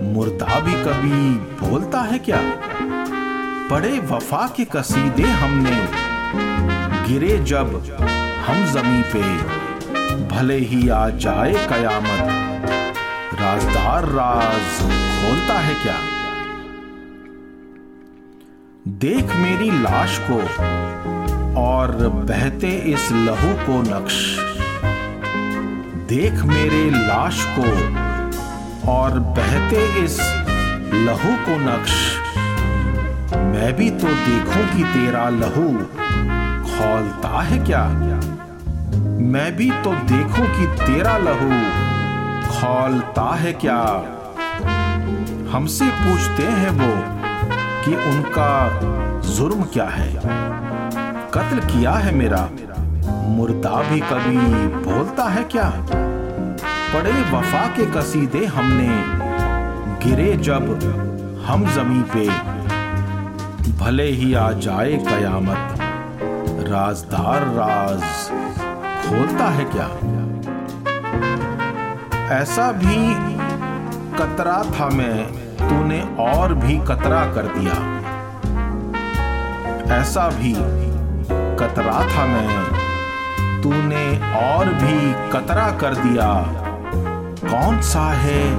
मुर्दा 0.00 0.60
भी 0.60 0.72
कभी 0.72 1.34
बोलता 1.66 2.00
है 2.00 2.18
क्या? 2.18 2.40
पड़े 3.70 3.98
वफा 3.98 4.54
के 4.56 4.64
कसीदे 4.64 5.22
हमने। 5.22 5.88
गिरे 7.08 7.38
जब 7.38 7.66
हम 8.46 8.64
जमी 8.64 9.02
पे। 9.02 9.36
भले 10.28 10.58
ही 10.58 10.88
आ 10.88 11.08
जाए 11.08 11.52
कयामत। 11.52 12.28
राजदार 13.40 14.04
राज 14.04 14.80
खोलता 15.20 15.58
है 15.58 15.74
क्या? 15.74 15.96
देख 18.88 19.36
मेरी 19.36 19.70
लाश 19.70 20.20
को। 20.30 20.64
और 21.56 21.90
बहते 22.08 22.68
इस 22.92 23.12
लहू 23.12 23.52
को 23.66 23.80
नक्श। 23.82 24.14
देख 26.08 26.42
मेरे 26.44 26.90
लाश 26.90 27.44
को 27.58 27.68
और 28.92 29.18
बहते 29.18 30.04
इस 30.04 30.18
लहू 30.94 31.36
को 31.46 31.56
नक्श। 31.58 31.92
मैं 33.34 33.72
भी 33.76 33.90
तो 33.90 34.08
देखूँ 34.08 34.64
कि 34.76 34.84
तेरा 34.84 35.28
लहू 35.28 35.68
खोलता 36.64 37.40
है 37.42 37.58
क्या? 37.64 37.84
मैं 39.26 39.56
भी 39.56 39.70
तो 39.70 39.94
देखूँ 40.10 40.46
कि 40.46 40.66
तेरा 40.84 41.16
लहू 41.18 41.50
खोलता 42.48 43.34
है 43.34 43.52
क्या? 43.52 43.80
हमसे 45.52 45.84
पूछते 45.84 46.42
हैं 46.42 46.70
वो 46.70 46.92
कि 47.84 47.94
उनका 48.10 48.80
जुर्म 49.28 49.62
क्या 49.62 49.84
है? 49.84 50.63
कत्ल 51.34 51.58
किया 51.58 51.92
है 51.92 52.14
मेरा। 52.14 52.48
मुर्दा 53.28 53.82
भी 53.82 54.00
कभी 54.00 54.36
बोलता 54.84 55.24
है 55.24 55.44
क्या? 55.44 55.70
पड़े 56.92 57.12
वफा 57.32 57.66
के 57.66 57.86
कसीदे 57.86 58.46
हमने, 58.46 58.88
गिरे 60.04 60.36
जब 60.36 60.68
हम 61.46 61.66
जमी 61.74 62.02
पे। 62.02 62.28
भले 63.78 64.06
ही 64.10 64.34
आ 64.34 64.52
जाए 64.52 64.92
कयामत, 64.92 65.76
राजदार 66.68 67.42
राज 67.42 68.04
खोलता 69.06 69.44
है 69.44 69.64
क्या? 69.64 69.88
ऐसा 72.36 72.72
भी 72.72 73.14
कतरा 74.18 74.62
था 74.70 74.88
मैं, 74.88 75.26
तूने 75.58 76.00
और 76.18 76.54
भी 76.54 76.78
कतरा 76.78 77.24
कर 77.34 77.52
दिया। 77.58 77.94
ऐसा 80.00 80.28
भी 80.28 80.83
कतरा 81.56 82.16
था 82.16 82.26
मैं। 82.26 82.64
तूने 83.62 84.32
और 84.34 84.66
भी 84.66 85.12
कतरा 85.32 85.70
कर 85.70 85.94
दिया। 85.94 86.44
कौन 87.50 87.80
सा 87.80 88.12
है 88.12 88.54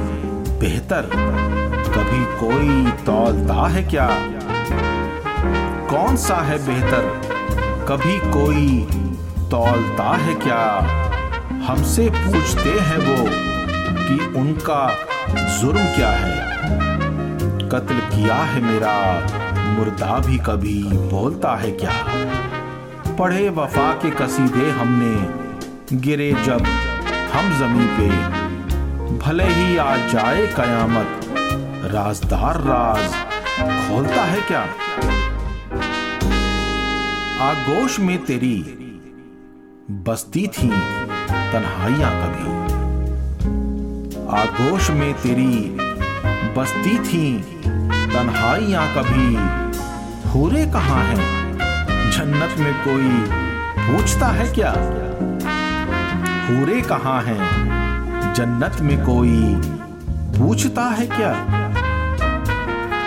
बेहतर? 0.60 1.02
कभी 1.96 2.26
कोई 2.26 2.91
तौलता 2.91 3.68
है 3.68 3.84
क्या? 3.84 4.10
कौन 5.89 6.16
सा 6.16 6.36
है 6.36 6.66
बेहतर? 6.66 7.22
कभी 7.88 8.18
कोई 8.20 8.88
तौलता 9.52 10.16
है 10.18 10.36
क्या? 10.36 10.88
हमसे 11.68 12.10
पूछते 12.10 12.70
हैं 12.70 12.98
वो 12.98 13.26
कि 14.08 14.39
उनका 14.39 14.96
जुर्म 15.60 15.86
क्या 15.86 16.12
है। 16.12 16.56
कत्ल 17.70 17.96
किया 17.96 18.36
है 18.36 18.62
मेरा, 18.62 19.28
मुर्दा 19.72 20.20
भी 20.20 20.38
कभी 20.38 20.84
बोलता 20.84 21.56
है 21.56 21.72
क्या? 21.72 21.91
पढ़े 23.20 23.49
वफा 23.49 23.93
के 23.93 24.11
कसीदे 24.11 24.70
हमने 24.70 25.97
गिरे 25.97 26.34
जब 26.43 26.66
हम 27.34 27.59
जमी 27.59 27.86
पे। 27.86 28.09
भले 29.18 29.43
ही 29.43 29.78
आ 29.78 29.95
जाए 29.95 30.47
कयामत, 30.47 31.26
राजदार 31.93 32.55
राज 32.61 33.13
खोलता 33.59 34.24
है 34.24 34.41
क्या? 34.41 34.61
आगोश 37.41 37.99
में 37.99 38.26
तेरी 38.26 38.57
बसती 39.91 40.47
थी, 40.47 40.70
तन्हाइयाँ 41.51 42.11
कभी। 42.22 42.51
आगोश 44.38 44.89
में 44.89 45.13
तेरी 45.13 45.78
बसती 46.57 46.99
थी, 46.99 47.39
तन्हाइयाँ 47.88 48.95
कभी। 48.95 49.36
हूरे 50.30 50.66
कहाँ 50.66 51.03
हैं? 51.03 51.34
जन्नत 52.16 52.59
में 52.59 52.74
कोई 52.74 53.26
पूछता 53.88 54.28
है 54.28 54.53
क्या? 54.53 54.72
हूरे 56.47 56.82
कहाँ 56.82 57.22
हैं? 57.22 58.34
जन्नत 58.34 58.82
में 58.82 59.05
कोई 59.05 59.61
पूछता 60.39 60.82
है 60.82 61.07
क्या? 61.07 61.32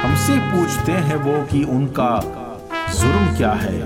हमसे 0.02 0.38
पूछते 0.38 0.92
हैं 0.92 1.16
वो 1.16 1.44
कि 1.44 1.64
उनका 1.64 2.20
जुर्म 3.00 3.36
क्या 3.36 3.52
है? 3.52 3.80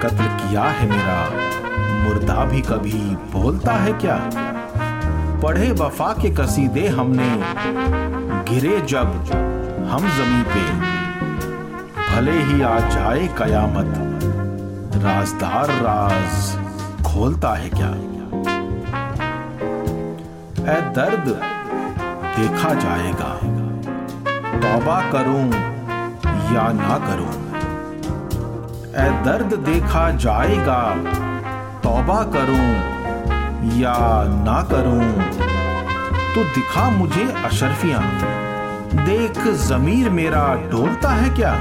कत्ल 0.00 0.24
किया 0.24 0.62
है 0.62 0.90
मेरा? 0.90 1.30
मुर्दा 2.04 2.44
भी 2.44 2.60
कभी 2.60 3.16
बोलता 3.32 3.72
है 3.72 3.92
क्या? 3.92 4.30
पढ़े 5.42 5.72
वफा 5.72 6.12
के 6.22 6.30
कसीदे 6.30 6.88
हमने 6.88 7.40
गिरे 8.50 8.80
जब 8.80 9.06
हम 9.90 10.00
जमी 10.00 10.42
पे। 10.42 10.94
भले 12.16 12.42
ही 12.42 12.62
आ 12.62 12.78
जाए 12.78 13.28
कयामत 13.38 14.03
राजदार 15.04 15.70
राज 15.70 16.56
खोलता 17.04 17.54
है 17.54 17.70
क्या? 17.70 17.88
ए 20.74 20.80
दर्द 20.90 21.28
देखा 22.36 22.74
जाएगा। 22.74 23.28
तौबा 24.60 25.10
करूँ 25.10 25.44
या 26.54 26.66
ना 26.72 26.98
करूँ? 27.08 27.34
ए 28.94 29.10
दर्द 29.24 29.54
देखा 29.58 30.10
जाएगा। 30.10 30.80
तौबा 31.82 32.22
करूँ 32.22 32.68
या 33.78 33.96
ना 34.24 34.62
करूँ? 34.62 35.12
तो 36.34 36.44
दिखा 36.44 36.90
मुझे 36.90 37.32
अशरफियाँ। 37.44 38.02
देख 39.04 39.38
जमीर 39.68 40.10
मेरा 40.10 40.54
डोलता 40.70 41.10
है 41.10 41.30
क्या? 41.30 41.54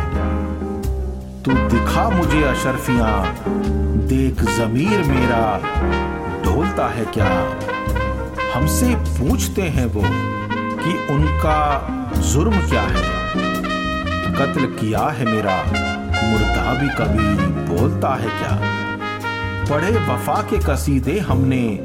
तू 1.45 1.53
दिखा 1.53 2.09
मुझे 2.09 2.43
अशरफियाँ। 2.43 3.35
देख 4.07 4.43
जमीर 4.43 4.99
मेरा 4.99 5.57
डोलता 6.43 6.87
है 6.87 7.05
क्या? 7.05 7.57
हमसे 8.55 8.95
पूछते 8.95 9.61
हैं 9.61 9.85
वो 9.85 10.01
कि 10.83 11.13
उनका 11.13 11.87
जुर्म 12.19 12.69
क्या 12.69 12.81
है? 12.81 13.03
कत्ल 14.33 14.65
किया 14.65 14.99
है 14.99 15.25
मेरा, 15.25 15.57
मुर्दा 16.29 16.73
भी 16.73 16.89
कभी 16.89 17.35
बोलता 17.73 18.15
है 18.15 18.27
क्या? 18.27 18.59
पढ़े 19.69 19.91
वफा 19.91 20.41
के 20.41 20.57
कसीदे 20.57 21.19
हमने, 21.19 21.79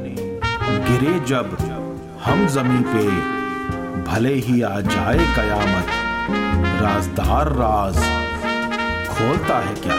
गिरे 0.69 1.19
जब 1.19 1.57
हम 2.25 2.47
जमी 2.47 2.79
पे, 2.79 3.09
भले 4.11 4.33
ही 4.33 4.61
आ 4.61 4.79
जाए 4.79 5.17
कयामत, 5.17 5.85
राजदार 6.81 7.47
राज 7.47 8.18
खोलता 9.19 9.57
है 9.59 9.73
क्या? 9.75 9.95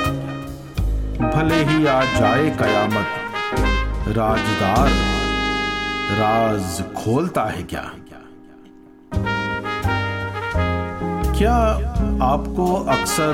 भले 1.31 1.57
ही 1.65 1.87
आ 1.87 2.01
जाए 2.19 2.51
कयामत, 2.59 3.09
राजदार, 4.09 4.89
राज 6.21 6.83
खोलता 6.97 7.45
है 7.45 7.63
क्या? 7.63 7.83
क्या 11.39 11.57
आपको 12.25 12.75
अक्सर 12.95 13.33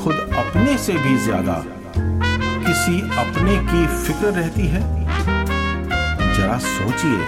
खुद 0.00 0.14
अपने 0.38 0.76
से 0.78 0.92
भी 0.92 1.16
ज़्यादा 1.18 1.62
किसी 2.66 3.00
अपने 3.20 3.56
की 3.68 3.86
फ़िक्र 3.86 4.32
रहती 4.40 4.66
है? 4.66 4.82
जरा 6.34 6.58
सोचिए 6.58 7.24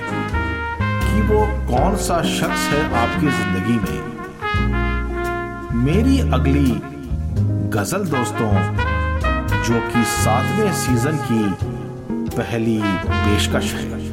कि 1.04 1.20
वो 1.22 1.46
कौन 1.70 1.96
सा 1.96 2.22
शख्स 2.34 2.68
है 2.72 2.82
आपकी 2.98 3.28
ज़िंदगी 3.28 3.78
में। 3.78 4.00
मेरी 5.84 6.18
अगली 6.20 6.70
गज़ल 7.72 8.04
दोस्तों 8.04 8.50
जो 9.64 9.80
कि 9.88 10.04
सातवें 10.04 10.72
सीज़न 10.72 11.16
की 11.24 11.40
पहली 12.36 12.80
पेशकश 13.08 13.72
है। 13.74 14.07